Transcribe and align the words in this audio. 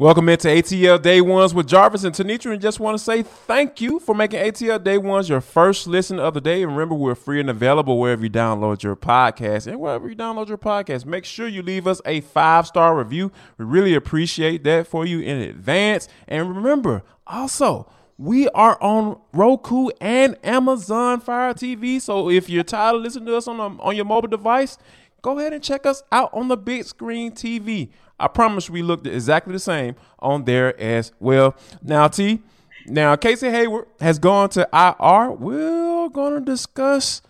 Welcome 0.00 0.30
into 0.30 0.48
ATL 0.48 1.02
Day 1.02 1.20
Ones 1.20 1.52
with 1.52 1.68
Jarvis 1.68 2.04
and 2.04 2.14
Tenitra, 2.14 2.52
and 2.52 2.62
just 2.62 2.80
want 2.80 2.96
to 2.96 3.04
say 3.04 3.22
thank 3.22 3.82
you 3.82 4.00
for 4.00 4.14
making 4.14 4.40
ATL 4.40 4.82
Day 4.82 4.96
Ones 4.96 5.28
your 5.28 5.42
first 5.42 5.86
listen 5.86 6.18
of 6.18 6.32
the 6.32 6.40
day. 6.40 6.62
And 6.62 6.72
remember, 6.72 6.94
we're 6.94 7.14
free 7.14 7.38
and 7.38 7.50
available 7.50 7.98
wherever 7.98 8.24
you 8.24 8.30
download 8.30 8.82
your 8.82 8.96
podcast 8.96 9.66
and 9.66 9.78
wherever 9.78 10.08
you 10.08 10.16
download 10.16 10.48
your 10.48 10.56
podcast. 10.56 11.04
Make 11.04 11.26
sure 11.26 11.46
you 11.46 11.60
leave 11.60 11.86
us 11.86 12.00
a 12.06 12.22
five 12.22 12.66
star 12.66 12.96
review. 12.96 13.30
We 13.58 13.66
really 13.66 13.94
appreciate 13.94 14.64
that 14.64 14.86
for 14.86 15.04
you 15.04 15.20
in 15.20 15.36
advance. 15.36 16.08
And 16.26 16.48
remember, 16.56 17.02
also. 17.26 17.92
We 18.16 18.50
are 18.50 18.76
on 18.82 19.18
Roku 19.32 19.88
and 19.98 20.36
Amazon 20.44 21.20
Fire 21.20 21.54
TV. 21.54 22.02
So 22.02 22.28
if 22.28 22.50
you're 22.50 22.62
tired 22.62 22.96
of 22.96 23.00
listening 23.00 23.24
to 23.28 23.36
us 23.38 23.48
on, 23.48 23.58
a, 23.58 23.80
on 23.80 23.96
your 23.96 24.04
mobile 24.04 24.28
device, 24.28 24.76
go 25.22 25.38
ahead 25.38 25.54
and 25.54 25.62
check 25.62 25.86
us 25.86 26.02
out 26.12 26.28
on 26.34 26.48
the 26.48 26.56
big 26.58 26.84
screen 26.84 27.32
TV. 27.32 27.88
I 28.20 28.28
promise 28.28 28.68
we 28.68 28.82
looked 28.82 29.06
exactly 29.06 29.52
the 29.52 29.58
same 29.58 29.96
on 30.18 30.44
there 30.44 30.78
as 30.80 31.12
well. 31.18 31.56
Now, 31.82 32.08
T, 32.08 32.40
now 32.86 33.16
Casey 33.16 33.50
Hayward 33.50 33.86
has 34.00 34.18
gone 34.18 34.50
to 34.50 34.68
IR. 34.72 35.32
We're 35.32 36.08
going 36.10 36.34
to 36.34 36.40
discuss 36.40 37.22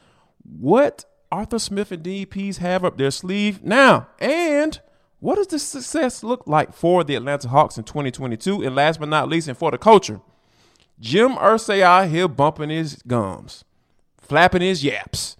what 0.43 1.05
Arthur 1.31 1.59
Smith 1.59 1.93
and 1.93 2.03
Dean 2.03 2.27
Pees 2.27 2.59
have 2.59 2.85
up 2.85 2.99
their 2.99 3.11
sleeve 3.11 3.63
now, 3.63 4.09
and 4.19 4.81
what 5.21 5.37
does 5.37 5.47
the 5.47 5.59
success 5.59 6.25
look 6.25 6.47
like 6.47 6.73
for 6.75 7.05
the 7.05 7.15
Atlanta 7.15 7.49
Hawks 7.49 7.79
in 7.79 7.85
2022? 7.85 8.63
And 8.63 8.75
last 8.75 8.99
but 8.99 9.09
not 9.09 9.29
least, 9.29 9.47
and 9.47 9.57
for 9.57 9.71
the 9.71 9.79
culture, 9.79 10.21
Jim 10.99 11.33
Irsay 11.33 11.83
out 11.83 12.09
here 12.09 12.27
bumping 12.27 12.71
his 12.71 13.01
gums, 13.07 13.65
flapping 14.19 14.63
his 14.63 14.83
yaps, 14.83 15.37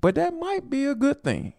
but 0.00 0.14
that 0.14 0.34
might 0.34 0.70
be 0.70 0.84
a 0.84 0.94
good 0.94 1.24
thing 1.24 1.54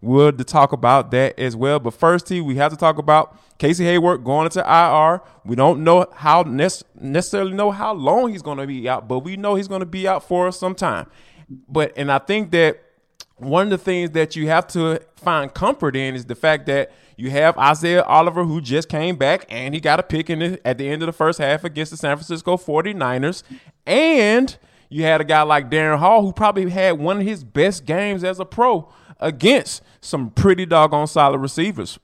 would 0.00 0.38
to 0.38 0.44
talk 0.44 0.72
about 0.72 1.10
that 1.10 1.38
as 1.38 1.56
well. 1.56 1.80
But 1.80 1.94
first, 1.94 2.26
T, 2.26 2.40
we 2.40 2.56
have 2.56 2.70
to 2.70 2.78
talk 2.78 2.98
about 2.98 3.36
Casey 3.58 3.84
Hayward 3.84 4.24
going 4.24 4.44
into 4.46 4.60
IR. 4.60 5.20
We 5.44 5.56
don't 5.56 5.82
know 5.82 6.06
how 6.14 6.42
necessarily 6.42 7.52
know 7.52 7.70
how 7.70 7.94
long 7.94 8.30
he's 8.30 8.42
going 8.42 8.58
to 8.58 8.66
be 8.66 8.88
out, 8.88 9.08
but 9.08 9.20
we 9.20 9.36
know 9.36 9.56
he's 9.56 9.68
going 9.68 9.80
to 9.80 9.86
be 9.86 10.06
out 10.06 10.22
for 10.22 10.52
some 10.52 10.74
time. 10.74 11.08
But 11.68 11.92
and 11.96 12.12
I 12.12 12.18
think 12.18 12.50
that 12.52 12.82
one 13.36 13.64
of 13.64 13.70
the 13.70 13.78
things 13.78 14.10
that 14.10 14.36
you 14.36 14.48
have 14.48 14.66
to 14.68 15.00
find 15.16 15.52
comfort 15.52 15.96
in 15.96 16.14
is 16.14 16.26
the 16.26 16.34
fact 16.34 16.66
that 16.66 16.92
you 17.16 17.30
have 17.30 17.56
Isaiah 17.56 18.02
Oliver 18.02 18.44
who 18.44 18.60
just 18.60 18.88
came 18.88 19.16
back 19.16 19.46
and 19.48 19.74
he 19.74 19.80
got 19.80 19.98
a 20.00 20.02
pick 20.02 20.28
in 20.28 20.38
the, 20.38 20.66
at 20.66 20.78
the 20.78 20.88
end 20.88 21.02
of 21.02 21.06
the 21.06 21.12
first 21.12 21.38
half 21.38 21.64
against 21.64 21.90
the 21.90 21.96
San 21.96 22.16
Francisco 22.16 22.56
49ers 22.56 23.42
and 23.86 24.56
you 24.88 25.02
had 25.02 25.20
a 25.20 25.24
guy 25.24 25.42
like 25.42 25.70
Darren 25.70 25.98
Hall 25.98 26.22
who 26.22 26.32
probably 26.32 26.68
had 26.70 26.98
one 26.98 27.20
of 27.20 27.26
his 27.26 27.44
best 27.44 27.84
games 27.84 28.24
as 28.24 28.40
a 28.40 28.44
pro 28.44 28.92
against 29.20 29.82
some 30.00 30.30
pretty 30.30 30.66
doggone 30.66 31.06
solid 31.06 31.38
receivers. 31.38 31.98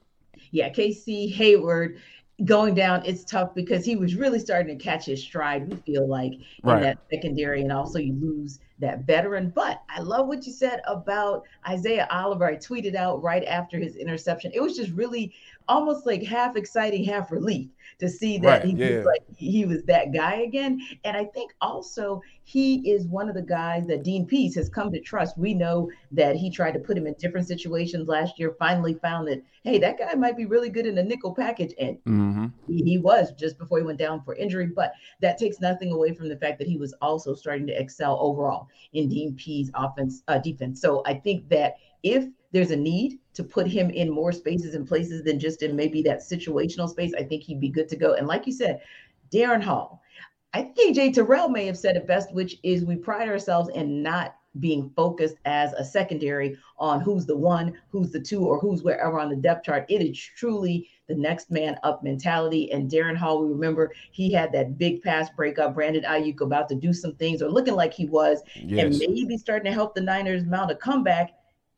Yeah, 0.50 0.68
Casey 0.68 1.28
Hayward 1.28 1.98
going 2.44 2.74
down, 2.74 3.04
it's 3.04 3.24
tough 3.24 3.54
because 3.54 3.84
he 3.84 3.94
was 3.94 4.16
really 4.16 4.38
starting 4.38 4.76
to 4.76 4.82
catch 4.84 5.06
his 5.06 5.22
stride, 5.22 5.70
we 5.70 5.76
feel 5.76 6.08
like, 6.08 6.32
in 6.32 6.40
right. 6.64 6.82
that 6.82 6.98
secondary. 7.10 7.62
And 7.62 7.70
also, 7.70 7.98
you 7.98 8.14
lose 8.14 8.58
that 8.80 9.06
veteran. 9.06 9.52
But 9.54 9.82
I 9.88 10.00
love 10.00 10.26
what 10.26 10.44
you 10.44 10.52
said 10.52 10.80
about 10.86 11.44
Isaiah 11.68 12.08
Oliver. 12.10 12.46
I 12.46 12.56
tweeted 12.56 12.96
out 12.96 13.22
right 13.22 13.44
after 13.44 13.78
his 13.78 13.94
interception. 13.96 14.50
It 14.52 14.60
was 14.60 14.76
just 14.76 14.90
really 14.92 15.32
almost 15.68 16.06
like 16.06 16.24
half 16.24 16.56
exciting, 16.56 17.04
half 17.04 17.30
relief 17.30 17.68
to 18.00 18.08
see 18.08 18.38
that 18.38 18.64
right, 18.64 18.64
he 18.64 18.72
yeah. 18.72 18.96
was 18.96 19.06
like 19.06 19.22
he 19.36 19.64
was 19.64 19.84
that 19.84 20.12
guy 20.12 20.40
again. 20.42 20.80
And 21.04 21.16
I 21.16 21.24
think 21.26 21.52
also 21.60 22.20
he 22.46 22.90
is 22.90 23.06
one 23.06 23.30
of 23.30 23.34
the 23.34 23.42
guys 23.42 23.86
that 23.86 24.04
Dean 24.04 24.26
Pees 24.26 24.54
has 24.54 24.68
come 24.68 24.92
to 24.92 25.00
trust. 25.00 25.38
We 25.38 25.54
know 25.54 25.90
that 26.12 26.36
he 26.36 26.50
tried 26.50 26.72
to 26.72 26.78
put 26.78 26.96
him 26.96 27.06
in 27.06 27.14
different 27.14 27.48
situations 27.48 28.06
last 28.06 28.38
year, 28.38 28.54
finally 28.58 28.94
found 28.94 29.26
that, 29.28 29.42
hey, 29.62 29.78
that 29.78 29.98
guy 29.98 30.14
might 30.14 30.36
be 30.36 30.44
really 30.44 30.68
good 30.68 30.84
in 30.84 30.98
a 30.98 31.02
nickel 31.02 31.34
package. 31.34 31.72
And 31.80 31.96
mm-hmm. 32.04 32.46
he, 32.66 32.82
he 32.82 32.98
was 32.98 33.32
just 33.32 33.58
before 33.58 33.78
he 33.78 33.84
went 33.84 33.98
down 33.98 34.22
for 34.22 34.34
injury. 34.34 34.66
But 34.66 34.92
that 35.22 35.38
takes 35.38 35.58
nothing 35.60 35.90
away 35.90 36.14
from 36.14 36.28
the 36.28 36.36
fact 36.36 36.58
that 36.58 36.68
he 36.68 36.76
was 36.76 36.94
also 37.00 37.34
starting 37.34 37.66
to 37.68 37.80
excel 37.80 38.18
overall 38.20 38.68
in 38.92 39.08
Dean 39.08 39.34
Pees 39.36 39.70
offense 39.74 40.22
uh, 40.28 40.38
defense. 40.38 40.82
So 40.82 41.02
I 41.06 41.14
think 41.14 41.48
that 41.48 41.76
if 42.02 42.26
there's 42.52 42.72
a 42.72 42.76
need 42.76 43.18
to 43.32 43.42
put 43.42 43.66
him 43.66 43.88
in 43.88 44.10
more 44.10 44.32
spaces 44.32 44.74
and 44.74 44.86
places 44.86 45.24
than 45.24 45.40
just 45.40 45.62
in 45.62 45.74
maybe 45.74 46.02
that 46.02 46.20
situational 46.20 46.90
space, 46.90 47.14
I 47.18 47.22
think 47.22 47.42
he'd 47.42 47.58
be 47.58 47.70
good 47.70 47.88
to 47.88 47.96
go. 47.96 48.14
And 48.14 48.26
like 48.26 48.46
you 48.46 48.52
said, 48.52 48.82
Darren 49.32 49.62
Hall, 49.62 50.02
I 50.54 50.62
think 50.62 50.96
AJ 50.96 51.14
Terrell 51.14 51.48
may 51.48 51.66
have 51.66 51.76
said 51.76 51.96
it 51.96 52.06
best, 52.06 52.32
which 52.32 52.58
is 52.62 52.84
we 52.84 52.94
pride 52.94 53.28
ourselves 53.28 53.68
in 53.74 54.02
not 54.02 54.36
being 54.60 54.88
focused 54.94 55.34
as 55.44 55.72
a 55.72 55.84
secondary 55.84 56.56
on 56.78 57.00
who's 57.00 57.26
the 57.26 57.36
one, 57.36 57.74
who's 57.88 58.12
the 58.12 58.20
two, 58.20 58.44
or 58.44 58.60
who's 58.60 58.84
wherever 58.84 59.18
on 59.18 59.28
the 59.28 59.34
depth 59.34 59.66
chart. 59.66 59.84
It 59.88 60.00
is 60.00 60.16
truly 60.16 60.88
the 61.08 61.16
next 61.16 61.50
man 61.50 61.76
up 61.82 62.04
mentality. 62.04 62.70
And 62.70 62.88
Darren 62.88 63.16
Hall, 63.16 63.42
we 63.42 63.52
remember 63.52 63.92
he 64.12 64.32
had 64.32 64.52
that 64.52 64.78
big 64.78 65.02
pass 65.02 65.28
breakup. 65.30 65.74
Brandon 65.74 66.04
Aiyuk 66.04 66.40
about 66.40 66.68
to 66.68 66.76
do 66.76 66.92
some 66.92 67.16
things 67.16 67.42
or 67.42 67.50
looking 67.50 67.74
like 67.74 67.92
he 67.92 68.06
was, 68.06 68.40
yes. 68.54 68.84
and 68.84 68.98
maybe 68.98 69.36
starting 69.36 69.70
to 69.70 69.74
help 69.74 69.96
the 69.96 70.00
Niners 70.00 70.44
mount 70.44 70.70
a 70.70 70.76
comeback. 70.76 71.32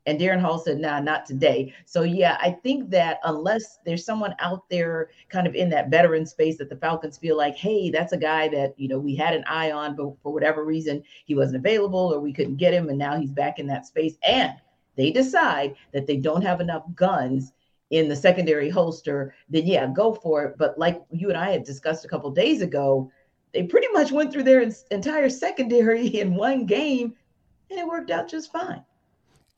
And 0.07 0.17
Darren 0.17 0.39
Hall 0.39 0.57
said, 0.57 0.79
nah, 0.79 1.01
not 1.01 1.25
today. 1.25 1.73
So, 1.85 2.03
yeah, 2.03 2.37
I 2.41 2.51
think 2.51 2.89
that 2.91 3.19
unless 3.25 3.79
there's 3.85 4.05
someone 4.05 4.33
out 4.39 4.67
there 4.69 5.09
kind 5.27 5.45
of 5.45 5.53
in 5.53 5.69
that 5.71 5.89
veteran 5.89 6.25
space 6.25 6.57
that 6.57 6.69
the 6.69 6.77
Falcons 6.77 7.17
feel 7.17 7.35
like, 7.35 7.57
hey, 7.57 7.89
that's 7.89 8.13
a 8.13 8.17
guy 8.17 8.47
that, 8.47 8.73
you 8.77 8.87
know, 8.87 8.99
we 8.99 9.15
had 9.15 9.35
an 9.35 9.43
eye 9.47 9.71
on, 9.71 9.97
but 9.97 10.13
for 10.23 10.31
whatever 10.31 10.63
reason, 10.63 11.03
he 11.25 11.35
wasn't 11.35 11.57
available 11.57 12.13
or 12.13 12.21
we 12.21 12.31
couldn't 12.31 12.55
get 12.55 12.73
him. 12.73 12.87
And 12.87 12.97
now 12.97 13.19
he's 13.19 13.33
back 13.33 13.59
in 13.59 13.67
that 13.67 13.85
space. 13.85 14.15
And 14.23 14.53
they 14.95 15.11
decide 15.11 15.75
that 15.91 16.07
they 16.07 16.15
don't 16.15 16.41
have 16.41 16.61
enough 16.61 16.85
guns 16.95 17.51
in 17.89 18.07
the 18.07 18.15
secondary 18.15 18.69
holster, 18.69 19.33
then 19.49 19.65
yeah, 19.65 19.87
go 19.87 20.13
for 20.13 20.45
it. 20.45 20.57
But 20.57 20.79
like 20.79 21.01
you 21.11 21.27
and 21.29 21.37
I 21.37 21.51
had 21.51 21.63
discussed 21.65 22.05
a 22.05 22.07
couple 22.07 22.31
days 22.31 22.61
ago, 22.61 23.11
they 23.53 23.63
pretty 23.63 23.87
much 23.91 24.11
went 24.11 24.31
through 24.31 24.43
their 24.43 24.69
entire 24.91 25.29
secondary 25.29 26.07
in 26.19 26.35
one 26.35 26.65
game 26.65 27.13
and 27.69 27.79
it 27.79 27.87
worked 27.87 28.11
out 28.11 28.29
just 28.29 28.53
fine. 28.53 28.83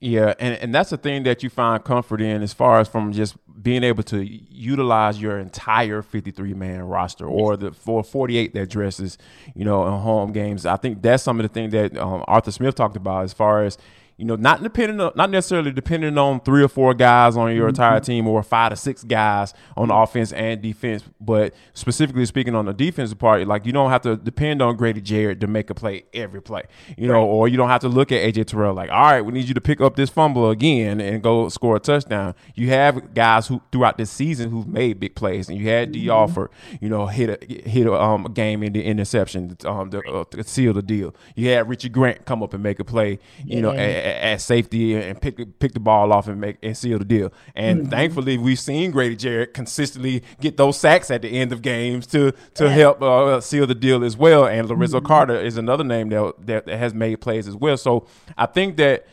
Yeah, 0.00 0.32
and, 0.40 0.54
and 0.54 0.74
that's 0.74 0.90
the 0.90 0.96
thing 0.96 1.24
that 1.24 1.42
you 1.42 1.50
find 1.50 1.84
comfort 1.84 2.22
in 2.22 2.42
as 2.42 2.54
far 2.54 2.80
as 2.80 2.88
from 2.88 3.12
just 3.12 3.36
being 3.62 3.84
able 3.84 4.02
to 4.04 4.24
utilize 4.24 5.20
your 5.20 5.38
entire 5.38 6.00
53 6.00 6.54
man 6.54 6.82
roster 6.84 7.26
or 7.26 7.58
the 7.58 7.72
for 7.72 8.02
48 8.02 8.54
that 8.54 8.70
dresses, 8.70 9.18
you 9.54 9.62
know, 9.62 9.86
in 9.86 9.92
home 10.00 10.32
games. 10.32 10.64
I 10.64 10.76
think 10.76 11.02
that's 11.02 11.22
some 11.22 11.38
of 11.38 11.44
the 11.44 11.52
thing 11.52 11.68
that 11.70 11.98
um, 11.98 12.24
Arthur 12.26 12.50
Smith 12.50 12.76
talked 12.76 12.96
about 12.96 13.24
as 13.24 13.34
far 13.34 13.62
as 13.62 13.76
you 14.20 14.26
know, 14.26 14.36
not 14.36 14.62
depending 14.62 15.00
on, 15.00 15.12
not 15.16 15.30
necessarily 15.30 15.72
depending 15.72 16.18
on 16.18 16.40
three 16.40 16.62
or 16.62 16.68
four 16.68 16.92
guys 16.92 17.38
on 17.38 17.56
your 17.56 17.68
entire 17.68 17.96
mm-hmm. 17.96 18.04
team 18.04 18.28
or 18.28 18.42
five 18.42 18.68
to 18.68 18.76
six 18.76 19.02
guys 19.02 19.54
on 19.78 19.90
offense 19.90 20.30
and 20.32 20.60
defense, 20.60 21.02
but 21.18 21.54
specifically 21.72 22.26
speaking 22.26 22.54
on 22.54 22.66
the 22.66 22.74
defensive 22.74 23.18
part, 23.18 23.46
like 23.46 23.64
you 23.64 23.72
don't 23.72 23.90
have 23.90 24.02
to 24.02 24.16
depend 24.16 24.60
on 24.60 24.76
Grady 24.76 25.00
Jarrett 25.00 25.40
to 25.40 25.46
make 25.46 25.70
a 25.70 25.74
play 25.74 26.04
every 26.12 26.42
play, 26.42 26.64
you 26.98 27.08
know, 27.08 27.14
right. 27.14 27.20
or 27.20 27.48
you 27.48 27.56
don't 27.56 27.70
have 27.70 27.80
to 27.80 27.88
look 27.88 28.12
at 28.12 28.22
AJ 28.22 28.48
Terrell 28.48 28.74
like, 28.74 28.90
all 28.90 29.04
right, 29.04 29.22
we 29.22 29.32
need 29.32 29.48
you 29.48 29.54
to 29.54 29.60
pick 29.60 29.80
up 29.80 29.96
this 29.96 30.10
fumble 30.10 30.50
again 30.50 31.00
and 31.00 31.22
go 31.22 31.48
score 31.48 31.76
a 31.76 31.80
touchdown. 31.80 32.34
You 32.54 32.68
have 32.68 33.14
guys 33.14 33.46
who 33.46 33.62
throughout 33.72 33.96
this 33.96 34.10
season 34.10 34.50
who've 34.50 34.68
made 34.68 35.00
big 35.00 35.14
plays, 35.14 35.48
and 35.48 35.56
you 35.58 35.66
had 35.68 35.92
D. 35.92 36.06
mm 36.06 36.48
you 36.80 36.88
know, 36.88 37.06
hit 37.06 37.42
a 37.42 37.68
hit 37.68 37.86
a 37.86 37.94
um, 37.94 38.24
game 38.34 38.62
in 38.62 38.72
the 38.72 38.82
interception 38.82 39.56
um, 39.64 39.90
to, 39.90 40.02
uh, 40.02 40.24
to 40.24 40.44
seal 40.44 40.74
the 40.74 40.82
deal. 40.82 41.14
You 41.34 41.48
had 41.48 41.68
Richie 41.68 41.88
Grant 41.88 42.26
come 42.26 42.42
up 42.42 42.52
and 42.52 42.62
make 42.62 42.78
a 42.80 42.84
play, 42.84 43.18
you 43.44 43.56
yeah. 43.56 43.60
know. 43.60 43.72
A, 43.72 44.09
at 44.16 44.40
safety 44.40 44.94
and 44.94 45.20
pick 45.20 45.58
pick 45.58 45.72
the 45.72 45.80
ball 45.80 46.12
off 46.12 46.28
and 46.28 46.40
make 46.40 46.58
and 46.62 46.76
seal 46.76 46.98
the 46.98 47.04
deal. 47.04 47.32
And 47.54 47.80
mm-hmm. 47.80 47.90
thankfully, 47.90 48.38
we've 48.38 48.58
seen 48.58 48.90
Grady 48.90 49.16
Jarrett 49.16 49.54
consistently 49.54 50.22
get 50.40 50.56
those 50.56 50.78
sacks 50.78 51.10
at 51.10 51.22
the 51.22 51.28
end 51.28 51.52
of 51.52 51.62
games 51.62 52.06
to 52.08 52.32
to 52.54 52.64
yeah. 52.64 52.70
help 52.70 53.02
uh, 53.02 53.40
seal 53.40 53.66
the 53.66 53.74
deal 53.74 54.04
as 54.04 54.16
well. 54.16 54.46
And 54.46 54.68
Lorenzo 54.68 54.98
mm-hmm. 54.98 55.06
Carter 55.06 55.40
is 55.40 55.56
another 55.56 55.84
name 55.84 56.08
that, 56.10 56.34
that 56.46 56.66
that 56.66 56.78
has 56.78 56.94
made 56.94 57.20
plays 57.20 57.48
as 57.48 57.56
well. 57.56 57.76
So 57.76 58.06
I 58.36 58.46
think 58.46 58.76
that 58.76 59.06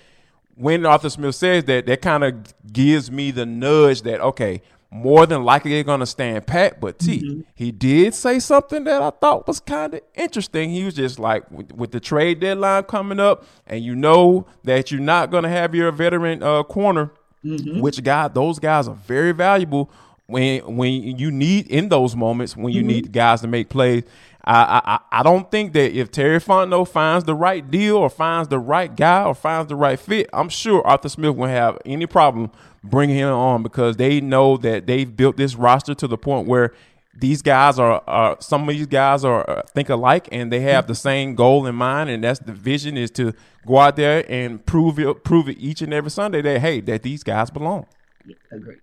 when 0.56 0.86
Arthur 0.86 1.10
Smith 1.10 1.36
says 1.36 1.66
that, 1.66 1.86
that 1.86 2.02
kind 2.02 2.24
of 2.24 2.54
gives 2.72 3.12
me 3.12 3.32
the 3.32 3.46
nudge 3.46 4.02
that 4.04 4.20
okay, 4.22 4.62
more 4.90 5.26
than 5.26 5.44
likely 5.44 5.72
they're 5.72 5.84
going 5.84 6.00
to 6.00 6.06
stand 6.06 6.48
pat. 6.48 6.80
But 6.80 7.00
T, 7.00 7.20
mm-hmm. 7.20 7.42
he 7.56 7.72
did 7.72 8.14
say 8.14 8.40
something 8.40 8.84
that 8.86 9.02
I 9.02 9.10
thought 9.10 9.48
was 9.48 9.60
kind 9.60 9.94
of 9.94 10.02
interesting. 10.16 10.70
He 10.70 10.84
was 10.84 10.94
just 10.94 11.20
like, 11.20 11.50
with, 11.52 11.72
with, 11.74 11.92
the 11.92 12.00
trade 12.00 12.40
deadline 12.40 12.84
coming 12.84 13.20
up, 13.20 13.46
and 13.66 13.84
you 13.84 13.96
know 13.96 14.48
that 14.64 14.92
you're 14.92 15.02
not 15.02 15.32
going 15.32 15.44
to 15.44 15.50
have 15.50 15.76
your 15.76 15.92
veteran 15.92 16.42
uh, 16.42 16.64
corner, 16.64 17.12
mm-hmm. 17.44 17.82
which 17.82 18.04
guy, 18.04 18.28
those 18.28 18.60
guys 18.60 18.88
are 18.88 18.96
very 18.96 19.34
valuable 19.34 19.92
when 20.28 20.76
when 20.76 21.18
you 21.18 21.32
need 21.32 21.68
in 21.68 21.88
those 21.88 22.14
moments 22.16 22.56
when 22.56 22.74
you 22.74 22.82
mm-hmm. 22.82 22.88
need 22.88 23.12
guys 23.12 23.42
to 23.42 23.48
make 23.48 23.70
plays. 23.70 24.04
I, 24.48 24.82
I 24.94 25.20
I 25.20 25.24
don't 25.24 25.52
think 25.52 25.74
that 25.74 25.92
if 25.92 26.10
Terry 26.10 26.40
Fontenot 26.40 26.88
finds 26.88 27.26
the 27.26 27.36
right 27.36 27.70
deal 27.70 27.98
or 27.98 28.10
finds 28.10 28.48
the 28.48 28.60
right 28.60 28.96
guy 28.96 29.26
or 29.26 29.36
finds 29.36 29.68
the 29.68 29.76
right 29.76 30.00
fit, 30.00 30.30
I'm 30.32 30.48
sure 30.48 30.86
Arthur 30.88 31.10
Smith 31.10 31.36
won't 31.36 31.52
have 31.52 31.78
any 31.86 32.06
problem 32.06 32.52
bringing 32.82 33.18
him 33.18 33.30
on 33.30 33.62
because 33.62 33.98
they 33.98 34.22
know 34.22 34.56
that 34.58 34.88
they've 34.88 35.16
built 35.16 35.36
this 35.36 35.56
roster 35.56 35.94
to 35.96 36.08
the 36.08 36.18
point 36.18 36.48
where 36.48 36.74
these 37.14 37.42
guys 37.42 37.78
are, 37.78 38.02
are 38.08 38.38
some 38.40 38.70
of 38.70 38.76
these 38.76 38.88
guys 38.88 39.26
are 39.26 39.50
uh, 39.50 39.64
think 39.64 39.90
alike 39.90 40.30
and 40.32 40.52
they 40.52 40.62
have 40.62 40.88
the 40.88 40.96
same 40.96 41.36
goal 41.36 41.66
in 41.66 41.76
mind 41.76 42.10
and 42.10 42.24
that's 42.24 42.40
the 42.40 42.54
vision 42.54 42.96
is 42.96 43.12
to 43.12 43.34
go 43.66 43.80
out 43.80 43.96
there 43.96 44.24
and 44.32 44.66
prove 44.66 44.98
it 45.00 45.24
prove 45.24 45.50
it 45.50 45.58
each 45.60 45.82
and 45.82 45.94
every 45.94 46.12
Sunday 46.12 46.42
that 46.42 46.62
hey 46.62 46.80
that 46.82 47.04
these 47.04 47.24
guys 47.24 47.50
belong. 47.50 47.86
Yeah, 48.26 48.36
agree. 48.52 48.78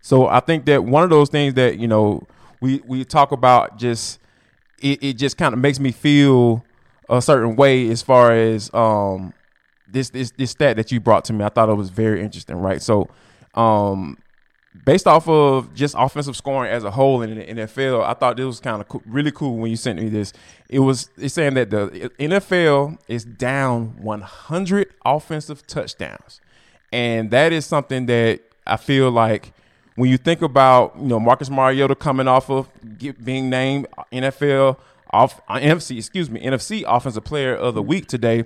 So 0.00 0.28
I 0.28 0.40
think 0.40 0.66
that 0.66 0.84
one 0.84 1.02
of 1.02 1.10
those 1.10 1.30
things 1.30 1.54
that 1.54 1.78
you 1.78 1.88
know 1.88 2.26
we 2.60 2.82
we 2.86 3.04
talk 3.04 3.32
about 3.32 3.78
just 3.78 4.20
it, 4.80 5.02
it 5.02 5.12
just 5.14 5.36
kind 5.36 5.52
of 5.52 5.60
makes 5.60 5.80
me 5.80 5.92
feel 5.92 6.64
a 7.08 7.22
certain 7.22 7.56
way 7.56 7.88
as 7.88 8.02
far 8.02 8.32
as 8.32 8.72
um 8.74 9.32
this 9.88 10.10
this 10.10 10.32
this 10.32 10.50
stat 10.50 10.76
that 10.76 10.90
you 10.90 11.00
brought 11.00 11.24
to 11.26 11.32
me. 11.32 11.44
I 11.44 11.48
thought 11.48 11.68
it 11.68 11.74
was 11.74 11.90
very 11.90 12.22
interesting, 12.22 12.56
right? 12.56 12.82
So 12.82 13.08
um 13.54 14.18
based 14.84 15.06
off 15.06 15.28
of 15.28 15.74
just 15.74 15.94
offensive 15.96 16.36
scoring 16.36 16.70
as 16.70 16.84
a 16.84 16.90
whole 16.90 17.22
in 17.22 17.36
the 17.36 17.44
NFL, 17.44 18.04
I 18.04 18.14
thought 18.14 18.36
this 18.36 18.44
was 18.44 18.60
kind 18.60 18.82
of 18.82 19.02
really 19.06 19.30
cool 19.30 19.56
when 19.56 19.70
you 19.70 19.76
sent 19.76 20.00
me 20.00 20.08
this. 20.08 20.32
It 20.68 20.80
was 20.80 21.10
it's 21.16 21.34
saying 21.34 21.54
that 21.54 21.70
the 21.70 22.10
NFL 22.18 22.98
is 23.08 23.24
down 23.24 23.96
100 24.02 24.92
offensive 25.04 25.66
touchdowns, 25.66 26.40
and 26.92 27.30
that 27.30 27.52
is 27.52 27.64
something 27.64 28.06
that 28.06 28.40
I 28.66 28.76
feel 28.76 29.10
like 29.10 29.52
when 29.96 30.08
you 30.08 30.16
think 30.16 30.42
about 30.42 30.94
you 30.96 31.08
know 31.08 31.20
Marcus 31.20 31.50
Mariota 31.50 31.94
coming 31.94 32.28
off 32.28 32.48
of 32.48 32.68
get, 32.98 33.22
being 33.24 33.50
named 33.50 33.86
NFL 34.12 34.78
off 35.10 35.40
uh, 35.48 35.56
NFC 35.56 35.98
excuse 35.98 36.30
me 36.30 36.40
NFC 36.40 36.84
Offensive 36.86 37.24
Player 37.24 37.54
of 37.54 37.74
the 37.74 37.82
Week 37.82 38.06
today, 38.06 38.44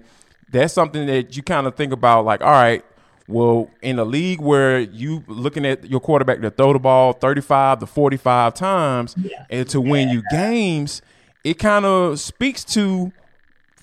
that's 0.51 0.73
something 0.73 1.07
that 1.07 1.37
you 1.37 1.43
kind 1.43 1.67
of 1.67 1.75
think 1.75 1.93
about 1.93 2.25
like 2.25 2.41
all 2.41 2.51
right 2.51 2.85
well, 3.31 3.71
in 3.81 3.99
a 3.99 4.05
league 4.05 4.41
where 4.41 4.81
you 4.81 5.23
looking 5.29 5.65
at 5.65 5.89
your 5.89 6.01
quarterback 6.01 6.41
to 6.41 6.51
throw 6.51 6.73
the 6.73 6.81
ball 6.81 7.13
35 7.13 7.79
to 7.79 7.87
45 7.87 8.55
times 8.55 9.15
yeah. 9.17 9.47
and 9.49 9.69
to 9.69 9.81
win 9.81 10.09
you 10.09 10.23
games, 10.31 11.01
it 11.45 11.55
kind 11.55 11.85
of 11.85 12.19
speaks 12.19 12.65
to 12.65 13.13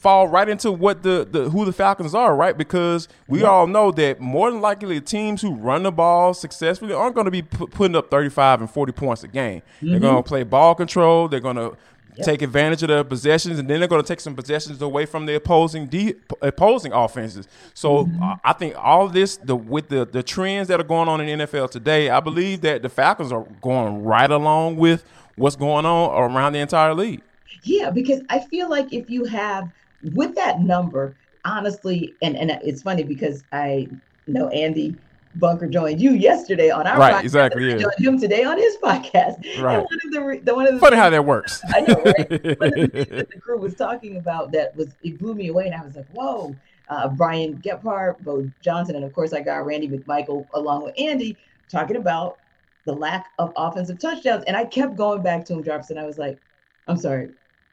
fall 0.08 0.30
right 0.30 0.48
into 0.48 0.72
what 0.72 1.04
the, 1.04 1.28
the 1.30 1.50
who 1.50 1.66
the 1.66 1.74
Falcons 1.74 2.16
are, 2.16 2.34
right? 2.34 2.58
Because 2.58 3.10
we 3.28 3.42
yeah. 3.42 3.48
all 3.48 3.68
know 3.68 3.92
that 3.92 4.22
more 4.22 4.50
than 4.50 4.62
likely 4.62 5.02
teams 5.02 5.42
who 5.42 5.54
run 5.54 5.84
the 5.84 5.92
ball 5.92 6.34
successfully 6.34 6.94
aren't 6.94 7.14
going 7.14 7.26
to 7.26 7.32
be 7.32 7.42
p- 7.42 7.66
putting 7.66 7.94
up 7.94 8.10
35 8.10 8.62
and 8.62 8.72
40 8.72 8.94
points 8.94 9.26
a 9.26 9.28
game. 9.28 9.62
Mm-hmm. 9.62 9.90
They're 9.90 10.00
going 10.00 10.24
to 10.24 10.28
play 10.28 10.44
ball 10.44 10.76
control. 10.76 11.28
They're 11.28 11.42
going 11.42 11.58
to 11.58 11.76
Yep. 12.16 12.26
take 12.26 12.42
advantage 12.42 12.82
of 12.82 12.88
their 12.88 13.04
possessions, 13.04 13.60
and 13.60 13.70
then 13.70 13.80
they're 13.80 13.88
going 13.88 14.02
to 14.02 14.08
take 14.08 14.20
some 14.20 14.34
possessions 14.34 14.82
away 14.82 15.06
from 15.06 15.28
the 15.28 15.36
opposing 15.36 15.86
de- 15.86 16.16
opposing 16.42 16.92
offenses. 16.92 17.48
So 17.76 18.06
mm-hmm. 18.06 18.24
uh, 18.24 18.38
I 18.44 18.54
think 18.54 18.74
all 18.76 19.08
this, 19.08 19.38
the 19.38 19.56
with 19.56 19.90
the 19.90 20.04
the 20.04 20.24
trends 20.24 20.68
that 20.70 20.80
are 20.80 20.84
going 20.84 21.10
on 21.10 21.22
in 21.22 21.42
NFL 21.42 21.70
today, 21.70 22.10
I 22.10 22.20
believe 22.20 22.62
that 22.62 22.82
the 22.82 22.90
Falcons 22.90 23.32
are 23.32 23.46
going 23.62 24.04
right 24.04 24.32
along 24.32 24.78
with 24.78 25.06
what's 25.36 25.56
going 25.56 25.86
on 25.86 26.32
around 26.32 26.54
the 26.54 26.60
entire 26.60 26.96
league. 26.96 27.22
Yeah, 27.62 27.92
because 27.92 28.22
I 28.30 28.40
feel 28.40 28.68
like 28.68 28.92
if 28.92 29.12
you 29.12 29.26
have 29.26 29.70
with 30.14 30.36
that 30.36 30.60
number, 30.62 31.16
honestly, 31.46 32.14
and 32.22 32.36
and 32.38 32.52
it's 32.64 32.82
funny 32.82 33.04
because 33.04 33.44
I 33.52 33.88
know 34.28 34.50
Andy 34.50 34.96
Bunker 35.36 35.68
joined 35.68 36.02
you 36.02 36.12
yesterday 36.12 36.70
on 36.70 36.88
our 36.88 36.98
right, 36.98 37.16
podcast. 37.16 37.24
exactly. 37.24 37.70
Yeah. 37.70 37.78
joined 37.78 38.00
him 38.00 38.20
today 38.20 38.44
on 38.44 38.58
his 38.58 38.78
podcast. 38.78 39.62
Right. 39.62 39.78
And 39.78 39.88
one 39.88 40.00
of 40.06 40.12
the, 40.12 40.42
the 40.44 40.56
one 40.56 40.68
of 40.68 40.74
the 40.74 40.80
funny 40.80 40.98
how 40.98 41.10
that 41.10 41.26
works. 41.26 41.62
I 41.76 41.82
know, 41.82 42.02
right? 42.04 42.30
the 42.30 43.28
the 43.32 43.40
crew 43.40 43.58
was 43.58 43.76
talking 43.76 44.18
about 44.18 44.52
that 44.54 44.76
was 44.76 44.88
it 45.04 45.20
blew 45.20 45.36
me 45.36 45.48
away, 45.50 45.66
and 45.66 45.76
I 45.76 45.84
was 45.84 45.96
like, 45.96 46.08
whoa. 46.14 46.56
Uh, 46.90 47.10
Brian 47.10 47.58
Gephardt, 47.58 48.18
Bo 48.22 48.50
Johnson, 48.62 48.96
and 48.96 49.04
of 49.04 49.12
course 49.12 49.34
I 49.34 49.42
got 49.42 49.66
Randy 49.66 49.90
McMichael 49.90 50.48
along 50.54 50.86
with 50.86 50.96
Andy 50.98 51.36
talking 51.68 51.98
about 51.98 52.38
the 52.86 52.94
lack 52.94 53.26
of 53.40 53.52
offensive 53.58 54.00
touchdowns, 54.00 54.46
and 54.46 54.56
I 54.56 54.64
kept 54.64 54.96
going 54.96 55.22
back 55.22 55.44
to 55.48 55.54
him, 55.54 55.62
drops, 55.62 55.90
and 55.90 56.00
I 56.00 56.06
was 56.06 56.18
like, 56.18 56.40
I'm 56.88 56.96
sorry, 56.96 57.32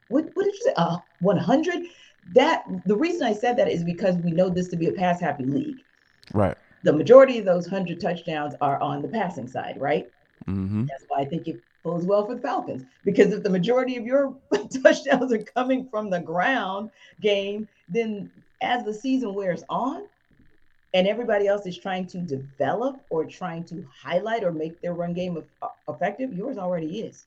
what 0.09 0.25
what 0.33 0.43
did 0.43 0.53
you 0.53 0.61
say? 0.65 0.73
Uh, 0.75 0.97
100. 1.21 1.85
That 2.33 2.65
the 2.85 2.95
reason 2.95 3.23
I 3.23 3.33
said 3.33 3.57
that 3.57 3.69
is 3.69 3.83
because 3.83 4.15
we 4.17 4.31
know 4.31 4.49
this 4.49 4.67
to 4.69 4.75
be 4.75 4.87
a 4.87 4.91
pass 4.91 5.19
happy 5.19 5.45
league. 5.45 5.77
Right 6.33 6.57
the 6.85 6.93
majority 6.93 7.39
of 7.39 7.45
those 7.45 7.63
100 7.63 7.99
touchdowns 7.99 8.53
are 8.61 8.79
on 8.79 9.01
the 9.01 9.07
passing 9.07 9.47
side, 9.47 9.75
right? 9.81 10.07
Mm-hmm. 10.47 10.85
That's 10.85 11.03
why 11.07 11.21
I 11.21 11.25
think 11.25 11.47
it 11.47 11.59
bodes 11.83 12.05
well 12.05 12.27
for 12.27 12.35
the 12.35 12.41
Falcons 12.41 12.85
because 13.03 13.33
if 13.33 13.41
the 13.41 13.49
majority 13.49 13.97
of 13.97 14.05
your 14.05 14.35
touchdowns 14.83 15.33
are 15.33 15.39
coming 15.39 15.89
from 15.89 16.11
the 16.11 16.19
ground 16.19 16.91
game, 17.21 17.67
then 17.89 18.29
as 18.61 18.83
the 18.83 18.93
season 18.93 19.33
wears 19.33 19.63
on 19.67 20.03
and 20.93 21.07
everybody 21.07 21.47
else 21.47 21.65
is 21.65 21.75
trying 21.75 22.05
to 22.05 22.19
develop 22.19 23.03
or 23.09 23.25
trying 23.25 23.63
to 23.65 23.83
highlight 23.91 24.43
or 24.43 24.51
make 24.51 24.79
their 24.79 24.93
run 24.93 25.13
game 25.13 25.43
uh, 25.63 25.67
effective, 25.89 26.33
yours 26.33 26.59
already 26.59 26.99
is. 26.99 27.25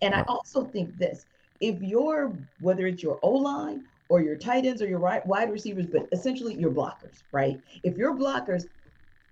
And 0.00 0.14
I 0.14 0.22
also 0.28 0.62
think 0.62 0.96
this 0.96 1.26
if 1.60 1.82
you're, 1.82 2.32
whether 2.60 2.86
it's 2.86 3.02
your 3.02 3.18
O 3.22 3.30
line 3.30 3.82
or 4.12 4.20
your 4.20 4.36
tight 4.36 4.66
ends 4.66 4.82
or 4.82 4.86
your 4.86 4.98
right, 4.98 5.24
wide 5.26 5.50
receivers, 5.50 5.86
but 5.86 6.06
essentially 6.12 6.54
your 6.54 6.70
blockers, 6.70 7.22
right? 7.32 7.58
If 7.82 7.96
your 7.96 8.14
blockers 8.14 8.66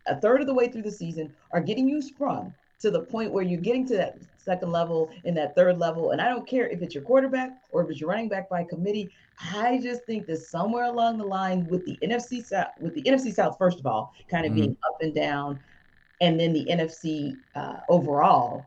a 0.06 0.18
third 0.18 0.40
of 0.40 0.46
the 0.46 0.54
way 0.54 0.68
through 0.68 0.80
the 0.80 0.90
season 0.90 1.30
are 1.52 1.60
getting 1.60 1.86
you 1.86 2.00
sprung 2.00 2.54
to 2.78 2.90
the 2.90 3.00
point 3.00 3.30
where 3.30 3.44
you're 3.44 3.60
getting 3.60 3.86
to 3.88 3.96
that 3.98 4.16
second 4.38 4.72
level 4.72 5.10
in 5.24 5.34
that 5.34 5.54
third 5.54 5.78
level. 5.78 6.12
And 6.12 6.20
I 6.22 6.30
don't 6.30 6.48
care 6.48 6.66
if 6.66 6.80
it's 6.80 6.94
your 6.94 7.04
quarterback 7.04 7.60
or 7.72 7.84
if 7.84 7.90
it's 7.90 8.00
your 8.00 8.08
running 8.08 8.30
back 8.30 8.48
by 8.48 8.64
committee. 8.64 9.10
I 9.52 9.78
just 9.82 10.04
think 10.04 10.24
that 10.28 10.38
somewhere 10.38 10.84
along 10.84 11.18
the 11.18 11.26
line 11.26 11.66
with 11.66 11.84
the 11.84 11.98
NFC 12.02 12.42
South, 12.42 12.68
with 12.80 12.94
the 12.94 13.02
NFC 13.02 13.34
South, 13.34 13.58
first 13.58 13.80
of 13.80 13.86
all, 13.86 14.14
kind 14.30 14.46
of 14.46 14.52
mm-hmm. 14.52 14.60
being 14.62 14.76
up 14.88 15.02
and 15.02 15.14
down, 15.14 15.60
and 16.22 16.40
then 16.40 16.54
the 16.54 16.64
NFC 16.64 17.36
uh, 17.54 17.80
overall, 17.90 18.64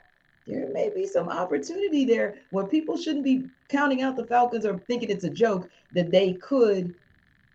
there 0.48 0.70
may 0.74 0.90
be 0.90 1.06
some 1.06 1.30
opportunity 1.30 2.06
there 2.06 2.36
where 2.52 2.66
people 2.66 2.98
shouldn't 2.98 3.24
be 3.24 3.46
counting 3.70 4.02
out 4.02 4.16
the 4.16 4.26
Falcons 4.26 4.66
or 4.66 4.78
thinking 4.78 5.10
it's 5.10 5.24
a 5.24 5.30
joke 5.30 5.70
that 5.94 6.12
they 6.12 6.34
could 6.34 6.94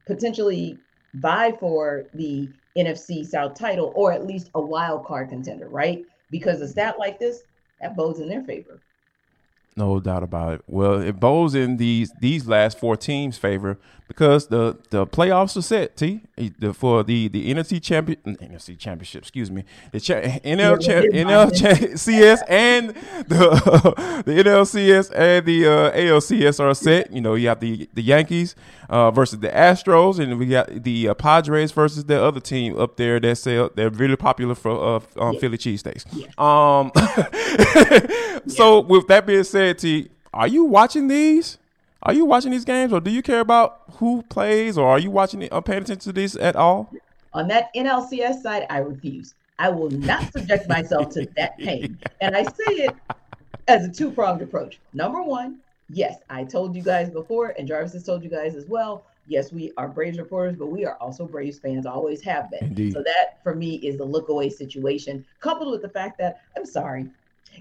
potentially 0.06 0.78
vie 1.14 1.52
for 1.52 2.04
the 2.14 2.48
NFC 2.76 3.26
South 3.26 3.54
title 3.54 3.92
or 3.94 4.12
at 4.12 4.26
least 4.26 4.50
a 4.54 4.60
wild 4.60 5.04
card 5.04 5.28
contender, 5.28 5.68
right? 5.68 6.04
Because 6.30 6.60
a 6.60 6.68
stat 6.68 6.98
like 6.98 7.18
this, 7.18 7.42
that 7.80 7.96
bodes 7.96 8.20
in 8.20 8.28
their 8.28 8.42
favor. 8.42 8.80
No 9.78 10.00
doubt 10.00 10.24
about 10.24 10.54
it. 10.54 10.62
Well, 10.66 11.00
it 11.00 11.20
bows 11.20 11.54
in 11.54 11.76
these 11.76 12.12
these 12.20 12.48
last 12.48 12.80
four 12.80 12.96
teams' 12.96 13.38
favor 13.38 13.78
because 14.08 14.48
the 14.48 14.76
the 14.90 15.06
playoffs 15.06 15.56
are 15.56 15.62
set. 15.62 15.96
T 15.96 16.22
the, 16.58 16.72
for 16.72 17.04
the 17.04 17.28
the 17.28 17.54
NFC 17.54 17.80
champion 17.80 18.18
NFC 18.24 18.76
championship. 18.76 19.22
Excuse 19.22 19.50
me, 19.50 19.64
the 19.92 20.00
cha- 20.00 20.14
NL 20.14 20.80
cha- 20.80 21.06
NL 21.14 21.50
cha- 21.54 21.96
CS 21.96 22.42
and 22.48 22.88
the 23.28 24.22
the 24.26 24.32
NLCS 24.32 25.12
and 25.14 25.46
the 25.46 25.66
uh, 25.66 25.92
ALCS 25.92 26.58
are 26.58 26.74
set. 26.74 27.12
You 27.12 27.20
know, 27.20 27.34
you 27.34 27.48
have 27.48 27.60
the 27.60 27.88
the 27.94 28.02
Yankees 28.02 28.56
uh, 28.88 29.10
versus 29.10 29.40
the 29.40 29.48
Astros, 29.48 30.18
and 30.18 30.38
we 30.38 30.46
got 30.46 30.82
the 30.82 31.10
uh, 31.10 31.14
Padres 31.14 31.72
versus 31.72 32.04
the 32.04 32.20
other 32.20 32.40
team 32.40 32.78
up 32.78 32.96
there 32.96 33.20
that 33.20 33.36
sell 33.36 33.70
they're 33.74 33.90
really 33.90 34.16
popular 34.16 34.54
for 34.54 34.96
uh, 34.96 35.00
um, 35.18 35.34
yeah. 35.34 35.40
Philly 35.40 35.58
cheesesteaks. 35.58 36.06
Yeah. 36.12 36.28
Um, 36.38 36.90
so 38.48 38.80
with 38.80 39.06
that 39.08 39.26
being 39.26 39.44
said 39.44 39.67
Are 40.32 40.48
you 40.48 40.64
watching 40.64 41.08
these? 41.08 41.58
Are 42.02 42.14
you 42.14 42.24
watching 42.24 42.52
these 42.52 42.64
games, 42.64 42.92
or 42.92 43.00
do 43.00 43.10
you 43.10 43.22
care 43.22 43.40
about 43.40 43.82
who 43.94 44.22
plays, 44.22 44.78
or 44.78 44.88
are 44.88 44.98
you 44.98 45.10
watching 45.10 45.42
it, 45.42 45.52
or 45.52 45.58
uh, 45.58 45.60
paying 45.60 45.82
attention 45.82 46.00
to 46.00 46.12
this 46.12 46.36
at 46.36 46.54
all? 46.54 46.92
On 47.34 47.48
that 47.48 47.74
NLCS 47.74 48.42
side, 48.42 48.66
I 48.70 48.78
refuse. 48.78 49.34
I 49.58 49.68
will 49.70 49.90
not 49.90 50.32
subject 50.32 50.68
myself 50.68 51.10
to 51.14 51.26
that 51.36 51.58
pain, 51.58 51.98
and 52.20 52.36
I 52.36 52.44
say 52.44 52.84
it 52.84 52.96
as 53.66 53.84
a 53.84 53.90
two 53.90 54.10
pronged 54.12 54.42
approach. 54.42 54.78
Number 54.94 55.22
one, 55.22 55.58
yes, 55.90 56.18
I 56.30 56.44
told 56.44 56.76
you 56.76 56.82
guys 56.82 57.10
before, 57.10 57.54
and 57.58 57.66
Jarvis 57.66 57.92
has 57.94 58.04
told 58.04 58.22
you 58.22 58.30
guys 58.30 58.54
as 58.54 58.66
well. 58.66 59.04
Yes, 59.26 59.52
we 59.52 59.72
are 59.76 59.88
Braves 59.88 60.18
reporters, 60.18 60.56
but 60.56 60.66
we 60.66 60.86
are 60.86 60.94
also 61.00 61.26
Braves 61.26 61.58
fans, 61.58 61.84
always 61.84 62.22
have 62.22 62.50
been. 62.50 62.68
Indeed. 62.68 62.92
So 62.92 63.02
that 63.02 63.42
for 63.42 63.54
me 63.54 63.74
is 63.76 63.98
the 63.98 64.04
look 64.04 64.28
away 64.28 64.48
situation, 64.48 65.26
coupled 65.40 65.72
with 65.72 65.82
the 65.82 65.88
fact 65.88 66.16
that 66.18 66.40
I'm 66.56 66.64
sorry. 66.64 67.10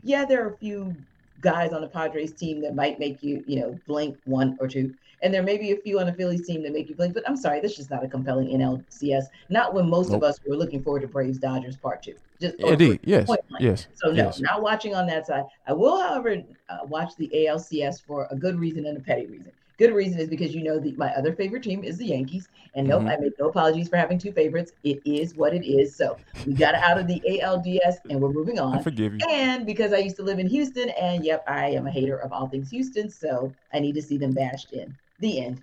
Yeah, 0.03 0.25
there 0.25 0.43
are 0.45 0.53
a 0.53 0.57
few 0.57 0.95
guys 1.41 1.73
on 1.73 1.81
the 1.81 1.87
Padres 1.87 2.33
team 2.33 2.61
that 2.61 2.75
might 2.75 2.99
make 2.99 3.21
you, 3.23 3.43
you 3.47 3.59
know, 3.59 3.77
blink 3.87 4.17
one 4.25 4.57
or 4.59 4.67
two. 4.67 4.93
And 5.23 5.33
there 5.33 5.41
may 5.41 5.57
be 5.57 5.71
a 5.71 5.77
few 5.77 5.99
on 5.99 6.05
the 6.05 6.13
Phillies 6.13 6.45
team 6.45 6.61
that 6.63 6.73
make 6.73 6.89
you 6.89 6.95
blink, 6.95 7.15
but 7.15 7.27
I'm 7.27 7.35
sorry, 7.35 7.59
this 7.59 7.79
is 7.79 7.89
not 7.89 8.03
a 8.03 8.07
compelling 8.07 8.49
NLCS. 8.49 9.25
Not 9.49 9.73
when 9.73 9.89
most 9.89 10.09
nope. 10.09 10.17
of 10.17 10.29
us 10.29 10.39
were 10.45 10.55
looking 10.55 10.83
forward 10.83 11.01
to 11.01 11.07
Braves 11.07 11.39
Dodgers 11.39 11.75
part 11.75 12.03
two. 12.03 12.15
Just 12.39 12.55
indeed, 12.59 12.99
yes, 13.03 13.27
yes. 13.59 13.87
So 13.95 14.09
no, 14.09 14.15
yes. 14.15 14.39
not 14.39 14.61
watching 14.61 14.93
on 14.93 15.07
that 15.07 15.25
side. 15.25 15.45
I 15.65 15.73
will, 15.73 15.99
however, 15.99 16.43
uh, 16.69 16.77
watch 16.83 17.15
the 17.17 17.31
ALCS 17.33 17.99
for 18.05 18.27
a 18.29 18.35
good 18.35 18.59
reason 18.59 18.85
and 18.85 18.95
a 18.95 19.01
petty 19.01 19.25
reason 19.25 19.51
good 19.77 19.93
reason 19.93 20.19
is 20.19 20.27
because 20.27 20.53
you 20.53 20.63
know 20.63 20.79
the, 20.79 20.93
my 20.93 21.09
other 21.13 21.33
favorite 21.33 21.63
team 21.63 21.83
is 21.83 21.97
the 21.97 22.07
Yankees. 22.07 22.49
And 22.75 22.87
nope, 22.87 23.01
mm-hmm. 23.01 23.09
I 23.09 23.17
make 23.17 23.39
no 23.39 23.49
apologies 23.49 23.87
for 23.89 23.97
having 23.97 24.19
two 24.19 24.31
favorites. 24.31 24.71
It 24.83 25.01
is 25.05 25.35
what 25.35 25.53
it 25.53 25.65
is. 25.65 25.95
So 25.95 26.17
we 26.45 26.53
got 26.53 26.75
out 26.75 26.99
of 26.99 27.07
the 27.07 27.21
ALDS 27.27 27.97
and 28.09 28.21
we're 28.21 28.31
moving 28.31 28.59
on. 28.59 28.77
I 28.77 28.81
forgive 28.81 29.13
you. 29.13 29.19
And 29.29 29.65
because 29.65 29.93
I 29.93 29.97
used 29.97 30.17
to 30.17 30.23
live 30.23 30.39
in 30.39 30.47
Houston, 30.47 30.89
and 30.89 31.23
yep, 31.23 31.43
I 31.47 31.69
am 31.69 31.87
a 31.87 31.91
hater 31.91 32.17
of 32.17 32.31
all 32.31 32.47
things 32.47 32.69
Houston, 32.69 33.09
so 33.09 33.53
I 33.73 33.79
need 33.79 33.95
to 33.95 34.01
see 34.01 34.17
them 34.17 34.31
bashed 34.31 34.73
in. 34.73 34.95
The 35.19 35.45
end. 35.45 35.61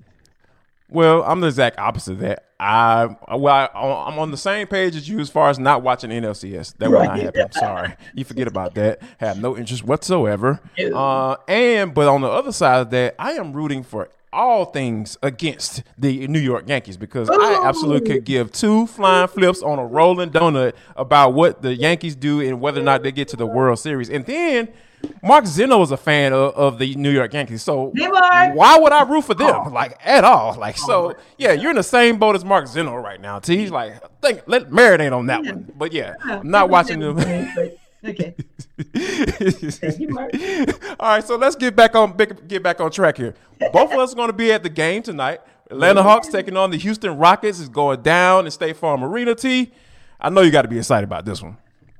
Well, 0.88 1.22
I'm 1.24 1.40
the 1.40 1.48
exact 1.48 1.78
opposite 1.78 2.12
of 2.12 2.18
that. 2.20 2.44
I 2.60 3.16
well, 3.36 3.68
I, 3.74 4.08
am 4.12 4.18
on 4.18 4.30
the 4.30 4.36
same 4.36 4.66
page 4.66 4.96
as 4.96 5.08
you 5.08 5.18
as 5.20 5.28
far 5.28 5.50
as 5.50 5.58
not 5.58 5.82
watching 5.82 6.10
NLCS. 6.10 6.76
That 6.78 6.88
right. 6.88 7.00
will 7.00 7.16
not 7.24 7.34
happen. 7.36 7.52
Sorry, 7.52 7.94
you 8.14 8.24
forget 8.24 8.46
about 8.46 8.74
that. 8.74 9.02
Have 9.18 9.40
no 9.40 9.56
interest 9.56 9.84
whatsoever. 9.84 10.60
Uh, 10.78 11.36
and 11.48 11.92
but 11.92 12.08
on 12.08 12.20
the 12.20 12.28
other 12.28 12.52
side 12.52 12.80
of 12.80 12.90
that, 12.90 13.16
I 13.18 13.32
am 13.32 13.52
rooting 13.52 13.82
for 13.82 14.08
all 14.32 14.66
things 14.66 15.16
against 15.22 15.82
the 15.96 16.26
New 16.26 16.40
York 16.40 16.68
Yankees 16.68 16.96
because 16.96 17.30
Ooh. 17.30 17.34
I 17.34 17.66
absolutely 17.66 18.14
could 18.14 18.24
give 18.24 18.52
two 18.52 18.86
flying 18.86 19.28
flips 19.28 19.62
on 19.62 19.78
a 19.78 19.86
rolling 19.86 20.30
donut 20.30 20.74
about 20.96 21.34
what 21.34 21.62
the 21.62 21.74
Yankees 21.74 22.16
do 22.16 22.40
and 22.40 22.60
whether 22.60 22.80
or 22.80 22.84
not 22.84 23.02
they 23.02 23.12
get 23.12 23.28
to 23.28 23.36
the 23.36 23.46
World 23.46 23.78
Series. 23.78 24.10
And 24.10 24.26
then 24.26 24.68
Mark 25.22 25.46
Zeno 25.46 25.80
is 25.82 25.90
a 25.90 25.96
fan 25.96 26.32
of, 26.32 26.54
of 26.54 26.78
the 26.78 26.94
New 26.94 27.10
York 27.10 27.32
Yankees, 27.32 27.62
so 27.62 27.92
why 27.94 28.78
would 28.78 28.92
I 28.92 29.02
root 29.04 29.24
for 29.24 29.34
them? 29.34 29.54
Oh. 29.66 29.70
Like 29.70 29.98
at 30.04 30.24
all? 30.24 30.56
Like 30.58 30.76
so? 30.76 31.14
Yeah, 31.38 31.52
you're 31.52 31.70
in 31.70 31.76
the 31.76 31.82
same 31.82 32.18
boat 32.18 32.36
as 32.36 32.44
Mark 32.44 32.66
Zeno 32.66 32.96
right 32.96 33.20
now. 33.20 33.38
T. 33.38 33.56
He's 33.56 33.70
like, 33.70 34.00
think 34.20 34.42
let 34.46 34.70
marinate 34.70 35.16
on 35.16 35.26
that 35.26 35.44
one. 35.44 35.72
But 35.76 35.92
yeah, 35.92 36.14
I'm 36.22 36.50
not 36.50 36.70
watching 36.70 37.00
them. 37.00 37.18
Okay. 38.04 38.34
All 41.00 41.08
right, 41.08 41.24
so 41.24 41.36
let's 41.36 41.56
get 41.56 41.74
back 41.74 41.94
on 41.94 42.16
get 42.16 42.62
back 42.62 42.80
on 42.80 42.90
track 42.90 43.16
here. 43.16 43.34
Both 43.72 43.92
of 43.92 43.98
us 43.98 44.12
are 44.12 44.16
going 44.16 44.28
to 44.28 44.34
be 44.34 44.52
at 44.52 44.62
the 44.62 44.68
game 44.68 45.02
tonight. 45.02 45.40
Atlanta 45.70 46.02
Hawks 46.02 46.28
taking 46.28 46.56
on 46.56 46.70
the 46.70 46.76
Houston 46.76 47.16
Rockets 47.16 47.58
is 47.58 47.68
going 47.68 48.02
down 48.02 48.44
in 48.44 48.50
State 48.50 48.76
Farm 48.76 49.02
Arena. 49.02 49.34
T. 49.34 49.72
I 50.20 50.28
know 50.28 50.42
you 50.42 50.50
got 50.50 50.62
to 50.62 50.68
be 50.68 50.78
excited 50.78 51.04
about 51.04 51.24
this 51.24 51.42
one. 51.42 51.56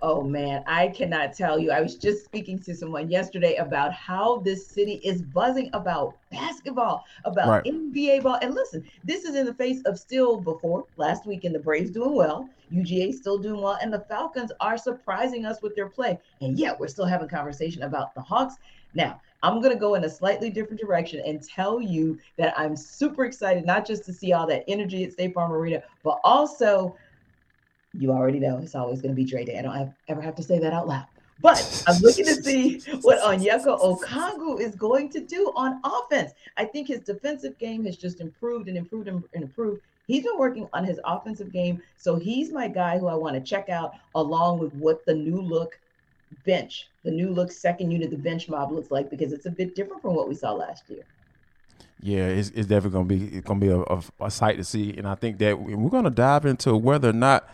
Oh 0.07 0.23
man, 0.23 0.63
I 0.67 0.89
cannot 0.89 1.33
tell 1.33 1.59
you. 1.59 1.71
I 1.71 1.81
was 1.81 1.95
just 1.95 2.27
speaking 2.27 2.59
to 2.59 2.75
someone 2.75 3.11
yesterday 3.11 3.55
about 3.55 3.91
how 3.95 4.37
this 4.41 4.67
city 4.67 5.01
is 5.03 5.23
buzzing 5.23 5.71
about 5.73 6.15
basketball, 6.31 7.07
about 7.25 7.49
right. 7.49 7.65
NBA 7.65 8.23
ball. 8.23 8.39
And 8.43 8.55
listen, 8.55 8.85
this 9.03 9.25
is 9.25 9.35
in 9.35 9.47
the 9.47 9.55
face 9.55 9.81
of 9.87 9.99
still 9.99 10.39
before 10.39 10.85
last 10.99 11.25
week, 11.25 11.45
and 11.45 11.55
the 11.55 11.59
Braves 11.59 11.91
doing 11.91 12.15
well, 12.15 12.47
UGA 12.71 13.15
still 13.15 13.39
doing 13.39 13.63
well, 13.63 13.79
and 13.81 13.91
the 13.91 14.01
Falcons 14.01 14.53
are 14.61 14.77
surprising 14.77 15.47
us 15.47 15.63
with 15.63 15.75
their 15.75 15.89
play. 15.89 16.19
And 16.43 16.59
yet 16.59 16.79
we're 16.79 16.89
still 16.89 17.07
having 17.07 17.27
conversation 17.27 17.85
about 17.85 18.15
the 18.15 18.21
Hawks. 18.21 18.57
Now, 18.93 19.23
I'm 19.43 19.61
going 19.61 19.73
to 19.73 19.81
go 19.81 19.95
in 19.95 20.05
a 20.05 20.11
slightly 20.11 20.51
different 20.51 20.81
direction 20.81 21.23
and 21.25 21.43
tell 21.43 21.81
you 21.81 22.19
that 22.37 22.53
I'm 22.59 22.77
super 22.77 23.25
excited, 23.25 23.65
not 23.65 23.87
just 23.87 24.05
to 24.05 24.13
see 24.13 24.35
all 24.35 24.47
that 24.49 24.65
energy 24.69 25.05
at 25.05 25.13
State 25.13 25.33
Farm 25.33 25.51
Arena, 25.53 25.83
but 26.03 26.21
also 26.25 26.95
you 27.99 28.11
already 28.11 28.39
know 28.39 28.59
it's 28.59 28.75
always 28.75 29.01
going 29.01 29.15
to 29.15 29.17
be 29.17 29.25
Dre 29.25 29.45
Day. 29.45 29.59
I 29.59 29.63
don't 29.63 29.77
have, 29.77 29.95
ever 30.09 30.21
have 30.21 30.35
to 30.37 30.43
say 30.43 30.59
that 30.59 30.73
out 30.73 30.89
loud. 30.89 31.07
But 31.41 31.85
I'm 31.87 32.01
looking 32.01 32.25
to 32.27 32.43
see 32.43 32.81
what 33.03 33.21
Onyeka 33.21 33.79
Okongwu 33.81 34.61
is 34.61 34.75
going 34.77 35.11
to 35.11 35.21
do 35.21 35.53
on 35.57 35.81
offense. 35.85 36.33
I 36.57 36.65
think 36.65 36.89
his 36.89 37.01
defensive 37.01 37.59
game 37.59 37.85
has 37.87 37.97
just 37.97 38.21
improved 38.21 38.69
and 38.69 38.77
improved 38.77 39.09
and 39.09 39.25
improved. 39.35 39.83
He's 40.07 40.23
been 40.23 40.39
working 40.39 40.69
on 40.73 40.85
his 40.85 41.01
offensive 41.05 41.53
game. 41.53 41.83
So 41.97 42.17
he's 42.17 42.53
my 42.53 42.69
guy 42.69 42.99
who 42.99 43.09
I 43.09 43.15
want 43.15 43.35
to 43.35 43.41
check 43.41 43.69
out 43.69 43.95
along 44.15 44.59
with 44.61 44.73
what 44.75 45.05
the 45.07 45.15
new 45.15 45.41
look 45.41 45.79
bench, 46.45 46.89
the 47.05 47.11
new 47.11 47.31
look 47.31 47.51
second 47.51 47.91
unit, 47.91 48.11
the 48.11 48.17
bench 48.17 48.49
mob 48.49 48.73
looks 48.73 48.91
like 48.91 49.11
because 49.11 49.33
it's 49.33 49.47
a 49.47 49.51
bit 49.51 49.75
different 49.75 50.03
from 50.03 50.15
what 50.15 50.29
we 50.29 50.35
saw 50.35 50.53
last 50.53 50.89
year. 50.89 51.05
Yeah, 52.01 52.27
it's, 52.27 52.51
it's 52.51 52.69
definitely 52.69 52.91
going 52.91 53.09
to 53.09 53.17
be 53.17 53.37
it's 53.39 53.49
to 53.49 53.55
be 53.55 53.69
a, 53.69 53.81
a, 53.81 54.03
a 54.21 54.31
sight 54.31 54.59
to 54.59 54.65
see, 54.65 54.95
and 54.97 55.09
I 55.09 55.15
think 55.15 55.39
that 55.39 55.59
we're 55.59 55.89
going 55.89 56.05
to 56.05 56.11
dive 56.11 56.45
into 56.45 56.77
whether 56.77 57.09
or 57.09 57.15
not 57.15 57.49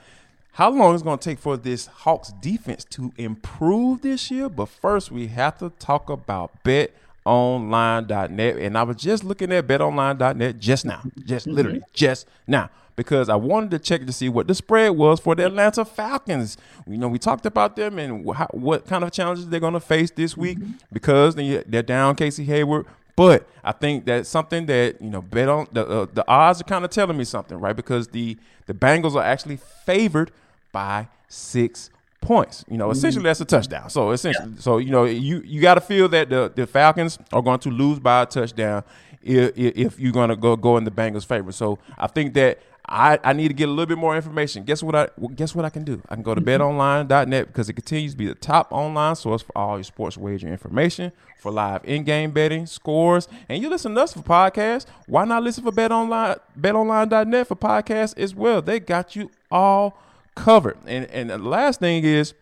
how 0.52 0.70
long 0.70 0.94
is 0.94 1.02
going 1.02 1.18
to 1.18 1.24
take 1.24 1.38
for 1.38 1.56
this 1.56 1.86
Hawks 1.86 2.32
defense 2.40 2.84
to 2.86 3.12
improve 3.16 4.02
this 4.02 4.30
year? 4.30 4.48
But 4.48 4.66
first, 4.66 5.10
we 5.10 5.28
have 5.28 5.58
to 5.58 5.70
talk 5.78 6.10
about 6.10 6.64
betonline.net. 6.64 8.56
And 8.56 8.76
I 8.76 8.82
was 8.82 8.96
just 8.96 9.24
looking 9.24 9.52
at 9.52 9.66
betonline.net 9.66 10.58
just 10.58 10.84
now, 10.84 11.02
just 11.24 11.46
mm-hmm. 11.46 11.56
literally 11.56 11.82
just 11.92 12.26
now, 12.46 12.68
because 12.96 13.28
I 13.28 13.36
wanted 13.36 13.70
to 13.70 13.78
check 13.78 14.04
to 14.06 14.12
see 14.12 14.28
what 14.28 14.48
the 14.48 14.54
spread 14.54 14.90
was 14.92 15.20
for 15.20 15.34
the 15.36 15.46
Atlanta 15.46 15.84
Falcons. 15.84 16.56
You 16.86 16.98
know, 16.98 17.08
we 17.08 17.18
talked 17.18 17.46
about 17.46 17.76
them 17.76 17.98
and 17.98 18.28
how, 18.34 18.48
what 18.50 18.86
kind 18.86 19.04
of 19.04 19.12
challenges 19.12 19.48
they're 19.48 19.60
going 19.60 19.74
to 19.74 19.80
face 19.80 20.10
this 20.10 20.36
week 20.36 20.58
mm-hmm. 20.58 20.72
because 20.92 21.36
they're 21.36 21.82
down 21.82 22.16
Casey 22.16 22.44
Hayward. 22.44 22.86
But 23.16 23.48
I 23.62 23.72
think 23.72 24.04
that's 24.04 24.28
something 24.28 24.66
that 24.66 25.00
you 25.00 25.10
know 25.10 25.22
bet 25.22 25.48
on 25.48 25.66
the 25.72 25.86
uh, 25.86 26.06
the 26.12 26.26
odds 26.28 26.60
are 26.60 26.64
kind 26.64 26.84
of 26.84 26.90
telling 26.90 27.16
me 27.16 27.24
something, 27.24 27.58
right? 27.58 27.76
Because 27.76 28.08
the 28.08 28.36
the 28.66 28.74
Bengals 28.74 29.14
are 29.14 29.22
actually 29.22 29.58
favored 29.84 30.30
by 30.72 31.08
six 31.28 31.90
points. 32.20 32.64
You 32.68 32.76
know, 32.76 32.86
mm-hmm. 32.86 32.92
essentially 32.92 33.24
that's 33.24 33.40
a 33.40 33.44
touchdown. 33.44 33.90
So 33.90 34.10
essentially, 34.10 34.52
yeah. 34.54 34.60
so 34.60 34.78
you 34.78 34.90
know, 34.90 35.04
you 35.04 35.42
you 35.44 35.60
got 35.60 35.74
to 35.74 35.80
feel 35.80 36.08
that 36.08 36.30
the 36.30 36.52
the 36.54 36.66
Falcons 36.66 37.18
are 37.32 37.42
going 37.42 37.60
to 37.60 37.70
lose 37.70 37.98
by 37.98 38.22
a 38.22 38.26
touchdown 38.26 38.84
if, 39.22 39.52
if 39.56 40.00
you're 40.00 40.12
going 40.12 40.30
to 40.30 40.36
go 40.36 40.56
go 40.56 40.76
in 40.76 40.84
the 40.84 40.90
Bengals' 40.90 41.26
favor. 41.26 41.52
So 41.52 41.78
I 41.98 42.06
think 42.06 42.34
that 42.34 42.58
I, 42.90 43.20
I 43.22 43.32
need 43.34 43.48
to 43.48 43.54
get 43.54 43.68
a 43.68 43.70
little 43.70 43.86
bit 43.86 43.98
more 43.98 44.16
information. 44.16 44.64
Guess 44.64 44.82
what 44.82 44.96
I 44.96 45.08
guess 45.36 45.54
what 45.54 45.64
I 45.64 45.70
can 45.70 45.84
do? 45.84 46.02
I 46.08 46.14
can 46.14 46.24
go 46.24 46.34
to 46.34 46.40
mm-hmm. 46.40 46.62
betonline.net 46.62 47.46
because 47.46 47.68
it 47.68 47.74
continues 47.74 48.12
to 48.12 48.18
be 48.18 48.26
the 48.26 48.34
top 48.34 48.72
online 48.72 49.14
source 49.14 49.42
for 49.42 49.56
all 49.56 49.76
your 49.76 49.84
sports 49.84 50.18
wager 50.18 50.48
information, 50.48 51.12
for 51.38 51.52
live 51.52 51.82
in-game 51.84 52.32
betting, 52.32 52.66
scores, 52.66 53.28
and 53.48 53.62
you 53.62 53.70
listen 53.70 53.94
to 53.94 54.00
us 54.00 54.12
for 54.12 54.20
podcasts. 54.20 54.86
Why 55.06 55.24
not 55.24 55.44
listen 55.44 55.62
for 55.62 55.70
betonline 55.70 56.40
betonline.net 56.58 57.46
for 57.46 57.54
podcasts 57.54 58.18
as 58.18 58.34
well? 58.34 58.60
They 58.60 58.80
got 58.80 59.14
you 59.14 59.30
all 59.52 59.96
covered. 60.34 60.78
And 60.84 61.06
and 61.06 61.30
the 61.30 61.38
last 61.38 61.78
thing 61.78 62.02
is 62.02 62.34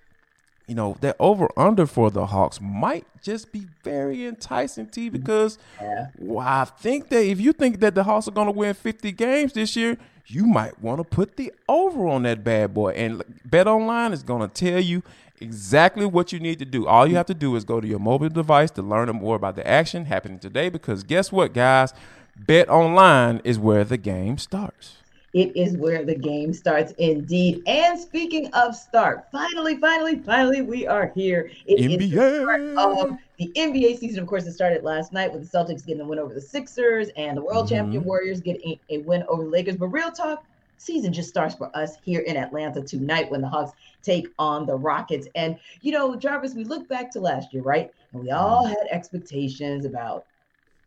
you 0.67 0.75
know, 0.75 0.99
that 1.01 1.17
over 1.19 1.49
under 1.57 1.87
for 1.87 2.11
the 2.11 2.27
Hawks 2.27 2.61
might 2.61 3.07
just 3.23 3.53
be 3.53 3.67
very 3.83 4.27
enticing 4.27 4.87
to 4.91 5.01
you 5.01 5.11
because 5.11 5.59
yeah. 5.81 6.09
well, 6.19 6.47
I 6.47 6.67
think 6.67 7.09
that 7.09 7.25
if 7.25 7.41
you 7.41 7.55
think 7.55 7.81
that 7.81 7.95
the 7.95 8.05
Hawks 8.05 8.29
are 8.29 8.33
going 8.33 8.49
to 8.49 8.53
win 8.53 8.75
50 8.75 9.11
games 9.13 9.55
this 9.55 9.75
year, 9.75 9.97
you 10.31 10.47
might 10.47 10.81
want 10.81 10.99
to 10.99 11.05
put 11.05 11.37
the 11.37 11.53
over 11.69 12.07
on 12.07 12.23
that 12.25 12.45
bad 12.45 12.75
boy. 12.75 12.91
And 12.91 13.23
Bet 13.45 13.67
Online 13.67 14.13
is 14.13 14.23
going 14.23 14.49
to 14.49 14.49
tell 14.49 14.81
you 14.81 15.03
exactly 15.41 16.05
what 16.05 16.33
you 16.33 16.39
need 16.39 16.59
to 16.59 16.65
do. 16.65 16.87
All 16.87 17.07
you 17.07 17.17
have 17.17 17.27
to 17.27 17.35
do 17.35 17.57
is 17.57 17.65
go 17.65 17.81
to 17.81 17.87
your 17.87 17.99
mobile 17.99 18.29
device 18.29 18.71
to 18.73 18.83
learn 18.83 19.09
more 19.09 19.37
about 19.37 19.57
the 19.57 19.67
action 19.67 20.05
happening 20.05 20.39
today 20.39 20.69
because 20.69 21.03
guess 21.03 21.33
what, 21.33 21.55
guys? 21.55 21.95
Bet 22.37 22.69
Online 22.69 23.41
is 23.43 23.59
where 23.59 23.85
the 23.85 23.97
game 23.97 24.39
starts. 24.39 24.97
It 25.39 25.57
is 25.57 25.77
where 25.77 26.05
the 26.05 26.17
game 26.17 26.53
starts 26.53 26.91
indeed. 26.99 27.63
And 27.69 27.97
speaking 27.97 28.53
of 28.55 28.75
start, 28.75 29.29
finally, 29.31 29.77
finally, 29.77 30.17
finally, 30.17 30.63
we 30.63 30.85
are 30.85 31.13
here. 31.15 31.49
It 31.65 31.79
NBA. 31.79 32.11
the 32.11 32.77
of 32.77 33.17
the 33.37 33.53
NBA 33.55 34.01
season. 34.01 34.21
Of 34.21 34.27
course, 34.27 34.47
it 34.47 34.53
started 34.53 34.83
last 34.83 35.13
night 35.13 35.33
with 35.33 35.49
the 35.49 35.59
Celtics 35.59 35.87
getting 35.87 36.01
a 36.01 36.05
win 36.05 36.19
over 36.19 36.35
the 36.35 36.41
Sixers 36.41 37.11
and 37.17 37.37
the 37.37 37.41
world 37.41 37.67
mm-hmm. 37.67 37.77
champion 37.77 38.03
Warriors 38.03 38.41
getting 38.41 38.81
a, 38.91 38.99
win 38.99 39.23
over 39.29 39.45
the 39.45 39.49
Lakers. 39.49 39.77
But 39.77 39.87
real 39.87 40.11
talk, 40.11 40.45
season 40.77 41.13
just 41.13 41.29
starts 41.29 41.55
for 41.55 41.71
us 41.73 41.99
here 42.03 42.23
in 42.23 42.37
Atlanta 42.37 42.83
tonight 42.83 43.31
when 43.31 43.41
the 43.41 43.49
Hawks 43.49 43.77
take 44.03 44.27
on 44.41 44.67
the 44.67 44.75
Rockets. 44.75 45.29
And, 45.37 45.57
you 45.83 45.93
know, 45.93 46.17
Jarvis, 46.17 46.55
we 46.55 46.65
look 46.65 46.89
back 46.89 47.13
to 47.13 47.21
last 47.21 47.55
year, 47.55 47.63
right? 47.63 47.93
And 48.13 48.23
we 48.23 48.33
all 48.33 48.65
mm-hmm. 48.65 48.71
had 48.71 48.89
expectations 48.91 49.85
about 49.85 50.27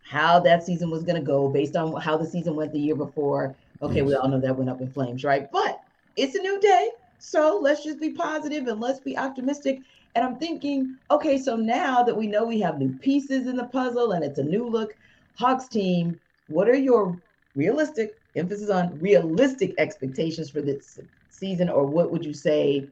how 0.03 0.41
that 0.41 0.65
season 0.65 0.89
was 0.89 1.03
going 1.03 1.15
to 1.15 1.25
go 1.25 1.47
based 1.47 1.77
on 1.77 1.95
how 2.01 2.17
the 2.17 2.25
season 2.25 2.57
went 2.57 2.73
the 2.73 2.79
year 2.79 2.95
before. 2.95 3.55
Okay, 3.81 3.97
yes. 3.97 4.05
we 4.05 4.15
all 4.15 4.27
know 4.27 4.39
that 4.39 4.55
went 4.55 4.69
up 4.69 4.81
in 4.81 4.91
flames, 4.91 5.23
right? 5.23 5.51
But 5.51 5.79
it's 6.15 6.35
a 6.35 6.41
new 6.41 6.59
day. 6.59 6.89
So 7.19 7.59
let's 7.61 7.83
just 7.83 7.99
be 7.99 8.11
positive 8.11 8.67
and 8.67 8.79
let's 8.79 8.99
be 8.99 9.17
optimistic. 9.17 9.81
And 10.15 10.25
I'm 10.25 10.37
thinking, 10.37 10.97
okay, 11.09 11.37
so 11.37 11.55
now 11.55 12.03
that 12.03 12.15
we 12.15 12.27
know 12.27 12.45
we 12.45 12.59
have 12.61 12.79
new 12.79 12.97
pieces 12.99 13.47
in 13.47 13.55
the 13.55 13.65
puzzle 13.65 14.11
and 14.11 14.23
it's 14.23 14.39
a 14.39 14.43
new 14.43 14.67
look 14.67 14.95
Hawks 15.35 15.67
team, 15.67 16.19
what 16.47 16.67
are 16.67 16.75
your 16.75 17.19
realistic, 17.55 18.13
emphasis 18.35 18.69
on 18.69 18.99
realistic 18.99 19.73
expectations 19.77 20.49
for 20.49 20.61
this 20.61 20.99
season? 21.29 21.69
Or 21.69 21.85
what 21.85 22.11
would 22.11 22.25
you 22.25 22.33
say 22.33 22.89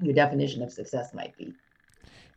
your 0.00 0.14
definition 0.14 0.62
of 0.62 0.72
success 0.72 1.14
might 1.14 1.36
be? 1.36 1.54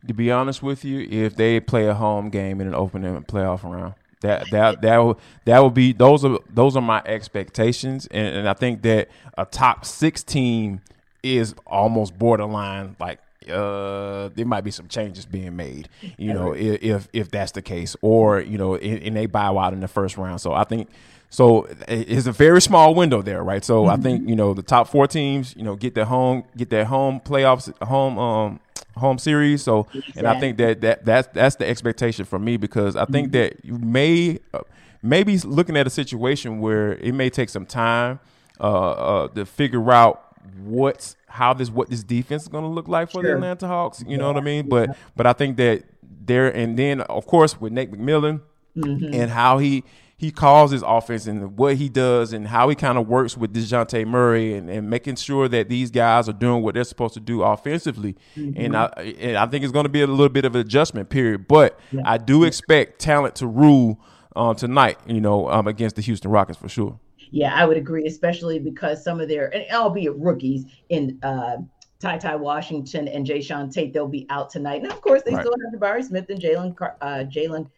To 0.06 0.14
be 0.14 0.30
honest 0.30 0.62
with 0.62 0.84
you, 0.84 1.08
if 1.10 1.34
they 1.36 1.58
play 1.60 1.86
a 1.86 1.94
home 1.94 2.28
game 2.30 2.60
in 2.60 2.66
an 2.66 2.74
opening 2.74 3.22
playoff 3.22 3.64
round, 3.64 3.94
that 4.24 4.50
that 4.50 4.82
that 4.82 4.98
will 4.98 5.18
that 5.44 5.58
will 5.60 5.70
be 5.70 5.92
those 5.92 6.24
are 6.24 6.38
those 6.52 6.76
are 6.76 6.82
my 6.82 7.02
expectations, 7.06 8.06
and, 8.10 8.36
and 8.36 8.48
I 8.48 8.54
think 8.54 8.82
that 8.82 9.08
a 9.38 9.44
top 9.44 9.84
six 9.84 10.22
team 10.22 10.80
is 11.22 11.54
almost 11.66 12.18
borderline 12.18 12.96
like 13.00 13.20
uh, 13.48 14.30
there 14.34 14.46
might 14.46 14.62
be 14.62 14.70
some 14.70 14.88
changes 14.88 15.26
being 15.26 15.54
made, 15.54 15.88
you 16.16 16.32
know, 16.32 16.52
if 16.52 17.08
if 17.12 17.30
that's 17.30 17.52
the 17.52 17.62
case, 17.62 17.96
or 18.00 18.40
you 18.40 18.58
know, 18.58 18.76
and, 18.76 19.16
they 19.16 19.26
bow 19.26 19.58
out 19.58 19.72
in 19.72 19.80
the 19.80 19.88
first 19.88 20.16
round. 20.16 20.40
So 20.40 20.52
I 20.52 20.64
think 20.64 20.88
so 21.30 21.68
it's 21.88 22.26
a 22.26 22.32
very 22.32 22.62
small 22.62 22.94
window 22.94 23.20
there, 23.20 23.42
right? 23.42 23.64
So 23.64 23.82
mm-hmm. 23.82 23.90
I 23.90 24.02
think 24.02 24.28
you 24.28 24.36
know 24.36 24.54
the 24.54 24.62
top 24.62 24.88
four 24.88 25.06
teams, 25.06 25.54
you 25.56 25.62
know, 25.62 25.76
get 25.76 25.94
their 25.94 26.04
home 26.04 26.44
get 26.56 26.70
their 26.70 26.84
home 26.84 27.20
playoffs, 27.20 27.72
home 27.82 28.18
um 28.18 28.60
home 28.96 29.18
series. 29.18 29.62
So, 29.62 29.86
exactly. 29.92 30.12
and 30.16 30.26
I 30.26 30.40
think 30.40 30.58
that 30.58 30.80
that 30.82 31.04
that's 31.04 31.28
that's 31.28 31.56
the 31.56 31.68
expectation 31.68 32.24
for 32.24 32.38
me 32.38 32.56
because 32.56 32.96
I 32.96 33.04
think 33.04 33.28
mm-hmm. 33.28 33.54
that 33.54 33.64
you 33.64 33.78
may 33.78 34.38
uh, 34.52 34.60
maybe 35.02 35.38
looking 35.38 35.76
at 35.76 35.86
a 35.86 35.90
situation 35.90 36.60
where 36.60 36.94
it 36.94 37.12
may 37.12 37.30
take 37.30 37.48
some 37.48 37.66
time 37.66 38.20
uh, 38.60 38.90
uh, 38.90 39.28
to 39.28 39.44
figure 39.44 39.90
out 39.92 40.36
what's 40.58 41.16
how 41.26 41.52
this 41.52 41.70
what 41.70 41.90
this 41.90 42.02
defense 42.02 42.42
is 42.42 42.48
going 42.48 42.64
to 42.64 42.70
look 42.70 42.88
like 42.88 43.10
for 43.10 43.22
sure. 43.22 43.30
the 43.30 43.34
Atlanta 43.34 43.66
Hawks. 43.66 44.00
You 44.00 44.12
yeah. 44.12 44.16
know 44.18 44.28
what 44.28 44.36
I 44.36 44.40
mean? 44.40 44.68
But 44.68 44.96
but 45.16 45.26
I 45.26 45.32
think 45.32 45.56
that 45.58 45.84
there 46.02 46.48
and 46.54 46.78
then 46.78 47.00
of 47.02 47.26
course 47.26 47.60
with 47.60 47.72
Nate 47.72 47.92
McMillan 47.92 48.40
mm-hmm. 48.76 49.14
and 49.14 49.30
how 49.30 49.58
he 49.58 49.84
he 50.24 50.30
calls 50.30 50.70
his 50.70 50.82
offense 50.82 51.26
and 51.26 51.58
what 51.58 51.76
he 51.76 51.90
does 51.90 52.32
and 52.32 52.48
how 52.48 52.70
he 52.70 52.74
kind 52.74 52.96
of 52.96 53.06
works 53.06 53.36
with 53.36 53.52
Dejounte 53.52 54.06
Murray 54.06 54.54
and, 54.54 54.70
and 54.70 54.88
making 54.88 55.16
sure 55.16 55.48
that 55.48 55.68
these 55.68 55.90
guys 55.90 56.30
are 56.30 56.32
doing 56.32 56.62
what 56.62 56.74
they're 56.74 56.84
supposed 56.84 57.12
to 57.12 57.20
do 57.20 57.42
offensively. 57.42 58.16
Mm-hmm. 58.34 58.58
And, 58.58 58.74
I, 58.74 58.86
and 59.18 59.36
I 59.36 59.44
think 59.46 59.64
it's 59.64 59.72
going 59.72 59.84
to 59.84 59.90
be 59.90 60.00
a 60.00 60.06
little 60.06 60.30
bit 60.30 60.46
of 60.46 60.54
an 60.54 60.62
adjustment 60.62 61.10
period. 61.10 61.46
But 61.46 61.78
yeah. 61.92 62.00
I 62.06 62.16
do 62.16 62.44
expect 62.44 63.00
talent 63.00 63.34
to 63.36 63.46
rule 63.46 64.00
um, 64.34 64.56
tonight, 64.56 64.98
you 65.06 65.20
know, 65.20 65.50
um, 65.50 65.66
against 65.66 65.96
the 65.96 66.02
Houston 66.02 66.30
Rockets 66.30 66.58
for 66.58 66.70
sure. 66.70 66.98
Yeah, 67.30 67.54
I 67.54 67.66
would 67.66 67.76
agree, 67.76 68.06
especially 68.06 68.58
because 68.58 69.04
some 69.04 69.20
of 69.20 69.28
their, 69.28 69.54
and 69.54 69.66
albeit 69.72 70.16
rookies 70.16 70.64
in 70.88 71.18
uh, 71.22 71.58
TyTy 72.00 72.38
Washington 72.38 73.08
and 73.08 73.26
Jae'Sean 73.26 73.70
Tate, 73.70 73.92
they'll 73.92 74.08
be 74.08 74.26
out 74.30 74.48
tonight. 74.48 74.82
And 74.82 74.90
of 74.90 75.02
course, 75.02 75.22
they 75.22 75.34
right. 75.34 75.44
still 75.44 75.54
have 75.64 75.78
Jabari 75.78 76.02
Smith 76.02 76.30
and 76.30 76.40
Jalen 76.40 76.74
uh, 76.80 77.24
Jalen 77.24 77.68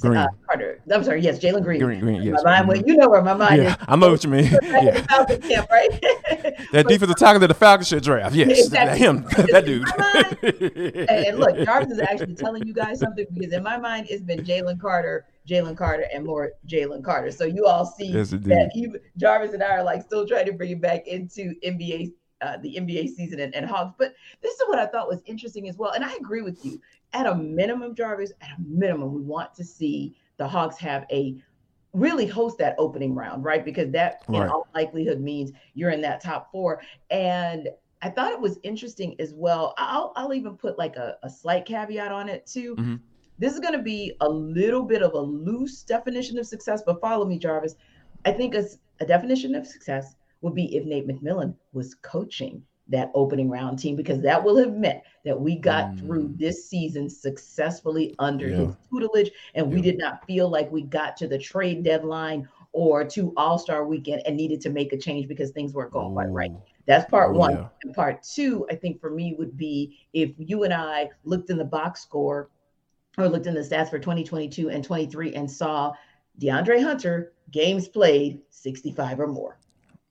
Green. 0.00 0.16
Uh, 0.16 0.28
Carter. 0.46 0.80
I'm 0.90 1.02
sorry. 1.04 1.22
Yes, 1.22 1.38
Jalen 1.38 1.62
Green. 1.62 1.80
Green. 1.80 2.00
Green. 2.00 2.22
Yes. 2.22 2.42
My 2.44 2.62
mind, 2.62 2.84
you 2.86 2.96
know 2.96 3.08
where 3.08 3.22
my 3.22 3.34
mind 3.34 3.62
yeah, 3.62 3.70
is. 3.70 3.76
I 3.88 3.96
know 3.96 4.10
what 4.10 4.22
you 4.22 4.30
mean. 4.30 4.44
yeah. 4.62 5.00
Camp, 5.26 5.70
right? 5.70 5.90
that 6.72 6.86
defensive 6.86 7.16
tackle 7.16 7.40
that 7.40 7.48
the 7.48 7.54
Falcons 7.54 7.88
should 7.88 8.02
draft. 8.02 8.34
Yes, 8.34 8.66
exactly. 8.66 8.98
him. 8.98 9.24
that 9.50 9.64
dude. 9.64 9.86
And 11.08 11.38
look, 11.38 11.56
Jarvis 11.64 11.92
is 11.92 12.00
actually 12.00 12.34
telling 12.34 12.66
you 12.66 12.74
guys 12.74 13.00
something 13.00 13.26
because 13.32 13.52
in 13.52 13.62
my 13.62 13.78
mind 13.78 14.06
it's 14.10 14.22
been 14.22 14.40
Jalen 14.40 14.80
Carter, 14.80 15.26
Jalen 15.48 15.76
Carter, 15.76 16.06
and 16.12 16.24
more 16.24 16.52
Jalen 16.66 17.02
Carter. 17.02 17.30
So 17.30 17.44
you 17.44 17.66
all 17.66 17.86
see 17.86 18.08
yes, 18.08 18.30
that 18.30 18.70
he, 18.72 18.88
Jarvis 19.16 19.54
and 19.54 19.62
I 19.62 19.76
are 19.76 19.84
like 19.84 20.02
still 20.02 20.26
trying 20.26 20.46
to 20.46 20.52
bring 20.52 20.72
it 20.72 20.80
back 20.80 21.06
into 21.06 21.54
NBA 21.64 22.12
uh, 22.42 22.56
the 22.58 22.76
NBA 22.76 23.08
season 23.08 23.40
and, 23.40 23.54
and 23.54 23.66
Hawks. 23.66 23.94
But 23.98 24.14
this 24.42 24.54
is 24.54 24.62
what 24.66 24.78
I 24.78 24.86
thought 24.86 25.08
was 25.08 25.22
interesting 25.26 25.68
as 25.68 25.76
well. 25.76 25.92
And 25.92 26.04
I 26.04 26.12
agree 26.14 26.42
with 26.42 26.64
you. 26.64 26.80
At 27.12 27.26
a 27.26 27.34
minimum, 27.34 27.94
Jarvis, 27.94 28.32
at 28.40 28.50
a 28.58 28.62
minimum, 28.62 29.14
we 29.14 29.22
want 29.22 29.54
to 29.54 29.64
see 29.64 30.16
the 30.36 30.46
Hawks 30.46 30.76
have 30.78 31.06
a 31.10 31.36
really 31.92 32.26
host 32.26 32.58
that 32.58 32.74
opening 32.78 33.14
round, 33.14 33.42
right? 33.42 33.64
Because 33.64 33.90
that 33.92 34.22
right. 34.28 34.42
in 34.42 34.48
all 34.48 34.68
likelihood 34.74 35.20
means 35.20 35.52
you're 35.74 35.90
in 35.90 36.02
that 36.02 36.22
top 36.22 36.52
four. 36.52 36.82
And 37.10 37.68
I 38.02 38.10
thought 38.10 38.32
it 38.32 38.40
was 38.40 38.58
interesting 38.62 39.16
as 39.18 39.32
well. 39.34 39.74
I'll, 39.78 40.12
I'll 40.14 40.34
even 40.34 40.56
put 40.56 40.78
like 40.78 40.96
a, 40.96 41.16
a 41.22 41.30
slight 41.30 41.64
caveat 41.64 42.12
on 42.12 42.28
it 42.28 42.46
too. 42.46 42.76
Mm-hmm. 42.76 42.96
This 43.38 43.54
is 43.54 43.60
going 43.60 43.72
to 43.72 43.82
be 43.82 44.14
a 44.20 44.28
little 44.28 44.82
bit 44.82 45.02
of 45.02 45.12
a 45.14 45.20
loose 45.20 45.82
definition 45.82 46.38
of 46.38 46.46
success, 46.46 46.82
but 46.84 47.00
follow 47.00 47.26
me, 47.26 47.38
Jarvis. 47.38 47.76
I 48.24 48.32
think 48.32 48.54
a, 48.54 48.64
a 49.00 49.06
definition 49.06 49.54
of 49.54 49.66
success 49.66 50.16
would 50.40 50.54
be 50.54 50.76
if 50.76 50.84
Nate 50.84 51.08
McMillan 51.08 51.54
was 51.72 51.94
coaching 51.96 52.62
that 52.88 53.10
opening 53.14 53.50
round 53.50 53.78
team 53.78 53.96
because 53.96 54.20
that 54.20 54.42
will 54.42 54.56
have 54.56 54.74
meant 54.74 55.02
that 55.24 55.38
we 55.38 55.56
got 55.56 55.90
mm. 55.90 55.98
through 55.98 56.32
this 56.36 56.68
season 56.68 57.10
successfully 57.10 58.14
under 58.18 58.48
yeah. 58.48 58.56
his 58.56 58.76
tutelage 58.88 59.30
and 59.54 59.66
yeah. 59.66 59.74
we 59.74 59.82
did 59.82 59.98
not 59.98 60.24
feel 60.26 60.48
like 60.48 60.70
we 60.70 60.82
got 60.82 61.16
to 61.16 61.26
the 61.26 61.38
trade 61.38 61.82
deadline 61.82 62.48
or 62.72 63.04
to 63.04 63.32
all-star 63.36 63.86
weekend 63.86 64.22
and 64.26 64.36
needed 64.36 64.60
to 64.60 64.70
make 64.70 64.92
a 64.92 64.98
change 64.98 65.26
because 65.26 65.50
things 65.50 65.72
weren't 65.72 65.92
going 65.92 66.12
quite 66.12 66.30
right 66.30 66.52
that's 66.86 67.08
part 67.10 67.30
oh, 67.34 67.38
one 67.38 67.52
yeah. 67.52 67.68
and 67.82 67.94
part 67.94 68.22
two 68.22 68.66
i 68.70 68.74
think 68.74 69.00
for 69.00 69.10
me 69.10 69.34
would 69.36 69.56
be 69.56 69.98
if 70.12 70.30
you 70.38 70.62
and 70.62 70.72
i 70.72 71.08
looked 71.24 71.50
in 71.50 71.58
the 71.58 71.64
box 71.64 72.02
score 72.02 72.50
or 73.18 73.28
looked 73.28 73.46
in 73.46 73.54
the 73.54 73.60
stats 73.60 73.90
for 73.90 73.98
2022 73.98 74.70
and 74.70 74.84
23 74.84 75.34
and 75.34 75.50
saw 75.50 75.92
deandre 76.40 76.82
hunter 76.82 77.32
games 77.50 77.88
played 77.88 78.40
65 78.50 79.20
or 79.20 79.26
more 79.26 79.58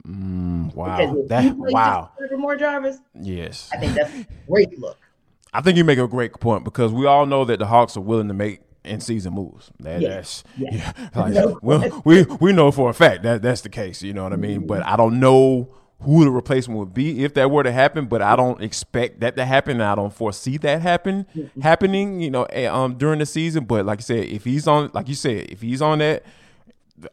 Mm, 0.06 0.74
wow. 0.76 1.24
That, 1.28 1.56
wow. 1.56 2.12
More 2.38 2.56
Jarvis. 2.56 2.98
Yes. 3.20 3.70
I 3.74 3.78
think 3.78 3.94
that's 3.94 4.14
a 4.14 4.28
great 4.48 4.78
look. 4.80 4.98
I 5.54 5.62
think 5.62 5.78
you 5.78 5.84
make 5.84 6.00
a 6.00 6.08
great 6.08 6.34
point 6.34 6.64
because 6.64 6.92
we 6.92 7.06
all 7.06 7.26
know 7.26 7.46
that 7.46 7.60
the 7.60 7.66
Hawks 7.66 7.96
are 7.96 8.02
willing 8.02 8.28
to 8.28 8.34
make 8.34 8.62
in 8.84 9.00
season 9.00 9.34
moves. 9.34 9.72
That, 9.80 10.02
yes. 10.02 10.44
That's 10.58 10.74
yes. 10.74 10.94
yeah. 10.98 11.10
Like, 11.22 11.34
no. 11.34 11.60
well, 11.62 12.02
we 12.06 12.24
we 12.24 12.54
know 12.54 12.72
for 12.72 12.90
a 12.90 12.94
fact 12.94 13.24
that 13.24 13.42
that's 13.42 13.62
the 13.62 13.70
case. 13.70 14.04
You 14.04 14.14
know 14.14 14.24
what 14.24 14.34
I 14.34 14.38
mean? 14.38 14.60
Mm-hmm. 14.60 14.68
But 14.68 14.86
I 14.86 14.96
don't 14.96 15.20
know 15.20 15.74
who 16.02 16.26
the 16.26 16.30
replacement 16.30 16.78
would 16.78 16.94
be 16.94 17.24
if 17.24 17.34
that 17.36 17.50
were 17.50 17.64
to 17.64 17.72
happen. 17.72 18.06
But 18.06 18.22
I 18.22 18.36
don't 18.36 18.62
expect 18.62 19.22
that 19.22 19.36
to 19.38 19.46
happen. 19.46 19.82
I 19.82 19.96
don't 19.96 20.14
foresee 20.14 20.58
that 20.58 20.82
happen 20.82 21.26
mm-hmm. 21.36 21.62
happening. 21.62 22.20
You 22.20 22.32
know, 22.32 22.44
eh, 22.44 22.68
um, 22.68 22.96
during 22.98 23.20
the 23.20 23.26
season. 23.26 23.66
But 23.66 23.86
like 23.86 24.00
I 24.00 24.04
said, 24.04 24.26
if 24.26 24.44
he's 24.44 24.68
on, 24.68 24.92
like 24.94 25.08
you 25.08 25.16
said, 25.16 25.50
if 25.50 25.62
he's 25.62 25.82
on 25.82 26.00
that 26.00 26.24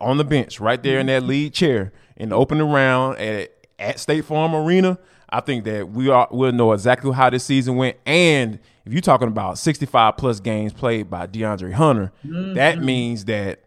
on 0.01 0.17
the 0.17 0.25
bench 0.25 0.61
right 0.61 0.83
there 0.83 1.01
in 1.01 1.07
that 1.07 1.25
lead 1.25 1.53
chair 1.53 1.93
in 2.23 2.29
the 2.29 2.37
opening 2.37 2.71
round 2.71 3.19
at 3.19 3.51
at 3.81 3.99
State 3.99 4.25
Farm 4.25 4.55
Arena, 4.55 4.97
I 5.29 5.41
think 5.41 5.65
that 5.65 5.91
we 5.91 6.09
are 6.09 6.29
we'll 6.31 6.53
know 6.53 6.73
exactly 6.73 7.11
how 7.11 7.29
this 7.31 7.45
season 7.45 7.75
went. 7.75 7.97
And 8.07 8.61
if 8.87 8.93
you're 8.93 9.03
talking 9.03 9.27
about 9.27 9.59
65 9.59 10.17
plus 10.17 10.39
games 10.39 10.73
played 10.73 11.11
by 11.11 11.27
DeAndre 11.27 11.73
Hunter, 11.73 12.13
mm-hmm. 12.25 12.55
that 12.55 12.79
means 12.79 13.25
that 13.25 13.65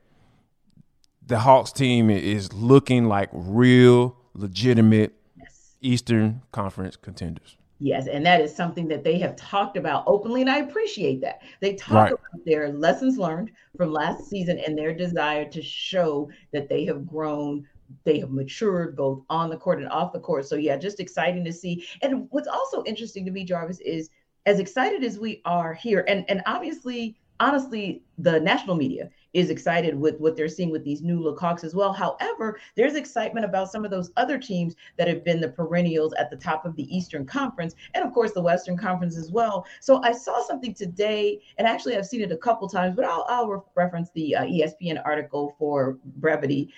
the 1.27 1.39
Hawks 1.39 1.73
team 1.73 2.09
is 2.09 2.53
looking 2.53 3.09
like 3.09 3.29
real 3.33 4.15
legitimate 4.33 5.13
yes. 5.37 5.75
Eastern 5.81 6.41
Conference 6.53 6.95
contenders. 6.95 7.57
Yes, 7.79 8.07
and 8.07 8.25
that 8.25 8.39
is 8.39 8.55
something 8.55 8.87
that 8.87 9.03
they 9.03 9.19
have 9.19 9.35
talked 9.35 9.75
about 9.75 10.05
openly, 10.07 10.39
and 10.39 10.49
I 10.49 10.59
appreciate 10.59 11.19
that. 11.21 11.41
They 11.59 11.73
talk 11.73 11.95
right. 11.95 12.11
about 12.13 12.45
their 12.45 12.71
lessons 12.71 13.17
learned 13.17 13.51
from 13.75 13.91
last 13.91 14.29
season 14.29 14.59
and 14.65 14.77
their 14.77 14.93
desire 14.93 15.43
to 15.49 15.61
show 15.61 16.29
that 16.53 16.69
they 16.69 16.85
have 16.85 17.05
grown, 17.05 17.67
they 18.03 18.19
have 18.19 18.31
matured 18.31 18.95
both 18.95 19.23
on 19.29 19.49
the 19.49 19.57
court 19.57 19.79
and 19.79 19.89
off 19.89 20.13
the 20.13 20.19
court. 20.19 20.45
So, 20.45 20.55
yeah, 20.55 20.77
just 20.77 20.99
exciting 20.99 21.43
to 21.45 21.53
see. 21.53 21.87
And 22.01 22.27
what's 22.31 22.47
also 22.47 22.83
interesting 22.83 23.25
to 23.25 23.31
me, 23.31 23.43
Jarvis, 23.43 23.79
is 23.79 24.09
as 24.45 24.59
excited 24.59 25.03
as 25.03 25.17
we 25.17 25.41
are 25.45 25.73
here, 25.73 26.05
and 26.07 26.23
and 26.29 26.41
obviously, 26.45 27.17
honestly, 27.39 28.03
the 28.17 28.39
national 28.39 28.75
media 28.75 29.09
is 29.33 29.49
excited 29.49 29.93
with 29.93 30.17
what 30.21 30.37
they're 30.37 30.47
seeing 30.47 30.71
with 30.71 30.85
these 30.85 31.01
new 31.01 31.21
look 31.21 31.37
Hawks 31.37 31.65
as 31.65 31.75
well. 31.75 31.91
However, 31.91 32.57
there's 32.75 32.95
excitement 32.95 33.45
about 33.45 33.69
some 33.69 33.83
of 33.83 33.91
those 33.91 34.11
other 34.15 34.37
teams 34.37 34.75
that 34.97 35.09
have 35.09 35.25
been 35.25 35.41
the 35.41 35.49
perennials 35.49 36.13
at 36.13 36.29
the 36.29 36.37
top 36.37 36.65
of 36.65 36.73
the 36.77 36.95
Eastern 36.95 37.25
Conference 37.25 37.75
and 37.93 38.05
of 38.05 38.13
course 38.13 38.31
the 38.31 38.41
Western 38.41 38.77
Conference 38.77 39.17
as 39.17 39.31
well. 39.31 39.65
So 39.81 40.01
I 40.03 40.13
saw 40.13 40.41
something 40.41 40.73
today, 40.73 41.41
and 41.57 41.67
actually 41.67 41.97
I've 41.97 42.05
seen 42.05 42.21
it 42.21 42.31
a 42.31 42.37
couple 42.37 42.69
times, 42.69 42.95
but 42.95 43.03
I'll, 43.03 43.25
I'll 43.27 43.65
reference 43.75 44.09
the 44.11 44.37
uh, 44.37 44.43
ESPN 44.43 45.01
article 45.03 45.53
for 45.59 45.97
brevity 46.05 46.73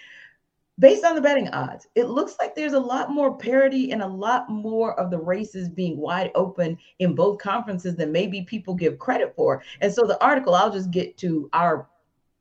based 0.80 1.04
on 1.04 1.16
the 1.16 1.22
betting 1.22 1.50
odds, 1.50 1.88
it 1.96 2.06
looks 2.06 2.36
like 2.40 2.56
there's 2.56 2.74
a 2.74 2.80
lot 2.80 3.12
more 3.12 3.38
parity 3.38 3.92
and 3.92 4.02
a 4.02 4.08
lot 4.08 4.50
more 4.50 5.00
of 5.00 5.10
the 5.10 5.18
races 5.18 5.70
being 5.70 5.98
wide 5.98 6.32
open 6.36 6.78
in 7.00 7.16
both 7.16 7.40
conferences 7.40 7.96
than 7.96 8.12
maybe 8.12 8.44
people 8.44 8.76
give 8.76 9.00
credit 9.00 9.34
for. 9.36 9.64
And 9.82 9.94
so 9.94 10.06
the 10.06 10.24
article, 10.24 10.54
I'll 10.56 10.72
just 10.72 10.92
get 10.92 11.18
to 11.18 11.50
our 11.54 11.88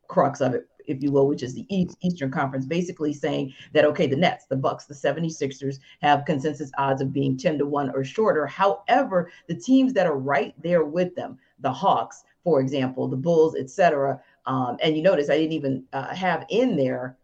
crux 0.08 0.40
of 0.40 0.54
it 0.54 0.68
if 0.86 1.02
you 1.02 1.10
will, 1.10 1.26
which 1.26 1.42
is 1.42 1.54
the 1.54 1.66
Eastern 1.68 2.30
Conference, 2.30 2.64
basically 2.64 3.12
saying 3.12 3.52
that 3.72 3.84
okay, 3.84 4.06
the 4.06 4.16
Nets, 4.16 4.46
the 4.46 4.56
Bucks, 4.56 4.84
the 4.84 4.94
76ers 4.94 5.78
have 6.00 6.24
consensus 6.24 6.70
odds 6.78 7.02
of 7.02 7.12
being 7.12 7.36
10 7.36 7.58
to 7.58 7.66
1 7.66 7.90
or 7.90 8.04
shorter. 8.04 8.46
However, 8.46 9.30
the 9.48 9.54
teams 9.54 9.92
that 9.94 10.06
are 10.06 10.16
right 10.16 10.54
there 10.62 10.84
with 10.84 11.14
them, 11.16 11.38
the 11.58 11.72
Hawks, 11.72 12.22
for 12.44 12.60
example, 12.60 13.08
the 13.08 13.16
Bulls, 13.16 13.56
etc. 13.56 14.20
Um, 14.46 14.76
and 14.80 14.96
you 14.96 15.02
notice 15.02 15.28
I 15.28 15.36
didn't 15.36 15.52
even 15.52 15.84
uh, 15.92 16.14
have 16.14 16.46
in 16.50 16.76
there 16.76 17.16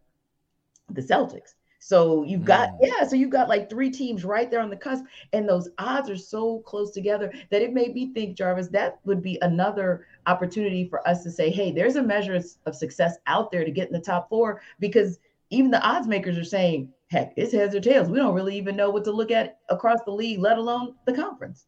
the 0.91 1.03
Celtics. 1.03 1.55
So 1.85 2.23
you've 2.23 2.45
got, 2.45 2.69
mm. 2.71 2.79
yeah, 2.83 3.05
so 3.05 3.17
you've 3.17 3.31
got 3.31 3.49
like 3.49 3.69
three 3.69 3.91
teams 3.91 4.25
right 4.25 4.49
there 4.49 4.61
on 4.61 4.71
the 4.71 4.77
cusp, 4.77 5.05
and 5.33 5.49
those 5.49 5.69
odds 5.79 6.09
are 6.09 6.17
so 6.17 6.61
close 6.61 6.93
together 6.93 7.33
that 7.51 7.61
it 7.61 7.73
made 7.73 7.93
me 7.93 8.13
think, 8.15 8.37
Jarvis, 8.37 8.69
that 8.69 9.01
would 9.05 9.21
be 9.21 9.37
another 9.43 10.07
opportunity 10.27 10.89
for 10.89 11.07
us 11.09 11.25
to 11.25 11.31
say, 11.31 11.51
hey, 11.51 11.73
there's 11.73 11.97
a 11.97 12.03
measure 12.03 12.41
of 12.67 12.77
success 12.77 13.17
out 13.27 13.51
there 13.51 13.65
to 13.65 13.73
get 13.73 13.89
in 13.89 13.93
the 13.93 14.01
top 14.01 14.29
four 14.29 14.63
because 14.79 15.19
even 15.51 15.73
the 15.73 15.83
odds 15.83 16.07
makers 16.07 16.39
are 16.39 16.45
saying, 16.45 16.89
heck, 17.09 17.33
it's 17.37 17.53
heads 17.53 17.75
or 17.75 17.81
tails. 17.81 18.09
We 18.09 18.19
don't 18.19 18.35
really 18.35 18.57
even 18.57 18.77
know 18.77 18.91
what 18.91 19.03
to 19.05 19.13
look 19.13 19.33
at 19.33 19.59
across 19.69 19.99
the 20.05 20.13
league, 20.13 20.39
let 20.39 20.59
alone 20.59 20.95
the 21.05 21.13
conference. 21.13 21.67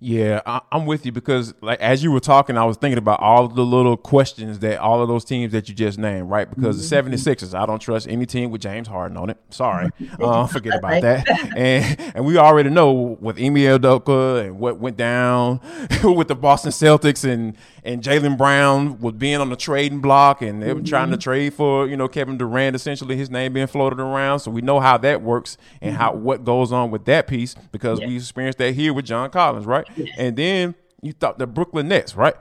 Yeah, 0.00 0.42
I, 0.46 0.60
am 0.70 0.86
with 0.86 1.04
you 1.04 1.10
because 1.10 1.54
like 1.60 1.80
as 1.80 2.04
you 2.04 2.12
were 2.12 2.20
talking, 2.20 2.56
I 2.56 2.64
was 2.64 2.76
thinking 2.76 2.98
about 2.98 3.20
all 3.20 3.48
the 3.48 3.64
little 3.64 3.96
questions 3.96 4.60
that 4.60 4.78
all 4.78 5.02
of 5.02 5.08
those 5.08 5.24
teams 5.24 5.52
that 5.52 5.68
you 5.68 5.74
just 5.74 5.98
named, 5.98 6.30
right? 6.30 6.48
Because 6.48 6.76
mm-hmm. 6.88 7.10
the 7.10 7.16
76ers, 7.16 7.52
I 7.52 7.66
don't 7.66 7.80
trust 7.80 8.06
any 8.08 8.24
team 8.24 8.50
with 8.50 8.60
James 8.60 8.86
Harden 8.86 9.16
on 9.16 9.30
it. 9.30 9.38
Sorry. 9.50 9.90
uh, 10.20 10.46
forget 10.46 10.78
about 10.78 11.02
that. 11.02 11.26
And 11.58 12.00
and 12.14 12.24
we 12.24 12.36
already 12.36 12.70
know 12.70 13.16
with 13.20 13.38
Ime 13.38 13.56
Udoka 13.56 14.44
and 14.44 14.58
what 14.58 14.78
went 14.78 14.96
down 14.96 15.60
with 16.04 16.28
the 16.28 16.36
Boston 16.36 16.70
Celtics 16.70 17.28
and 17.28 17.56
and 17.82 18.02
Jaylen 18.02 18.36
Brown 18.36 19.00
was 19.00 19.14
being 19.14 19.36
on 19.36 19.50
the 19.50 19.56
trading 19.56 20.00
block 20.00 20.42
and 20.42 20.62
they 20.62 20.68
were 20.68 20.74
mm-hmm. 20.74 20.84
trying 20.84 21.10
to 21.10 21.16
mm-hmm. 21.16 21.22
trade 21.22 21.54
for, 21.54 21.88
you 21.88 21.96
know, 21.96 22.06
Kevin 22.06 22.36
Durant, 22.36 22.76
essentially 22.76 23.16
his 23.16 23.30
name 23.30 23.54
being 23.54 23.66
floated 23.66 23.98
around. 23.98 24.40
So 24.40 24.50
we 24.50 24.60
know 24.60 24.78
how 24.78 24.98
that 24.98 25.22
works 25.22 25.56
and 25.80 25.92
mm-hmm. 25.92 26.02
how 26.02 26.12
what 26.12 26.44
goes 26.44 26.70
on 26.70 26.90
with 26.90 27.06
that 27.06 27.26
piece 27.26 27.54
because 27.72 27.98
yeah. 28.00 28.06
we 28.06 28.16
experienced 28.16 28.58
that 28.58 28.74
here 28.74 28.92
with 28.92 29.06
John 29.06 29.30
Collins, 29.30 29.57
right? 29.66 29.86
And 30.16 30.36
then 30.36 30.74
you 31.02 31.12
thought 31.12 31.38
the 31.38 31.46
Brooklyn 31.46 31.88
Nets, 31.88 32.16
right? 32.16 32.34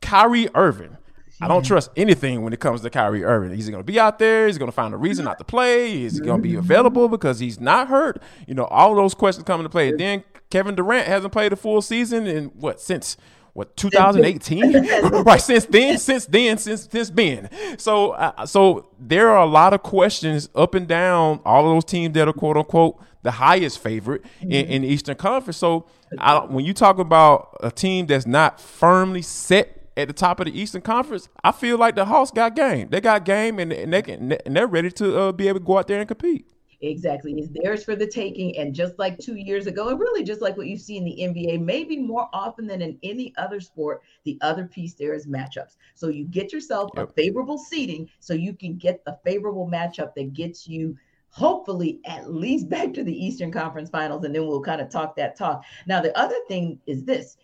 Kyrie 0.00 0.48
Irving. 0.54 0.96
I 1.40 1.48
don't 1.48 1.64
trust 1.64 1.90
anything 1.96 2.42
when 2.42 2.52
it 2.52 2.60
comes 2.60 2.82
to 2.82 2.90
Kyrie 2.90 3.24
Irving. 3.24 3.52
He's 3.52 3.68
going 3.68 3.80
to 3.80 3.84
be 3.84 3.98
out 3.98 4.20
there. 4.20 4.46
He's 4.46 4.58
going 4.58 4.70
to 4.70 4.74
find 4.74 4.94
a 4.94 4.96
reason 4.96 5.24
not 5.24 5.38
to 5.38 5.44
play. 5.44 6.04
Is 6.04 6.14
he 6.14 6.20
going 6.20 6.40
to 6.40 6.42
be 6.42 6.54
available 6.54 7.08
because 7.08 7.40
he's 7.40 7.58
not 7.58 7.88
hurt? 7.88 8.22
You 8.46 8.54
know, 8.54 8.64
all 8.66 8.94
those 8.94 9.12
questions 9.12 9.44
come 9.44 9.58
into 9.58 9.68
play. 9.68 9.90
Then 9.90 10.22
Kevin 10.50 10.76
Durant 10.76 11.08
hasn't 11.08 11.32
played 11.32 11.52
a 11.52 11.56
full 11.56 11.82
season 11.82 12.28
in 12.28 12.46
what 12.48 12.80
since 12.80 13.16
what 13.54 13.76
2018 13.76 14.72
right 15.24 15.40
since 15.40 15.66
then 15.66 15.98
since 15.98 16.26
then 16.26 16.56
since 16.58 16.88
since 16.90 17.10
then 17.10 17.48
so 17.78 18.12
uh, 18.12 18.46
so 18.46 18.88
there 18.98 19.28
are 19.30 19.42
a 19.42 19.46
lot 19.46 19.72
of 19.74 19.82
questions 19.82 20.48
up 20.54 20.74
and 20.74 20.88
down 20.88 21.40
all 21.44 21.68
of 21.68 21.74
those 21.74 21.84
teams 21.84 22.14
that 22.14 22.28
are 22.28 22.32
quote 22.32 22.56
unquote 22.56 22.98
the 23.22 23.30
highest 23.30 23.78
favorite 23.78 24.22
mm-hmm. 24.40 24.50
in, 24.52 24.66
in, 24.66 24.82
the 24.82 24.88
eastern 24.88 25.16
conference 25.16 25.56
so 25.56 25.86
I, 26.18 26.38
when 26.44 26.64
you 26.64 26.74
talk 26.74 26.98
about 26.98 27.56
a 27.60 27.70
team 27.70 28.06
that's 28.06 28.26
not 28.26 28.60
firmly 28.60 29.22
set 29.22 29.82
at 29.96 30.08
the 30.08 30.14
top 30.14 30.40
of 30.40 30.46
the 30.46 30.58
Eastern 30.58 30.80
Conference, 30.80 31.28
I 31.44 31.52
feel 31.52 31.78
like 31.78 31.94
the 31.94 32.04
Hawks 32.04 32.30
got 32.30 32.56
game. 32.56 32.88
They 32.90 33.00
got 33.00 33.24
game, 33.24 33.58
and, 33.58 33.72
and 33.72 33.92
they 33.92 34.02
can, 34.02 34.32
and 34.32 34.56
they're 34.56 34.66
ready 34.66 34.90
to 34.92 35.18
uh, 35.18 35.32
be 35.32 35.48
able 35.48 35.60
to 35.60 35.64
go 35.64 35.78
out 35.78 35.88
there 35.88 35.98
and 35.98 36.08
compete. 36.08 36.46
Exactly. 36.82 37.32
It's 37.34 37.48
theirs 37.54 37.84
for 37.84 37.94
the 37.94 38.06
taking. 38.06 38.58
And 38.58 38.74
just 38.74 38.98
like 38.98 39.18
two 39.18 39.36
years 39.36 39.68
ago, 39.68 39.88
and 39.88 40.00
really 40.00 40.24
just 40.24 40.40
like 40.40 40.56
what 40.56 40.66
you 40.66 40.76
see 40.76 40.96
in 40.96 41.04
the 41.04 41.16
NBA, 41.20 41.60
maybe 41.60 41.96
more 41.96 42.28
often 42.32 42.66
than 42.66 42.82
in 42.82 42.98
any 43.04 43.32
other 43.38 43.60
sport, 43.60 44.02
the 44.24 44.36
other 44.40 44.66
piece 44.66 44.94
there 44.94 45.14
is 45.14 45.26
matchups. 45.26 45.76
So 45.94 46.08
you 46.08 46.24
get 46.24 46.52
yourself 46.52 46.90
yep. 46.96 47.08
a 47.08 47.12
favorable 47.12 47.56
seating 47.56 48.10
so 48.18 48.34
you 48.34 48.52
can 48.52 48.76
get 48.76 49.04
the 49.04 49.16
favorable 49.24 49.70
matchup 49.72 50.14
that 50.16 50.32
gets 50.32 50.66
you 50.66 50.96
hopefully 51.28 52.00
at 52.04 52.30
least 52.30 52.68
back 52.68 52.92
to 52.92 53.04
the 53.04 53.24
Eastern 53.24 53.52
Conference 53.52 53.88
Finals. 53.88 54.24
And 54.24 54.34
then 54.34 54.46
we'll 54.46 54.60
kind 54.60 54.80
of 54.80 54.90
talk 54.90 55.14
that 55.16 55.38
talk. 55.38 55.64
Now, 55.86 56.00
the 56.00 56.16
other 56.18 56.36
thing 56.48 56.80
is 56.86 57.04
this 57.04 57.36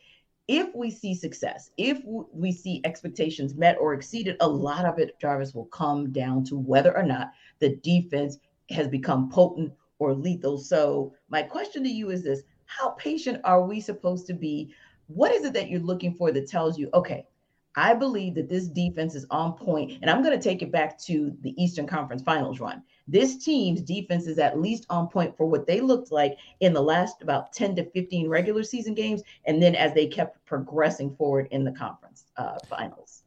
if 0.49 0.75
we 0.75 0.91
see 0.91 1.15
success, 1.15 1.71
if 1.77 2.01
we 2.05 2.51
see 2.51 2.81
expectations 2.85 3.55
met 3.55 3.77
or 3.79 3.93
exceeded, 3.93 4.37
a 4.41 4.49
lot 4.49 4.87
of 4.87 4.99
it, 4.99 5.15
Jarvis, 5.21 5.55
will 5.55 5.67
come 5.67 6.11
down 6.11 6.43
to 6.45 6.59
whether 6.59 6.97
or 6.97 7.03
not 7.03 7.33
the 7.61 7.77
defense 7.77 8.39
has 8.71 8.89
become 8.89 9.31
potent 9.31 9.73
or 9.99 10.15
lethal. 10.15 10.59
So, 10.59 11.15
my 11.29 11.43
question 11.43 11.83
to 11.85 11.89
you 11.89 12.11
is 12.11 12.25
this 12.25 12.43
How 12.67 12.91
patient 12.91 13.41
are 13.45 13.63
we 13.63 13.81
supposed 13.81 14.27
to 14.29 14.35
be? 14.35 14.73
What 15.07 15.33
is 15.33 15.45
it 15.45 15.55
that 15.55 15.71
you're 15.71 15.81
looking 15.81 16.15
for 16.15 16.33
that 16.33 16.49
tells 16.49 16.79
you, 16.79 16.91
okay, 16.93 17.27
I 17.75 17.95
believe 17.95 18.35
that 18.35 18.49
this 18.49 18.67
defense 18.67 19.15
is 19.15 19.25
on 19.31 19.53
point, 19.53 19.99
and 20.03 20.11
I'm 20.11 20.23
going 20.23 20.37
to 20.37 20.43
take 20.43 20.63
it 20.63 20.73
back 20.73 20.99
to 21.03 21.37
the 21.43 21.55
Eastern 21.63 21.87
Conference 21.87 22.23
Finals 22.23 22.59
run. 22.59 22.83
This 23.07 23.37
team's 23.37 23.81
defense 23.81 24.27
is 24.27 24.39
at 24.39 24.61
least 24.61 24.85
on 24.91 25.09
point 25.09 25.37
for 25.37 25.47
what 25.47 25.67
they 25.67 25.81
looked 25.81 26.11
like 26.11 26.37
in 26.61 26.73
the 26.73 26.83
last 26.83 27.23
about 27.23 27.53
10 27.53 27.77
to 27.77 27.91
15 27.91 28.29
regular 28.29 28.65
season 28.65 28.95
games, 28.95 29.23
and 29.45 29.63
then 29.63 29.75
as 29.75 29.95
they 29.95 30.07
kept 30.07 30.45
progressing 30.45 31.15
forward 31.15 31.47
in 31.53 31.65
the 31.65 31.73
conference 31.73 32.25
uh, 32.37 32.59
finals. 32.69 33.23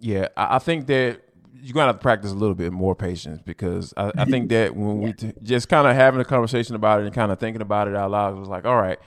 Yeah, 0.00 0.28
I 0.36 0.58
think 0.58 0.86
that 0.88 1.22
you're 1.62 1.74
gonna 1.74 1.86
have 1.86 1.96
to 1.96 2.02
practice 2.02 2.30
a 2.30 2.34
little 2.34 2.54
bit 2.54 2.72
more 2.72 2.94
patience 2.94 3.40
because 3.44 3.94
I, 3.96 4.12
I 4.16 4.24
think 4.24 4.48
that 4.50 4.74
when 4.74 5.00
yeah. 5.00 5.06
we 5.06 5.12
t- 5.12 5.32
just 5.42 5.68
kind 5.68 5.86
of 5.86 5.94
having 5.94 6.20
a 6.20 6.24
conversation 6.24 6.74
about 6.74 7.00
it 7.00 7.06
and 7.06 7.14
kind 7.14 7.32
of 7.32 7.38
thinking 7.38 7.62
about 7.62 7.88
it 7.88 7.94
out 7.94 8.10
loud, 8.10 8.36
it 8.36 8.40
was 8.40 8.48
like, 8.48 8.64
all 8.64 8.76
right, 8.76 8.98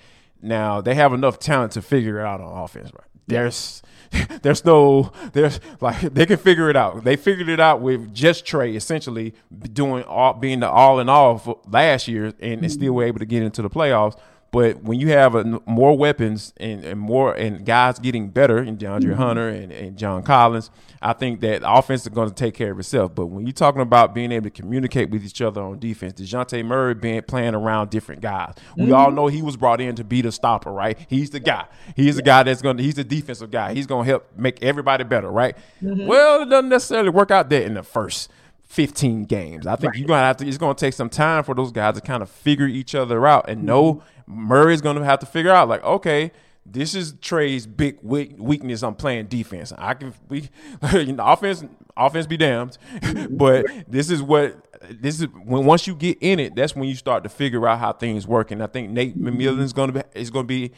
now 0.41 0.81
they 0.81 0.95
have 0.95 1.13
enough 1.13 1.39
talent 1.39 1.73
to 1.73 1.81
figure 1.81 2.19
it 2.19 2.25
out 2.25 2.41
on 2.41 2.63
offense, 2.63 2.91
right? 2.93 3.07
There's 3.27 3.81
there's 4.41 4.63
no 4.63 5.11
there's 5.33 5.59
like 5.81 5.99
they 6.01 6.25
can 6.25 6.37
figure 6.37 6.69
it 6.69 6.75
out. 6.75 7.03
They 7.03 7.15
figured 7.15 7.49
it 7.49 7.59
out 7.59 7.81
with 7.81 8.13
just 8.13 8.45
Trae 8.45 8.75
essentially 8.75 9.33
doing 9.73 10.03
all 10.03 10.33
being 10.33 10.61
the 10.61 10.69
all 10.69 10.99
in 10.99 11.09
all 11.09 11.37
for 11.37 11.59
last 11.67 12.07
year 12.07 12.33
and, 12.39 12.63
and 12.63 12.71
still 12.71 12.93
were 12.93 13.03
able 13.03 13.19
to 13.19 13.25
get 13.25 13.43
into 13.43 13.61
the 13.61 13.69
playoffs. 13.69 14.17
But 14.51 14.81
when 14.81 14.99
you 14.99 15.09
have 15.09 15.35
a, 15.35 15.61
more 15.65 15.97
weapons 15.97 16.53
and, 16.57 16.83
and, 16.85 16.99
more 16.99 17.33
and 17.33 17.65
guys 17.65 17.99
getting 17.99 18.29
better, 18.29 18.57
and 18.57 18.79
DeAndre 18.79 19.01
mm-hmm. 19.01 19.13
Hunter 19.13 19.49
and, 19.49 19.71
and, 19.71 19.97
John 19.97 20.23
Collins, 20.23 20.71
I 21.01 21.13
think 21.13 21.41
that 21.41 21.63
offense 21.65 22.03
is 22.03 22.09
going 22.09 22.29
to 22.29 22.35
take 22.35 22.53
care 22.53 22.71
of 22.71 22.79
itself. 22.79 23.13
But 23.13 23.25
when 23.27 23.45
you're 23.45 23.53
talking 23.53 23.81
about 23.81 24.15
being 24.15 24.31
able 24.31 24.45
to 24.45 24.49
communicate 24.49 25.09
with 25.09 25.25
each 25.25 25.41
other 25.41 25.61
on 25.61 25.79
defense, 25.79 26.13
Dejounte 26.13 26.63
Murray 26.65 26.93
being 26.93 27.21
playing 27.23 27.55
around 27.55 27.89
different 27.89 28.21
guys, 28.21 28.53
mm-hmm. 28.71 28.85
we 28.85 28.91
all 28.93 29.11
know 29.11 29.27
he 29.27 29.41
was 29.41 29.57
brought 29.57 29.81
in 29.81 29.95
to 29.95 30.03
be 30.03 30.21
the 30.21 30.31
stopper, 30.31 30.71
right? 30.71 30.97
He's 31.09 31.29
the 31.29 31.41
guy. 31.41 31.65
He's 31.95 32.15
the 32.15 32.21
guy 32.21 32.43
that's 32.43 32.61
going. 32.61 32.77
to 32.77 32.83
He's 32.83 32.95
the 32.95 33.03
defensive 33.03 33.51
guy. 33.51 33.73
He's 33.73 33.85
going 33.85 34.05
to 34.05 34.09
help 34.09 34.29
make 34.37 34.63
everybody 34.63 35.03
better, 35.03 35.29
right? 35.29 35.57
Mm-hmm. 35.81 36.07
Well, 36.07 36.43
it 36.43 36.49
doesn't 36.49 36.69
necessarily 36.69 37.09
work 37.09 37.31
out 37.31 37.49
that 37.49 37.63
in 37.63 37.73
the 37.73 37.83
first. 37.83 38.31
15 38.67 39.23
games. 39.23 39.65
I 39.65 39.75
think 39.75 39.91
right. 39.91 39.99
you're 39.99 40.07
gonna 40.07 40.21
have 40.21 40.37
to. 40.37 40.47
It's 40.47 40.57
gonna 40.57 40.75
take 40.75 40.93
some 40.93 41.09
time 41.09 41.43
for 41.43 41.55
those 41.55 41.71
guys 41.71 41.95
to 41.95 42.01
kind 42.01 42.21
of 42.21 42.29
figure 42.29 42.67
each 42.67 42.95
other 42.95 43.25
out 43.25 43.49
and 43.49 43.63
know 43.63 43.95
mm-hmm. 43.95 44.07
Murray's 44.27 44.81
going 44.81 44.97
to 44.97 45.05
have 45.05 45.19
to 45.19 45.25
figure 45.25 45.51
out 45.51 45.69
like, 45.69 45.83
okay, 45.83 46.31
this 46.65 46.93
is 46.93 47.13
Trae's 47.21 47.65
big 47.65 47.97
weakness. 48.01 48.83
I'm 48.83 48.95
playing 48.95 49.27
defense. 49.27 49.71
I 49.77 49.93
can 49.93 50.13
we 50.29 50.49
you 50.93 51.13
know, 51.13 51.25
offense 51.25 51.63
offense 51.95 52.27
be 52.27 52.37
damned, 52.37 52.77
but 53.29 53.65
this 53.87 54.09
is 54.09 54.21
what 54.21 54.63
this 54.89 55.21
is 55.21 55.27
when 55.45 55.65
once 55.65 55.87
you 55.87 55.95
get 55.95 56.17
in 56.19 56.39
it, 56.39 56.55
that's 56.55 56.75
when 56.75 56.87
you 56.89 56.95
start 56.95 57.23
to 57.23 57.29
figure 57.29 57.67
out 57.67 57.79
how 57.79 57.93
things 57.93 58.27
work. 58.27 58.51
And 58.51 58.61
I 58.61 58.67
think 58.67 58.91
Nate 58.91 59.17
McMillan 59.17 59.61
is 59.61 59.73
going 59.73 59.93
to 59.93 60.03
be 60.03 60.19
is 60.19 60.29
going 60.29 60.45
to 60.45 60.47
be 60.47 60.71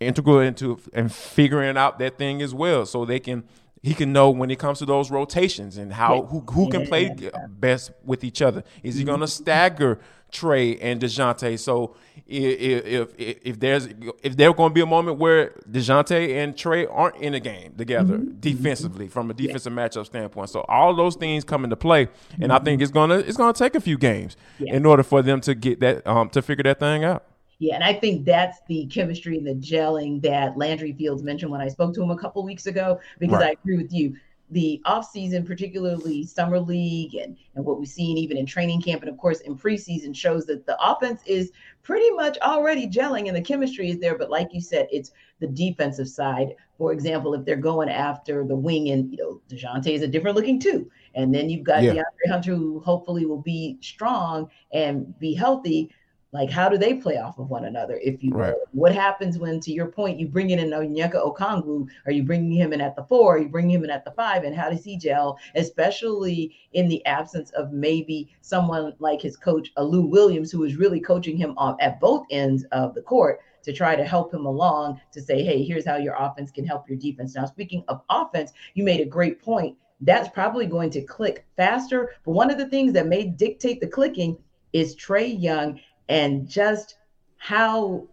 integral 0.00 0.40
into 0.40 0.80
and 0.92 1.12
figuring 1.12 1.76
out 1.76 2.00
that 2.00 2.18
thing 2.18 2.42
as 2.42 2.52
well, 2.52 2.84
so 2.84 3.04
they 3.04 3.20
can 3.20 3.44
he 3.82 3.94
can 3.94 4.12
know 4.12 4.30
when 4.30 4.50
it 4.50 4.58
comes 4.58 4.78
to 4.78 4.86
those 4.86 5.10
rotations 5.10 5.76
and 5.76 5.92
how 5.92 6.22
who 6.22 6.40
who 6.40 6.70
can 6.70 6.86
play 6.86 7.14
best 7.48 7.90
with 8.04 8.22
each 8.22 8.40
other. 8.40 8.62
Is 8.82 8.94
he 8.94 9.04
going 9.04 9.20
to 9.20 9.26
stagger 9.26 9.98
Trae 10.30 10.78
and 10.80 11.00
Dejounte? 11.00 11.58
So 11.58 11.96
if, 12.26 13.10
if 13.18 13.38
if 13.44 13.60
there's 13.60 13.88
if 14.22 14.36
there's 14.36 14.54
going 14.54 14.70
to 14.70 14.74
be 14.74 14.82
a 14.82 14.86
moment 14.86 15.18
where 15.18 15.50
Dejounte 15.68 16.36
and 16.36 16.54
Trae 16.54 16.86
aren't 16.88 17.16
in 17.16 17.34
a 17.34 17.40
game 17.40 17.74
together 17.76 18.18
mm-hmm. 18.18 18.38
defensively 18.38 19.08
from 19.08 19.30
a 19.30 19.34
defensive 19.34 19.72
yeah. 19.72 19.88
matchup 19.88 20.06
standpoint, 20.06 20.50
so 20.50 20.60
all 20.68 20.94
those 20.94 21.16
things 21.16 21.42
come 21.42 21.64
into 21.64 21.76
play, 21.76 22.02
and 22.34 22.42
mm-hmm. 22.44 22.52
I 22.52 22.58
think 22.60 22.82
it's 22.82 22.92
gonna 22.92 23.16
it's 23.16 23.36
gonna 23.36 23.52
take 23.52 23.74
a 23.74 23.80
few 23.80 23.98
games 23.98 24.36
yeah. 24.60 24.74
in 24.76 24.86
order 24.86 25.02
for 25.02 25.22
them 25.22 25.40
to 25.42 25.56
get 25.56 25.80
that 25.80 26.06
um 26.06 26.28
to 26.30 26.40
figure 26.40 26.62
that 26.64 26.78
thing 26.78 27.02
out. 27.02 27.24
Yeah, 27.62 27.76
and 27.76 27.84
I 27.84 27.92
think 27.92 28.24
that's 28.24 28.58
the 28.66 28.86
chemistry 28.86 29.38
and 29.38 29.46
the 29.46 29.54
gelling 29.54 30.20
that 30.22 30.58
Landry 30.58 30.92
Fields 30.94 31.22
mentioned 31.22 31.52
when 31.52 31.60
I 31.60 31.68
spoke 31.68 31.94
to 31.94 32.02
him 32.02 32.10
a 32.10 32.18
couple 32.18 32.42
weeks 32.42 32.66
ago. 32.66 32.98
Because 33.20 33.38
right. 33.38 33.50
I 33.50 33.52
agree 33.52 33.76
with 33.76 33.92
you 33.92 34.16
the 34.50 34.82
offseason, 34.84 35.46
particularly 35.46 36.26
summer 36.26 36.58
league 36.58 37.14
and, 37.14 37.36
and 37.54 37.64
what 37.64 37.78
we've 37.78 37.88
seen 37.88 38.18
even 38.18 38.36
in 38.36 38.46
training 38.46 38.82
camp 38.82 39.02
and 39.02 39.08
of 39.08 39.16
course 39.16 39.42
in 39.42 39.56
preseason 39.56 40.14
shows 40.14 40.44
that 40.46 40.66
the 40.66 40.76
offense 40.82 41.22
is 41.24 41.52
pretty 41.84 42.10
much 42.10 42.36
already 42.38 42.88
gelling 42.88 43.28
and 43.28 43.36
the 43.36 43.40
chemistry 43.40 43.90
is 43.90 43.98
there. 44.00 44.18
But 44.18 44.28
like 44.28 44.52
you 44.52 44.60
said, 44.60 44.88
it's 44.90 45.12
the 45.38 45.46
defensive 45.46 46.08
side. 46.08 46.56
For 46.78 46.92
example, 46.92 47.32
if 47.32 47.44
they're 47.44 47.54
going 47.54 47.88
after 47.88 48.44
the 48.44 48.56
wing 48.56 48.90
and 48.90 49.12
you 49.12 49.18
know, 49.18 49.40
Dejounte 49.48 49.86
is 49.86 50.02
a 50.02 50.08
different 50.08 50.34
looking 50.34 50.58
two. 50.58 50.90
And 51.14 51.32
then 51.32 51.48
you've 51.48 51.62
got 51.62 51.84
yeah. 51.84 51.92
DeAndre 51.92 52.32
Hunter 52.32 52.56
who 52.56 52.80
hopefully 52.80 53.24
will 53.24 53.40
be 53.40 53.78
strong 53.80 54.50
and 54.72 55.16
be 55.20 55.32
healthy 55.32 55.94
like 56.32 56.50
how 56.50 56.68
do 56.68 56.78
they 56.78 56.94
play 56.94 57.18
off 57.18 57.38
of 57.38 57.50
one 57.50 57.66
another 57.66 58.00
if 58.02 58.22
you 58.22 58.30
right. 58.32 58.54
what 58.72 58.94
happens 58.94 59.38
when 59.38 59.60
to 59.60 59.70
your 59.70 59.86
point 59.86 60.18
you 60.18 60.26
bring 60.26 60.50
in 60.50 60.58
an 60.58 60.70
Onyeka 60.70 61.14
Okongwu? 61.14 61.86
Are 62.06 62.12
you 62.12 62.22
bringing 62.22 62.52
him 62.52 62.72
in 62.72 62.80
at 62.80 62.96
the 62.96 63.04
four? 63.04 63.36
Are 63.36 63.38
you 63.38 63.48
bringing 63.48 63.72
him 63.72 63.84
in 63.84 63.90
at 63.90 64.04
the 64.04 64.12
five? 64.12 64.44
And 64.44 64.56
how 64.56 64.70
does 64.70 64.82
he 64.82 64.96
gel 64.96 65.38
especially 65.54 66.56
in 66.72 66.88
the 66.88 67.04
absence 67.06 67.50
of 67.50 67.72
maybe 67.72 68.30
someone 68.40 68.94
like 68.98 69.20
his 69.20 69.36
coach 69.36 69.70
Lou 69.76 70.06
Williams 70.06 70.50
who 70.50 70.64
is 70.64 70.76
really 70.76 71.00
coaching 71.00 71.36
him 71.36 71.54
on, 71.58 71.76
at 71.80 72.00
both 72.00 72.26
ends 72.30 72.64
of 72.72 72.94
the 72.94 73.02
court 73.02 73.40
to 73.62 73.72
try 73.72 73.94
to 73.94 74.04
help 74.04 74.32
him 74.32 74.46
along 74.46 75.00
to 75.12 75.20
say 75.20 75.44
hey 75.44 75.62
here's 75.62 75.86
how 75.86 75.96
your 75.96 76.14
offense 76.14 76.50
can 76.50 76.66
help 76.66 76.88
your 76.88 76.98
defense. 76.98 77.34
Now 77.34 77.44
speaking 77.44 77.84
of 77.88 78.00
offense 78.08 78.52
you 78.74 78.84
made 78.84 79.00
a 79.00 79.06
great 79.06 79.42
point. 79.42 79.76
That's 80.00 80.28
probably 80.30 80.66
going 80.66 80.90
to 80.90 81.02
click 81.02 81.46
faster. 81.56 82.14
But 82.24 82.32
one 82.32 82.50
of 82.50 82.58
the 82.58 82.68
things 82.68 82.92
that 82.94 83.06
may 83.06 83.24
dictate 83.24 83.80
the 83.80 83.86
clicking 83.86 84.36
is 84.72 84.96
Trae 84.96 85.40
Young 85.40 85.78
and 86.12 86.48
just 86.48 86.96
how 87.38 88.06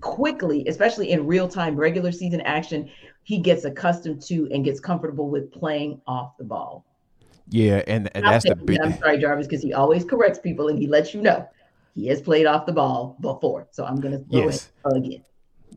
quickly, 0.00 0.66
especially 0.66 1.10
in 1.10 1.26
real 1.26 1.48
time 1.48 1.76
regular 1.76 2.12
season 2.12 2.40
action, 2.42 2.90
he 3.22 3.38
gets 3.38 3.64
accustomed 3.64 4.22
to 4.22 4.48
and 4.52 4.64
gets 4.64 4.80
comfortable 4.80 5.30
with 5.30 5.52
playing 5.52 6.00
off 6.06 6.36
the 6.38 6.44
ball. 6.44 6.84
Yeah, 7.48 7.82
and, 7.86 8.10
and 8.14 8.24
that's 8.24 8.44
the 8.44 8.56
big. 8.56 8.80
I'm 8.80 8.98
sorry, 8.98 9.18
Jarvis, 9.18 9.46
because 9.46 9.62
he 9.62 9.72
always 9.72 10.04
corrects 10.04 10.38
people 10.38 10.68
and 10.68 10.78
he 10.78 10.86
lets 10.86 11.14
you 11.14 11.22
know 11.22 11.48
he 11.94 12.08
has 12.08 12.20
played 12.20 12.46
off 12.46 12.66
the 12.66 12.72
ball 12.72 13.16
before. 13.20 13.68
So 13.70 13.84
I'm 13.84 14.00
going 14.00 14.12
to 14.12 14.30
throw 14.30 14.46
yes. 14.46 14.70
it 14.84 14.96
again. 14.96 15.22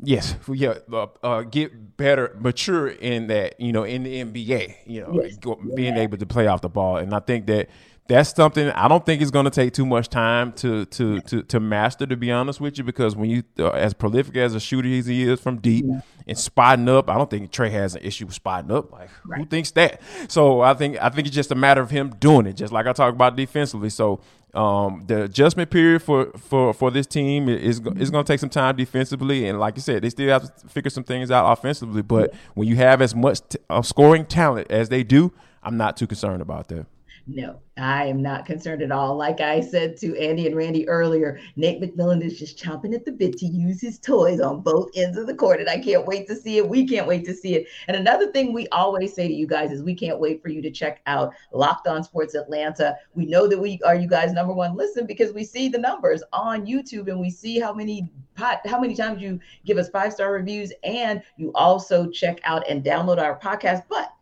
Yes, 0.01 0.35
yeah, 0.47 0.75
uh, 0.93 1.07
uh, 1.23 1.41
get 1.41 1.97
better, 1.97 2.37
mature 2.39 2.87
in 2.87 3.27
that, 3.27 3.59
you 3.59 3.73
know, 3.73 3.83
in 3.83 4.03
the 4.03 4.23
NBA, 4.23 4.75
you 4.85 5.01
know, 5.01 5.21
yes. 5.21 5.37
being 5.75 5.97
able 5.97 6.17
to 6.17 6.25
play 6.25 6.47
off 6.47 6.61
the 6.61 6.69
ball, 6.69 6.97
and 6.97 7.13
I 7.13 7.19
think 7.19 7.47
that 7.47 7.69
that's 8.09 8.33
something 8.33 8.69
I 8.71 8.87
don't 8.87 9.05
think 9.05 9.21
it's 9.21 9.29
going 9.29 9.45
to 9.45 9.51
take 9.51 9.71
too 9.71 9.85
much 9.85 10.09
time 10.09 10.51
to 10.53 10.85
to 10.85 11.21
to 11.21 11.43
to 11.43 11.59
master. 11.59 12.07
To 12.07 12.17
be 12.17 12.31
honest 12.31 12.59
with 12.59 12.77
you, 12.79 12.83
because 12.83 13.15
when 13.15 13.29
you 13.29 13.43
uh, 13.59 13.69
as 13.69 13.93
prolific 13.93 14.35
as 14.35 14.55
a 14.55 14.59
shooter 14.59 14.89
as 14.89 15.05
he 15.05 15.29
is 15.29 15.39
from 15.39 15.59
deep 15.59 15.85
yeah. 15.87 16.01
and 16.27 16.37
spotting 16.37 16.89
up, 16.89 17.07
I 17.07 17.17
don't 17.17 17.29
think 17.29 17.51
Trae 17.51 17.69
has 17.69 17.93
an 17.93 18.01
issue 18.01 18.25
with 18.25 18.33
spotting 18.33 18.71
up. 18.71 18.91
Like 18.91 19.11
right. 19.25 19.39
who 19.39 19.45
thinks 19.45 19.69
that? 19.71 20.01
So 20.27 20.61
I 20.61 20.73
think 20.73 20.97
I 20.99 21.09
think 21.09 21.27
it's 21.27 21.35
just 21.35 21.51
a 21.51 21.55
matter 21.55 21.81
of 21.81 21.91
him 21.91 22.09
doing 22.19 22.47
it, 22.47 22.53
just 22.53 22.73
like 22.73 22.87
I 22.87 22.93
talk 22.93 23.13
about 23.13 23.35
defensively. 23.35 23.91
So 23.91 24.21
um, 24.55 25.03
the 25.05 25.25
adjustment 25.25 25.69
period 25.69 26.01
for 26.01 26.31
for 26.35 26.73
for 26.73 26.89
this 26.89 27.05
team 27.05 27.47
is 27.47 27.79
is 27.79 28.09
going 28.09 28.25
to 28.25 28.33
take 28.33 28.39
some 28.39 28.49
time 28.49 28.75
defensively, 28.75 29.47
and 29.47 29.59
like 29.59 29.75
you 29.75 29.83
said, 29.83 30.01
they 30.01 30.09
still 30.09 30.29
have 30.29 30.55
to 30.61 30.67
figure 30.67 30.89
some 30.89 31.03
things 31.03 31.29
out 31.29 31.51
offensively. 31.51 32.01
But 32.01 32.33
when 32.55 32.67
you 32.67 32.75
have 32.77 33.03
as 33.03 33.13
much 33.13 33.47
t- 33.47 33.59
uh, 33.69 33.83
scoring 33.83 34.25
talent 34.25 34.71
as 34.71 34.89
they 34.89 35.03
do, 35.03 35.31
I'm 35.61 35.77
not 35.77 35.95
too 35.95 36.07
concerned 36.07 36.41
about 36.41 36.69
that. 36.69 36.87
No, 37.31 37.59
I 37.77 38.07
am 38.07 38.23
not 38.23 38.47
concerned 38.47 38.81
at 38.81 38.91
all. 38.91 39.15
Like 39.15 39.39
I 39.39 39.61
said 39.61 39.97
to 39.97 40.17
Andy 40.17 40.47
and 40.47 40.55
Randy 40.55 40.89
earlier, 40.89 41.39
Nate 41.55 41.79
McMillan 41.79 42.23
is 42.23 42.39
just 42.39 42.57
chomping 42.57 42.95
at 42.95 43.05
the 43.05 43.11
bit 43.11 43.37
to 43.37 43.45
use 43.45 43.79
his 43.79 43.99
toys 43.99 44.41
on 44.41 44.61
both 44.61 44.89
ends 44.95 45.15
of 45.15 45.27
the 45.27 45.35
court. 45.35 45.59
And 45.59 45.69
I 45.69 45.77
can't 45.77 46.07
wait 46.07 46.27
to 46.27 46.35
see 46.35 46.57
it. 46.57 46.67
We 46.67 46.87
can't 46.87 47.05
wait 47.05 47.25
to 47.25 47.35
see 47.35 47.53
it. 47.53 47.67
And 47.87 47.95
another 47.95 48.31
thing 48.31 48.51
we 48.51 48.67
always 48.69 49.13
say 49.13 49.27
to 49.27 49.33
you 49.33 49.45
guys 49.45 49.71
is 49.71 49.83
we 49.83 49.93
can't 49.93 50.19
wait 50.19 50.41
for 50.41 50.49
you 50.49 50.59
to 50.59 50.71
check 50.71 51.01
out 51.05 51.31
Locked 51.53 51.85
On 51.85 52.03
Sports 52.03 52.33
Atlanta. 52.33 52.95
We 53.13 53.27
know 53.27 53.47
that 53.47 53.59
we 53.59 53.79
are 53.85 53.95
you 53.95 54.07
guys 54.07 54.33
number 54.33 54.53
one 54.53 54.75
listen 54.75 55.05
because 55.05 55.31
we 55.31 55.43
see 55.43 55.69
the 55.69 55.77
numbers 55.77 56.23
on 56.33 56.65
YouTube 56.65 57.09
and 57.09 57.19
we 57.19 57.29
see 57.29 57.59
how 57.59 57.73
many 57.73 58.11
how 58.37 58.79
many 58.79 58.95
times 58.95 59.21
you 59.21 59.39
give 59.65 59.77
us 59.77 59.89
five 59.89 60.13
star 60.13 60.31
reviews 60.31 60.73
and 60.83 61.21
you 61.37 61.51
also 61.53 62.09
check 62.09 62.39
out 62.43 62.67
and 62.67 62.83
download 62.83 63.21
our 63.21 63.37
podcast. 63.37 63.83
But 63.87 64.13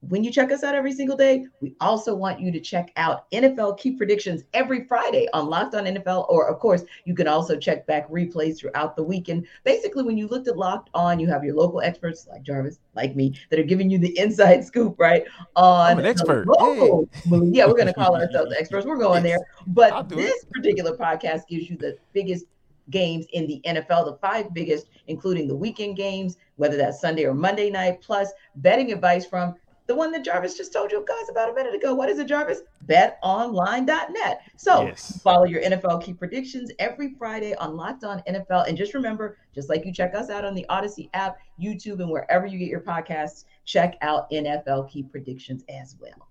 when 0.00 0.22
you 0.22 0.30
check 0.30 0.52
us 0.52 0.62
out 0.62 0.74
every 0.74 0.92
single 0.92 1.16
day, 1.16 1.46
we 1.60 1.74
also 1.80 2.14
want 2.14 2.40
you 2.40 2.52
to 2.52 2.60
check 2.60 2.92
out 2.96 3.30
NFL 3.30 3.78
key 3.78 3.92
predictions 3.92 4.44
every 4.52 4.84
Friday 4.84 5.26
on 5.32 5.48
Locked 5.48 5.74
On 5.74 5.84
NFL. 5.84 6.28
Or, 6.28 6.48
of 6.48 6.58
course, 6.58 6.84
you 7.04 7.14
can 7.14 7.26
also 7.26 7.56
check 7.56 7.86
back 7.86 8.08
replays 8.10 8.58
throughout 8.58 8.94
the 8.94 9.02
weekend. 9.02 9.46
Basically, 9.64 10.02
when 10.02 10.18
you 10.18 10.28
looked 10.28 10.48
at 10.48 10.56
Locked 10.56 10.90
On, 10.94 11.18
you 11.18 11.26
have 11.28 11.44
your 11.44 11.54
local 11.54 11.80
experts 11.80 12.26
like 12.30 12.42
Jarvis, 12.42 12.78
like 12.94 13.16
me, 13.16 13.38
that 13.50 13.58
are 13.58 13.64
giving 13.64 13.90
you 13.90 13.98
the 13.98 14.16
inside 14.18 14.64
scoop, 14.66 14.96
right? 14.98 15.24
On 15.56 15.92
I'm 15.92 15.98
an 15.98 16.06
expert. 16.06 16.46
Local 16.46 17.08
hey. 17.24 17.40
Yeah, 17.52 17.66
we're 17.66 17.74
going 17.74 17.86
to 17.86 17.94
call 17.94 18.16
ourselves 18.16 18.54
experts. 18.58 18.86
We're 18.86 18.98
going 18.98 19.22
there. 19.22 19.38
But 19.66 20.08
this 20.08 20.42
it. 20.42 20.52
particular 20.52 20.96
podcast 20.96 21.48
gives 21.48 21.70
you 21.70 21.76
the 21.76 21.96
biggest 22.12 22.44
games 22.90 23.26
in 23.32 23.46
the 23.46 23.60
NFL, 23.66 24.04
the 24.04 24.18
five 24.20 24.52
biggest, 24.54 24.88
including 25.08 25.48
the 25.48 25.56
weekend 25.56 25.96
games, 25.96 26.36
whether 26.56 26.76
that's 26.76 27.00
Sunday 27.00 27.24
or 27.24 27.34
Monday 27.34 27.70
night, 27.70 28.00
plus 28.00 28.30
betting 28.56 28.92
advice 28.92 29.26
from 29.26 29.54
the 29.86 29.94
one 29.94 30.10
that 30.12 30.24
Jarvis 30.24 30.56
just 30.56 30.72
told 30.72 30.90
you 30.90 31.04
guys 31.06 31.28
about 31.30 31.50
a 31.50 31.54
minute 31.54 31.74
ago. 31.74 31.94
What 31.94 32.08
is 32.08 32.18
it, 32.18 32.26
Jarvis? 32.26 32.62
BetOnline.net. 32.86 34.40
So 34.56 34.86
yes. 34.86 35.20
follow 35.22 35.44
your 35.44 35.62
NFL 35.62 36.02
key 36.02 36.12
predictions 36.12 36.70
every 36.78 37.14
Friday 37.14 37.54
on 37.54 37.76
Locked 37.76 38.04
On 38.04 38.22
NFL. 38.28 38.68
And 38.68 38.76
just 38.76 38.94
remember, 38.94 39.38
just 39.54 39.68
like 39.68 39.84
you 39.84 39.92
check 39.92 40.14
us 40.14 40.28
out 40.28 40.44
on 40.44 40.54
the 40.54 40.66
Odyssey 40.68 41.08
app, 41.14 41.38
YouTube, 41.60 42.00
and 42.00 42.10
wherever 42.10 42.46
you 42.46 42.58
get 42.58 42.68
your 42.68 42.80
podcasts, 42.80 43.44
check 43.64 43.96
out 44.02 44.30
NFL 44.30 44.90
key 44.90 45.02
predictions 45.04 45.64
as 45.68 45.96
well. 46.00 46.28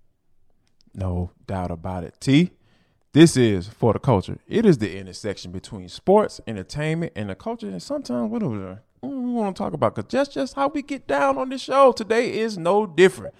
No 0.94 1.30
doubt 1.46 1.70
about 1.70 2.04
it. 2.04 2.16
T, 2.20 2.50
this 3.12 3.36
is 3.36 3.68
for 3.68 3.94
the 3.94 3.98
culture. 3.98 4.38
It 4.46 4.66
is 4.66 4.78
the 4.78 4.98
intersection 4.98 5.50
between 5.50 5.88
sports, 5.88 6.40
entertainment, 6.46 7.12
and 7.16 7.30
the 7.30 7.34
culture. 7.34 7.68
And 7.68 7.82
sometimes 7.82 8.30
what 8.30 8.42
are 8.42 8.82
we 9.02 9.32
want 9.32 9.56
to 9.56 9.62
talk 9.62 9.72
about 9.72 9.94
because 9.94 10.10
that's 10.10 10.28
just 10.28 10.54
how 10.54 10.68
we 10.68 10.82
get 10.82 11.06
down 11.06 11.38
on 11.38 11.48
this 11.48 11.62
show. 11.62 11.92
Today 11.92 12.38
is 12.38 12.58
no 12.58 12.86
different. 12.86 13.34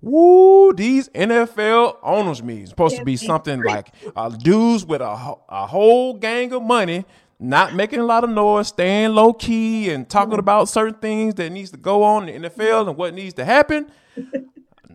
Woo, 0.00 0.72
these 0.72 1.08
NFL 1.10 1.98
owners 2.02 2.42
meetings 2.42 2.70
supposed 2.70 2.96
to 2.96 3.04
be 3.04 3.16
something 3.16 3.62
like 3.62 3.94
uh, 4.16 4.30
dudes 4.30 4.84
with 4.84 5.00
a, 5.00 5.34
a 5.48 5.66
whole 5.66 6.14
gang 6.14 6.52
of 6.52 6.62
money, 6.62 7.04
not 7.38 7.74
making 7.74 8.00
a 8.00 8.04
lot 8.04 8.24
of 8.24 8.30
noise, 8.30 8.68
staying 8.68 9.14
low 9.14 9.32
key, 9.32 9.90
and 9.90 10.08
talking 10.08 10.40
about 10.40 10.68
certain 10.68 10.94
things 10.94 11.36
that 11.36 11.50
needs 11.50 11.70
to 11.70 11.76
go 11.76 12.02
on 12.02 12.28
in 12.28 12.42
the 12.42 12.50
NFL 12.50 12.88
and 12.88 12.96
what 12.96 13.14
needs 13.14 13.34
to 13.34 13.44
happen. 13.44 13.92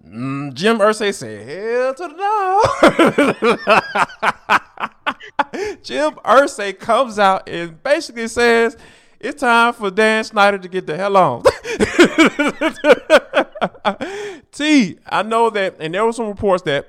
Mm, 0.05 0.53
Jim 0.53 0.79
Irsay 0.79 1.13
said, 1.13 1.47
"Hell 1.47 1.93
to 1.93 2.07
the 2.07 2.15
no." 5.53 5.77
Jim 5.83 6.13
Irsay 6.25 6.77
comes 6.77 7.17
out 7.19 7.47
and 7.47 7.81
basically 7.81 8.27
says 8.27 8.75
it's 9.19 9.41
time 9.41 9.73
for 9.73 9.91
Dan 9.91 10.23
Snyder 10.23 10.58
to 10.58 10.67
get 10.67 10.88
the 10.88 10.97
hell 10.97 11.17
on. 11.17 11.43
T, 14.51 14.97
I 15.06 15.23
know 15.23 15.49
that, 15.49 15.75
and 15.80 15.93
there 15.93 16.06
were 16.06 16.13
some 16.13 16.27
reports 16.27 16.63
that, 16.63 16.88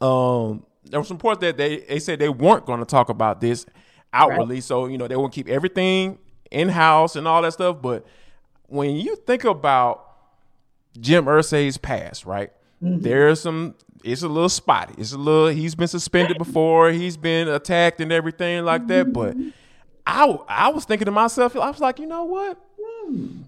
um, 0.00 0.64
there 0.84 1.00
were 1.00 1.04
some 1.04 1.16
reports 1.16 1.40
that 1.40 1.56
they 1.56 1.78
they 1.80 1.98
said 1.98 2.18
they 2.18 2.28
weren't 2.28 2.66
going 2.66 2.80
to 2.80 2.86
talk 2.86 3.08
about 3.08 3.40
this 3.40 3.66
outwardly, 4.12 4.56
right. 4.56 4.64
so 4.64 4.86
you 4.86 4.98
know 4.98 5.08
they 5.08 5.16
will 5.16 5.28
keep 5.28 5.48
everything 5.48 6.18
in 6.50 6.68
house 6.68 7.16
and 7.16 7.28
all 7.28 7.42
that 7.42 7.52
stuff. 7.52 7.82
But 7.82 8.06
when 8.66 8.96
you 8.96 9.16
think 9.16 9.44
about 9.44 10.04
Jim 11.00 11.26
Irsay's 11.26 11.78
past, 11.78 12.24
right? 12.24 12.50
Mm-hmm. 12.82 13.02
There's 13.02 13.40
some. 13.40 13.74
It's 14.04 14.22
a 14.22 14.28
little 14.28 14.48
spotty. 14.48 14.94
It's 14.98 15.12
a 15.12 15.18
little. 15.18 15.48
He's 15.48 15.74
been 15.74 15.88
suspended 15.88 16.38
before. 16.38 16.92
He's 16.92 17.16
been 17.16 17.48
attacked 17.48 18.00
and 18.00 18.12
everything 18.12 18.64
like 18.64 18.86
that. 18.88 19.12
But 19.12 19.36
I 20.08 20.38
I 20.48 20.68
was 20.70 20.86
thinking 20.86 21.04
to 21.04 21.10
myself, 21.10 21.54
I 21.54 21.70
was 21.70 21.80
like, 21.80 21.98
you 21.98 22.06
know 22.06 22.24
what? 22.24 22.58
Hmm, 22.80 23.42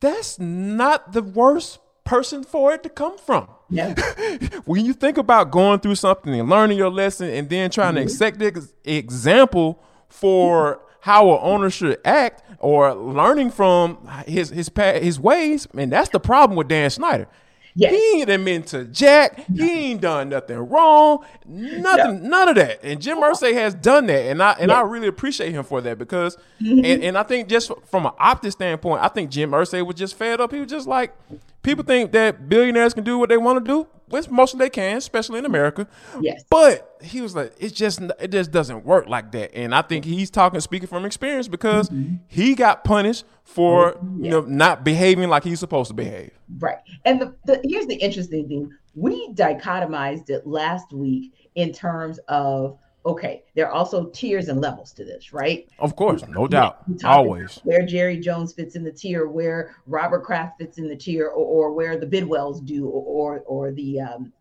that's 0.00 0.38
not 0.38 1.12
the 1.12 1.22
worst 1.22 1.78
person 2.04 2.42
for 2.42 2.72
it 2.72 2.82
to 2.84 2.88
come 2.88 3.18
from. 3.18 3.48
Yeah. 3.68 3.94
when 4.64 4.84
you 4.84 4.94
think 4.94 5.18
about 5.18 5.50
going 5.50 5.80
through 5.80 5.96
something 5.96 6.32
and 6.32 6.48
learning 6.48 6.78
your 6.78 6.90
lesson 6.90 7.28
and 7.30 7.50
then 7.50 7.70
trying 7.70 7.96
mm-hmm. 7.96 8.06
to 8.06 8.08
set 8.08 8.38
the 8.38 8.68
example 8.84 9.82
for 10.08 10.80
how 11.00 11.32
an 11.32 11.38
owner 11.42 11.68
should 11.68 11.98
act 12.04 12.42
or 12.60 12.94
learning 12.94 13.50
from 13.50 14.08
his 14.26 14.48
his 14.48 14.70
his 14.74 15.20
ways, 15.20 15.68
and 15.76 15.92
that's 15.92 16.08
the 16.08 16.20
problem 16.20 16.56
with 16.56 16.68
Dan 16.68 16.88
Snyder. 16.88 17.28
Yes. 17.78 17.92
He 17.92 18.20
ain't 18.20 18.30
admitted 18.30 18.66
to 18.68 18.84
Jack. 18.86 19.44
He 19.54 19.90
ain't 19.90 20.00
done 20.00 20.30
nothing 20.30 20.56
wrong. 20.56 21.24
Nothing, 21.44 22.22
no. 22.22 22.28
none 22.28 22.48
of 22.48 22.54
that. 22.54 22.82
And 22.82 23.02
Jim 23.02 23.18
Irsay 23.18 23.52
has 23.52 23.74
done 23.74 24.06
that. 24.06 24.30
And 24.30 24.42
I 24.42 24.52
and 24.52 24.72
I 24.72 24.80
really 24.80 25.08
appreciate 25.08 25.52
him 25.52 25.62
for 25.62 25.82
that 25.82 25.98
because 25.98 26.38
mm-hmm. 26.60 26.84
and, 26.84 27.04
and 27.04 27.18
I 27.18 27.22
think 27.22 27.48
just 27.48 27.70
from 27.84 28.06
an 28.06 28.12
optic 28.18 28.52
standpoint, 28.52 29.02
I 29.02 29.08
think 29.08 29.30
Jim 29.30 29.50
Irsay 29.50 29.86
was 29.86 29.94
just 29.94 30.16
fed 30.16 30.40
up. 30.40 30.52
He 30.52 30.60
was 30.60 30.70
just 30.70 30.88
like, 30.88 31.14
people 31.62 31.84
think 31.84 32.12
that 32.12 32.48
billionaires 32.48 32.94
can 32.94 33.04
do 33.04 33.18
what 33.18 33.28
they 33.28 33.36
want 33.36 33.62
to 33.62 33.70
do, 33.70 33.86
which 34.08 34.30
mostly 34.30 34.58
they 34.58 34.70
can, 34.70 34.96
especially 34.96 35.38
in 35.38 35.44
America. 35.44 35.86
Yes. 36.20 36.44
But 36.48 36.98
he 37.02 37.20
was 37.20 37.34
like, 37.34 37.52
it 37.58 37.74
just 37.74 38.00
it 38.20 38.28
just 38.28 38.50
doesn't 38.50 38.84
work 38.84 39.08
like 39.08 39.32
that. 39.32 39.54
And 39.54 39.74
I 39.74 39.82
think 39.82 40.04
he's 40.04 40.30
talking 40.30 40.60
speaking 40.60 40.88
from 40.88 41.04
experience 41.04 41.48
because 41.48 41.88
mm-hmm. 41.88 42.16
he 42.28 42.54
got 42.54 42.84
punished 42.84 43.24
for 43.44 43.92
mm-hmm. 43.92 44.24
you 44.24 44.30
know 44.30 44.40
not 44.42 44.84
behaving 44.84 45.28
like 45.28 45.44
he's 45.44 45.60
supposed 45.60 45.88
to 45.88 45.94
behave. 45.94 46.30
Right. 46.58 46.78
And 47.04 47.20
the, 47.20 47.34
the 47.44 47.60
here's 47.64 47.86
the 47.86 47.96
interesting 47.96 48.48
thing. 48.48 48.72
We 48.94 49.32
dichotomized 49.32 50.30
it 50.30 50.46
last 50.46 50.92
week 50.92 51.50
in 51.54 51.72
terms 51.72 52.18
of 52.28 52.78
okay, 53.06 53.44
there 53.54 53.66
are 53.68 53.72
also 53.72 54.06
tiers 54.06 54.48
and 54.48 54.60
levels 54.60 54.92
to 54.92 55.04
this, 55.04 55.32
right? 55.32 55.68
Of 55.78 55.96
course, 55.96 56.26
no 56.28 56.46
doubt. 56.46 56.82
Always. 57.04 57.60
Where 57.62 57.86
Jerry 57.86 58.18
Jones 58.18 58.52
fits 58.52 58.74
in 58.74 58.84
the 58.84 58.92
tier, 58.92 59.26
where 59.28 59.76
Robert 59.86 60.24
Kraft 60.24 60.58
fits 60.58 60.78
in 60.78 60.88
the 60.88 60.96
tier, 60.96 61.28
or, 61.28 61.68
or 61.68 61.72
where 61.72 61.96
the 61.96 62.06
Bidwells 62.06 62.64
do, 62.64 62.86
or 62.88 63.40
or 63.46 63.72
the 63.72 64.00
um, 64.00 64.32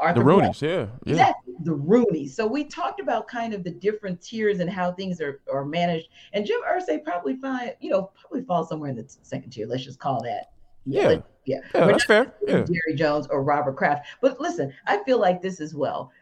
Arthur 0.00 0.20
the 0.20 0.24
Rooneys, 0.24 0.62
yeah, 0.62 0.86
yeah. 1.04 1.12
Exactly, 1.12 1.54
the 1.64 1.76
Rooneys. 1.76 2.30
So 2.30 2.46
we 2.46 2.64
talked 2.64 3.00
about 3.00 3.26
kind 3.26 3.52
of 3.52 3.64
the 3.64 3.72
different 3.72 4.22
tiers 4.22 4.60
and 4.60 4.70
how 4.70 4.92
things 4.92 5.20
are, 5.20 5.40
are 5.52 5.64
managed. 5.64 6.08
And 6.32 6.46
Jim 6.46 6.60
Irsay 6.66 7.02
probably 7.02 7.36
find, 7.36 7.74
you 7.80 7.90
know, 7.90 8.10
probably 8.20 8.42
falls 8.42 8.68
somewhere 8.68 8.90
in 8.90 8.96
the 8.96 9.04
second 9.22 9.50
tier. 9.50 9.66
Let's 9.66 9.84
just 9.84 9.98
call 9.98 10.22
that. 10.22 10.52
Yeah. 10.84 11.02
Yeah, 11.10 11.18
yeah. 11.44 11.60
yeah 11.74 11.86
that's 11.86 12.04
fair. 12.04 12.32
Yeah. 12.46 12.62
Jerry 12.62 12.94
Jones 12.94 13.26
or 13.26 13.42
Robert 13.42 13.76
Kraft. 13.76 14.06
But 14.20 14.40
listen, 14.40 14.72
I 14.86 15.02
feel 15.04 15.18
like 15.18 15.42
this 15.42 15.60
as 15.60 15.74
well 15.74 16.12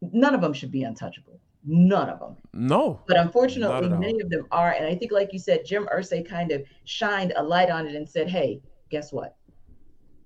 none 0.00 0.34
of 0.34 0.40
them 0.40 0.52
should 0.52 0.70
be 0.70 0.82
untouchable. 0.82 1.40
None 1.64 2.08
of 2.08 2.18
them. 2.18 2.36
No. 2.54 3.02
But 3.06 3.18
unfortunately, 3.18 3.88
many 3.88 4.20
of 4.20 4.30
them 4.30 4.46
are. 4.50 4.72
And 4.72 4.86
I 4.86 4.94
think, 4.94 5.12
like 5.12 5.32
you 5.32 5.38
said, 5.38 5.64
Jim 5.64 5.88
Irsay 5.94 6.26
kind 6.26 6.52
of 6.52 6.62
shined 6.84 7.34
a 7.36 7.42
light 7.42 7.70
on 7.70 7.86
it 7.86 7.94
and 7.94 8.08
said, 8.08 8.28
hey, 8.28 8.62
guess 8.88 9.12
what? 9.12 9.36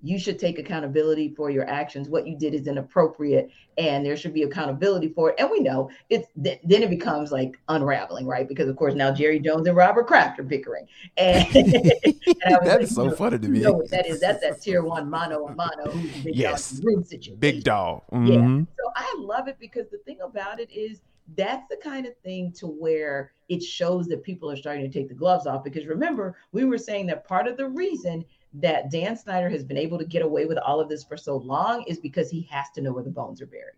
You 0.04 0.18
should 0.18 0.38
take 0.38 0.58
accountability 0.58 1.32
for 1.34 1.48
your 1.48 1.66
actions. 1.66 2.10
What 2.10 2.26
you 2.26 2.36
did 2.36 2.52
is 2.52 2.66
inappropriate, 2.66 3.50
and 3.78 4.04
there 4.04 4.18
should 4.18 4.34
be 4.34 4.42
accountability 4.42 5.08
for 5.08 5.30
it. 5.30 5.36
And 5.38 5.50
we 5.50 5.60
know 5.60 5.90
it's 6.10 6.28
th- 6.42 6.60
then 6.62 6.82
it 6.82 6.90
becomes 6.90 7.32
like 7.32 7.58
unraveling, 7.70 8.26
right? 8.26 8.46
Because 8.46 8.68
of 8.68 8.76
course 8.76 8.92
now 8.92 9.10
Jerry 9.12 9.40
Jones 9.40 9.66
and 9.66 9.74
Robert 9.74 10.06
Kraft 10.06 10.38
are 10.38 10.42
bickering, 10.42 10.86
and, 11.16 11.48
and 11.56 12.58
that's 12.62 12.94
like, 12.94 13.10
so 13.10 13.10
funny 13.12 13.38
to 13.38 13.48
me. 13.48 13.60
You 13.60 13.64
know 13.64 13.82
that 13.90 14.06
is 14.06 14.20
that's 14.20 14.42
that 14.42 14.60
tier 14.60 14.82
one 14.82 15.08
mano 15.08 15.46
a 15.46 15.54
mano 15.54 15.90
big 16.22 16.36
yes. 16.36 16.72
dog 16.72 17.06
situation. 17.06 17.36
Big 17.36 17.64
dog. 17.64 18.02
Mm-hmm. 18.12 18.26
Yeah. 18.26 18.64
So 18.76 18.92
I 18.94 19.16
love 19.18 19.48
it 19.48 19.56
because 19.58 19.88
the 19.90 19.98
thing 19.98 20.18
about 20.20 20.60
it 20.60 20.70
is 20.70 21.00
that's 21.36 21.66
the 21.70 21.76
kind 21.76 22.06
of 22.06 22.14
thing 22.18 22.52
to 22.52 22.66
where 22.66 23.32
it 23.48 23.62
shows 23.62 24.06
that 24.08 24.22
people 24.22 24.50
are 24.50 24.56
starting 24.56 24.84
to 24.84 24.98
take 24.98 25.08
the 25.08 25.14
gloves 25.14 25.46
off. 25.46 25.64
Because 25.64 25.86
remember, 25.86 26.36
we 26.52 26.64
were 26.64 26.78
saying 26.78 27.06
that 27.06 27.26
part 27.26 27.46
of 27.46 27.56
the 27.56 27.68
reason 27.68 28.24
that 28.54 28.90
Dan 28.90 29.16
Snyder 29.16 29.48
has 29.48 29.64
been 29.64 29.76
able 29.76 29.98
to 29.98 30.04
get 30.04 30.22
away 30.22 30.46
with 30.46 30.58
all 30.58 30.80
of 30.80 30.88
this 30.88 31.04
for 31.04 31.16
so 31.16 31.36
long 31.36 31.82
is 31.84 31.98
because 31.98 32.30
he 32.30 32.42
has 32.50 32.70
to 32.74 32.80
know 32.80 32.92
where 32.92 33.02
the 33.02 33.10
bones 33.10 33.42
are 33.42 33.46
buried. 33.46 33.74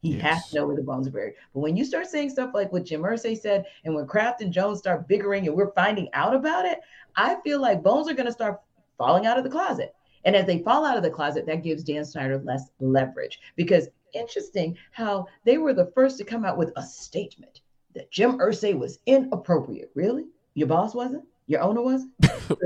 He 0.00 0.14
yes. 0.14 0.22
has 0.22 0.48
to 0.48 0.56
know 0.56 0.66
where 0.66 0.76
the 0.76 0.82
bones 0.82 1.06
are 1.06 1.12
buried. 1.12 1.34
But 1.54 1.60
when 1.60 1.76
you 1.76 1.84
start 1.84 2.08
saying 2.08 2.30
stuff 2.30 2.50
like 2.54 2.72
what 2.72 2.84
Jim 2.84 3.02
Irsay 3.02 3.38
said, 3.38 3.66
and 3.84 3.94
when 3.94 4.06
Kraft 4.06 4.40
and 4.40 4.52
Jones 4.52 4.78
start 4.78 5.06
bickering 5.06 5.46
and 5.46 5.56
we're 5.56 5.72
finding 5.72 6.08
out 6.12 6.34
about 6.34 6.64
it, 6.64 6.80
I 7.16 7.36
feel 7.42 7.60
like 7.60 7.82
bones 7.82 8.08
are 8.08 8.14
going 8.14 8.26
to 8.26 8.32
start 8.32 8.60
falling 8.98 9.26
out 9.26 9.38
of 9.38 9.44
the 9.44 9.50
closet. 9.50 9.94
And 10.24 10.36
as 10.36 10.46
they 10.46 10.58
fall 10.58 10.84
out 10.84 10.96
of 10.96 11.02
the 11.02 11.10
closet, 11.10 11.46
that 11.46 11.62
gives 11.62 11.84
Dan 11.84 12.04
Snyder 12.04 12.38
less 12.38 12.70
leverage 12.80 13.40
because 13.56 13.88
interesting 14.12 14.76
how 14.90 15.26
they 15.44 15.58
were 15.58 15.72
the 15.72 15.90
first 15.94 16.18
to 16.18 16.24
come 16.24 16.44
out 16.44 16.58
with 16.58 16.72
a 16.76 16.82
statement 16.82 17.60
that 17.94 18.10
Jim 18.10 18.38
Irsay 18.38 18.78
was 18.78 18.98
inappropriate. 19.06 19.90
Really? 19.94 20.26
Your 20.54 20.68
boss 20.68 20.94
wasn't? 20.94 21.24
Your 21.46 21.60
owner 21.60 21.82
wasn't? 21.82 22.12
so 22.48 22.56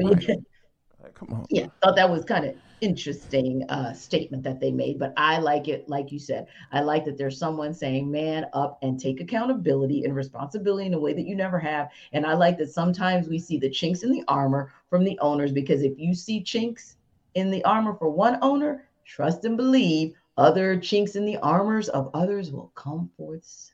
Come 1.14 1.32
on. 1.32 1.46
Yeah, 1.50 1.66
thought 1.82 1.96
that 1.96 2.10
was 2.10 2.24
kind 2.24 2.44
of 2.44 2.54
interesting 2.80 3.64
uh, 3.70 3.92
statement 3.94 4.42
that 4.42 4.60
they 4.60 4.70
made, 4.70 4.98
but 4.98 5.12
I 5.16 5.38
like 5.38 5.68
it. 5.68 5.88
Like 5.88 6.12
you 6.12 6.18
said, 6.18 6.46
I 6.72 6.80
like 6.80 7.04
that 7.06 7.16
there's 7.18 7.38
someone 7.38 7.72
saying, 7.72 8.10
"Man 8.10 8.46
up 8.52 8.78
and 8.82 8.98
take 8.98 9.20
accountability 9.20 10.04
and 10.04 10.14
responsibility 10.14 10.86
in 10.86 10.94
a 10.94 11.00
way 11.00 11.12
that 11.14 11.26
you 11.26 11.36
never 11.36 11.58
have." 11.58 11.88
And 12.12 12.26
I 12.26 12.34
like 12.34 12.58
that 12.58 12.70
sometimes 12.70 13.28
we 13.28 13.38
see 13.38 13.58
the 13.58 13.70
chinks 13.70 14.02
in 14.02 14.12
the 14.12 14.24
armor 14.28 14.72
from 14.90 15.04
the 15.04 15.18
owners 15.20 15.52
because 15.52 15.82
if 15.82 15.98
you 15.98 16.14
see 16.14 16.42
chinks 16.42 16.96
in 17.34 17.50
the 17.50 17.64
armor 17.64 17.94
for 17.94 18.10
one 18.10 18.38
owner, 18.42 18.88
trust 19.04 19.44
and 19.44 19.56
believe 19.56 20.14
other 20.36 20.78
chinks 20.78 21.16
in 21.16 21.24
the 21.24 21.38
armors 21.38 21.88
of 21.88 22.10
others 22.14 22.52
will 22.52 22.72
come 22.74 23.10
forth 23.16 23.70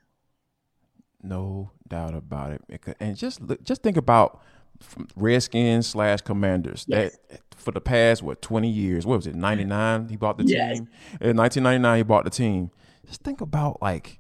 No 1.23 1.71
doubt 1.89 2.15
about 2.15 2.53
it. 2.53 2.97
And 3.01 3.17
just 3.17 3.41
just 3.63 3.83
think 3.83 3.97
about 3.97 4.43
Redskins 5.17 5.87
slash 5.87 6.21
Commanders. 6.21 6.85
Yes. 6.89 7.17
That 7.29 7.41
for 7.57 7.71
the 7.71 7.81
past 7.81 8.23
what 8.23 8.43
twenty 8.43 8.69
years. 8.69 9.07
What 9.07 9.17
was 9.17 9.27
it? 9.27 9.35
Ninety 9.35 9.65
nine. 9.65 10.09
He 10.09 10.17
bought 10.17 10.39
the 10.39 10.45
yes. 10.45 10.79
team. 10.79 10.89
In 11.21 11.37
nineteen 11.37 11.63
ninety 11.63 11.81
nine, 11.81 11.99
he 11.99 12.03
bought 12.03 12.25
the 12.25 12.31
team. 12.31 12.71
Just 13.07 13.23
think 13.23 13.41
about 13.41 13.81
like 13.81 14.19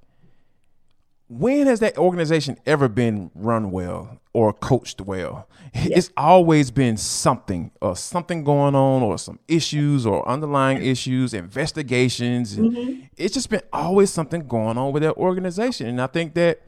when 1.29 1.67
has 1.67 1.81
that 1.81 1.97
organization 1.97 2.59
ever 2.67 2.88
been 2.88 3.31
run 3.35 3.71
well 3.71 4.21
or 4.35 4.53
coached 4.53 5.01
well? 5.01 5.49
It's 5.73 6.11
always 6.15 6.71
been 6.71 6.99
something 6.99 7.71
or 7.81 7.97
something 7.97 8.45
going 8.45 8.75
on 8.75 9.03
or 9.03 9.17
some 9.17 9.38
issues 9.49 10.05
or 10.05 10.29
underlying 10.29 10.83
issues, 10.83 11.33
investigations. 11.33 12.59
Mm-hmm. 12.59 13.07
It's 13.17 13.33
just 13.33 13.49
been 13.49 13.62
always 13.73 14.11
something 14.11 14.47
going 14.47 14.77
on 14.77 14.93
with 14.93 15.03
that 15.05 15.17
organization. 15.17 15.87
And 15.87 16.03
I 16.03 16.09
think 16.09 16.35
that, 16.35 16.61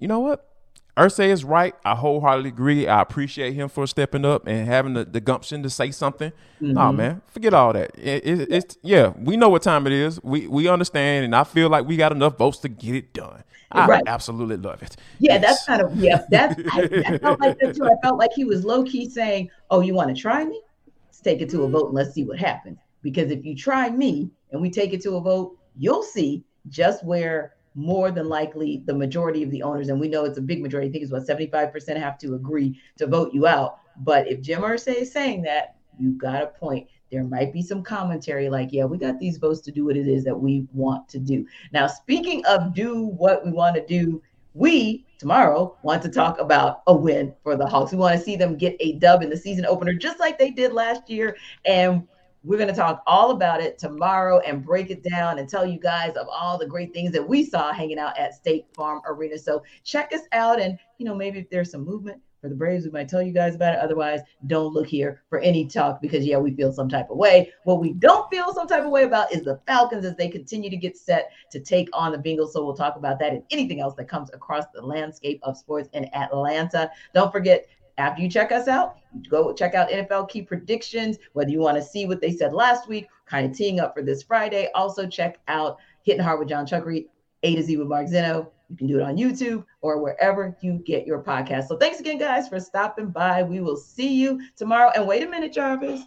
you 0.00 0.08
know 0.08 0.18
what? 0.18 0.51
Irsay 0.96 1.28
is 1.28 1.42
right. 1.42 1.74
I 1.84 1.94
wholeheartedly 1.94 2.50
agree. 2.50 2.86
I 2.86 3.00
appreciate 3.00 3.54
him 3.54 3.70
for 3.70 3.86
stepping 3.86 4.26
up 4.26 4.46
and 4.46 4.66
having 4.66 4.92
the, 4.92 5.04
the 5.04 5.20
gumption 5.20 5.62
to 5.62 5.70
say 5.70 5.90
something. 5.90 6.32
Mm-hmm. 6.60 6.76
Oh 6.76 6.92
man, 6.92 7.22
forget 7.28 7.54
all 7.54 7.72
that. 7.72 7.98
It, 7.98 8.26
it, 8.26 8.52
it's 8.52 8.78
yeah, 8.82 9.14
we 9.16 9.38
know 9.38 9.48
what 9.48 9.62
time 9.62 9.86
it 9.86 9.92
is. 9.94 10.22
We 10.22 10.46
we 10.46 10.68
understand, 10.68 11.24
and 11.24 11.34
I 11.34 11.44
feel 11.44 11.70
like 11.70 11.86
we 11.86 11.96
got 11.96 12.12
enough 12.12 12.36
votes 12.36 12.58
to 12.58 12.68
get 12.68 12.94
it 12.94 13.14
done. 13.14 13.42
I 13.70 13.86
right. 13.86 14.02
absolutely 14.06 14.58
love 14.58 14.82
it. 14.82 14.96
Yeah, 15.18 15.34
yes. 15.34 15.42
that's 15.42 15.64
kind 15.64 15.80
of 15.80 15.96
yeah. 15.96 16.24
That's 16.30 16.60
I, 16.72 16.80
I, 17.06 17.18
felt 17.18 17.40
like 17.40 17.58
that 17.60 17.74
too. 17.74 17.86
I 17.86 17.94
felt 18.02 18.18
like 18.18 18.32
he 18.34 18.44
was 18.44 18.64
low 18.64 18.84
key 18.84 19.08
saying, 19.08 19.50
"Oh, 19.70 19.80
you 19.80 19.94
want 19.94 20.14
to 20.14 20.20
try 20.20 20.44
me? 20.44 20.60
Let's 21.06 21.20
take 21.20 21.40
it 21.40 21.48
to 21.50 21.62
a 21.62 21.68
vote 21.70 21.86
and 21.86 21.94
let's 21.94 22.12
see 22.12 22.24
what 22.24 22.38
happens." 22.38 22.78
Because 23.00 23.30
if 23.30 23.46
you 23.46 23.56
try 23.56 23.88
me 23.88 24.30
and 24.50 24.60
we 24.60 24.68
take 24.68 24.92
it 24.92 25.00
to 25.02 25.16
a 25.16 25.20
vote, 25.22 25.56
you'll 25.76 26.02
see 26.02 26.44
just 26.68 27.02
where 27.02 27.54
more 27.74 28.10
than 28.10 28.28
likely 28.28 28.82
the 28.86 28.94
majority 28.94 29.42
of 29.42 29.50
the 29.50 29.62
owners, 29.62 29.88
and 29.88 29.98
we 30.00 30.08
know 30.08 30.24
it's 30.24 30.38
a 30.38 30.42
big 30.42 30.60
majority, 30.60 30.88
I 30.88 30.92
think 30.92 31.04
it's 31.04 31.12
what 31.12 31.26
75% 31.26 31.96
have 31.96 32.18
to 32.18 32.34
agree 32.34 32.78
to 32.98 33.06
vote 33.06 33.32
you 33.32 33.46
out. 33.46 33.78
But 33.98 34.28
if 34.28 34.40
Jim 34.40 34.62
Irsay 34.62 35.02
is 35.02 35.12
saying 35.12 35.42
that, 35.42 35.76
you've 35.98 36.18
got 36.18 36.42
a 36.42 36.46
point. 36.46 36.88
There 37.10 37.24
might 37.24 37.52
be 37.52 37.62
some 37.62 37.82
commentary 37.82 38.48
like, 38.48 38.72
yeah, 38.72 38.84
we 38.84 38.96
got 38.96 39.18
these 39.18 39.36
votes 39.36 39.60
to 39.62 39.70
do 39.70 39.84
what 39.84 39.96
it 39.96 40.08
is 40.08 40.24
that 40.24 40.34
we 40.34 40.66
want 40.72 41.08
to 41.10 41.18
do. 41.18 41.46
Now, 41.72 41.86
speaking 41.86 42.44
of 42.46 42.74
do 42.74 43.04
what 43.04 43.44
we 43.44 43.52
want 43.52 43.76
to 43.76 43.86
do, 43.86 44.22
we 44.54 45.06
tomorrow 45.18 45.76
want 45.82 46.02
to 46.02 46.08
talk 46.08 46.38
about 46.38 46.82
a 46.86 46.94
win 46.94 47.34
for 47.42 47.56
the 47.56 47.66
Hawks. 47.66 47.92
We 47.92 47.98
want 47.98 48.18
to 48.18 48.24
see 48.24 48.36
them 48.36 48.56
get 48.56 48.76
a 48.80 48.94
dub 48.94 49.22
in 49.22 49.30
the 49.30 49.36
season 49.36 49.66
opener, 49.66 49.94
just 49.94 50.20
like 50.20 50.38
they 50.38 50.50
did 50.50 50.72
last 50.72 51.08
year. 51.08 51.36
And 51.64 52.06
we're 52.44 52.56
going 52.56 52.68
to 52.68 52.74
talk 52.74 53.02
all 53.06 53.30
about 53.30 53.60
it 53.60 53.78
tomorrow 53.78 54.40
and 54.40 54.64
break 54.64 54.90
it 54.90 55.02
down 55.02 55.38
and 55.38 55.48
tell 55.48 55.64
you 55.64 55.78
guys 55.78 56.16
of 56.16 56.26
all 56.28 56.58
the 56.58 56.66
great 56.66 56.92
things 56.92 57.12
that 57.12 57.26
we 57.26 57.44
saw 57.44 57.72
hanging 57.72 57.98
out 57.98 58.18
at 58.18 58.34
State 58.34 58.66
Farm 58.74 59.00
Arena. 59.06 59.38
So 59.38 59.62
check 59.84 60.12
us 60.12 60.22
out 60.32 60.60
and, 60.60 60.78
you 60.98 61.06
know, 61.06 61.14
maybe 61.14 61.38
if 61.38 61.50
there's 61.50 61.70
some 61.70 61.84
movement 61.84 62.20
for 62.40 62.48
the 62.48 62.54
Braves, 62.56 62.84
we 62.84 62.90
might 62.90 63.08
tell 63.08 63.22
you 63.22 63.32
guys 63.32 63.54
about 63.54 63.74
it. 63.74 63.80
Otherwise, 63.80 64.20
don't 64.48 64.74
look 64.74 64.88
here 64.88 65.22
for 65.30 65.38
any 65.38 65.64
talk 65.64 66.02
because, 66.02 66.26
yeah, 66.26 66.38
we 66.38 66.52
feel 66.52 66.72
some 66.72 66.88
type 66.88 67.08
of 67.08 67.16
way. 67.16 67.52
What 67.62 67.80
we 67.80 67.92
don't 67.92 68.28
feel 68.30 68.52
some 68.52 68.66
type 68.66 68.82
of 68.82 68.90
way 68.90 69.04
about 69.04 69.32
is 69.32 69.44
the 69.44 69.60
Falcons 69.64 70.04
as 70.04 70.16
they 70.16 70.28
continue 70.28 70.68
to 70.68 70.76
get 70.76 70.96
set 70.96 71.30
to 71.52 71.60
take 71.60 71.88
on 71.92 72.10
the 72.10 72.18
Bengals. 72.18 72.50
So 72.50 72.64
we'll 72.64 72.74
talk 72.74 72.96
about 72.96 73.20
that 73.20 73.32
and 73.32 73.44
anything 73.52 73.80
else 73.80 73.94
that 73.94 74.08
comes 74.08 74.28
across 74.32 74.64
the 74.74 74.82
landscape 74.82 75.38
of 75.44 75.56
sports 75.56 75.88
in 75.92 76.12
Atlanta. 76.12 76.90
Don't 77.14 77.30
forget, 77.30 77.64
after 77.98 78.22
you 78.22 78.28
check 78.28 78.52
us 78.52 78.68
out, 78.68 78.96
go 79.28 79.52
check 79.52 79.74
out 79.74 79.90
NFL 79.90 80.28
key 80.28 80.42
predictions, 80.42 81.18
whether 81.32 81.50
you 81.50 81.60
want 81.60 81.76
to 81.76 81.82
see 81.82 82.06
what 82.06 82.20
they 82.20 82.32
said 82.32 82.52
last 82.52 82.88
week, 82.88 83.06
kind 83.26 83.50
of 83.50 83.56
teeing 83.56 83.80
up 83.80 83.94
for 83.94 84.02
this 84.02 84.22
Friday. 84.22 84.70
Also, 84.74 85.06
check 85.06 85.40
out 85.48 85.78
Hitting 86.02 86.22
Hard 86.22 86.38
with 86.38 86.48
John 86.48 86.66
Chuckery, 86.66 87.06
A 87.42 87.54
to 87.54 87.62
Z 87.62 87.76
with 87.76 87.88
Mark 87.88 88.08
Zeno. 88.08 88.50
You 88.70 88.76
can 88.76 88.86
do 88.86 89.00
it 89.00 89.02
on 89.02 89.16
YouTube 89.16 89.64
or 89.82 90.00
wherever 90.00 90.56
you 90.62 90.82
get 90.86 91.06
your 91.06 91.22
podcast. 91.22 91.68
So 91.68 91.76
thanks 91.76 92.00
again, 92.00 92.18
guys, 92.18 92.48
for 92.48 92.58
stopping 92.58 93.10
by. 93.10 93.42
We 93.42 93.60
will 93.60 93.76
see 93.76 94.14
you 94.14 94.40
tomorrow. 94.56 94.90
And 94.94 95.06
wait 95.06 95.22
a 95.22 95.28
minute, 95.28 95.52
Jarvis. 95.52 96.02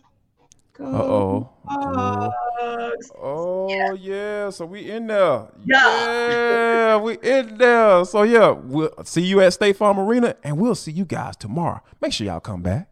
Oh. 0.80 1.50
Oh 3.18 3.68
yeah. 3.70 3.94
yeah. 3.94 4.50
So 4.50 4.66
we 4.66 4.90
in 4.90 5.08
there. 5.08 5.48
Yeah. 5.66 6.30
yeah. 6.30 6.98
we 6.98 7.18
in 7.22 7.58
there. 7.58 8.06
So 8.06 8.24
yeah, 8.24 8.52
we'll 8.52 8.92
see 9.04 9.22
you 9.22 9.42
at 9.42 9.54
State 9.54 9.78
Farm 9.78 10.00
Arena 10.00 10.36
and 10.44 10.58
we'll 10.58 10.76
see 10.76 10.92
you 10.92 11.06
guys 11.06 11.36
tomorrow. 11.36 11.82
Make 12.02 12.14
sure 12.14 12.28
y'all 12.28 12.40
come 12.40 12.62
back. 12.62 12.90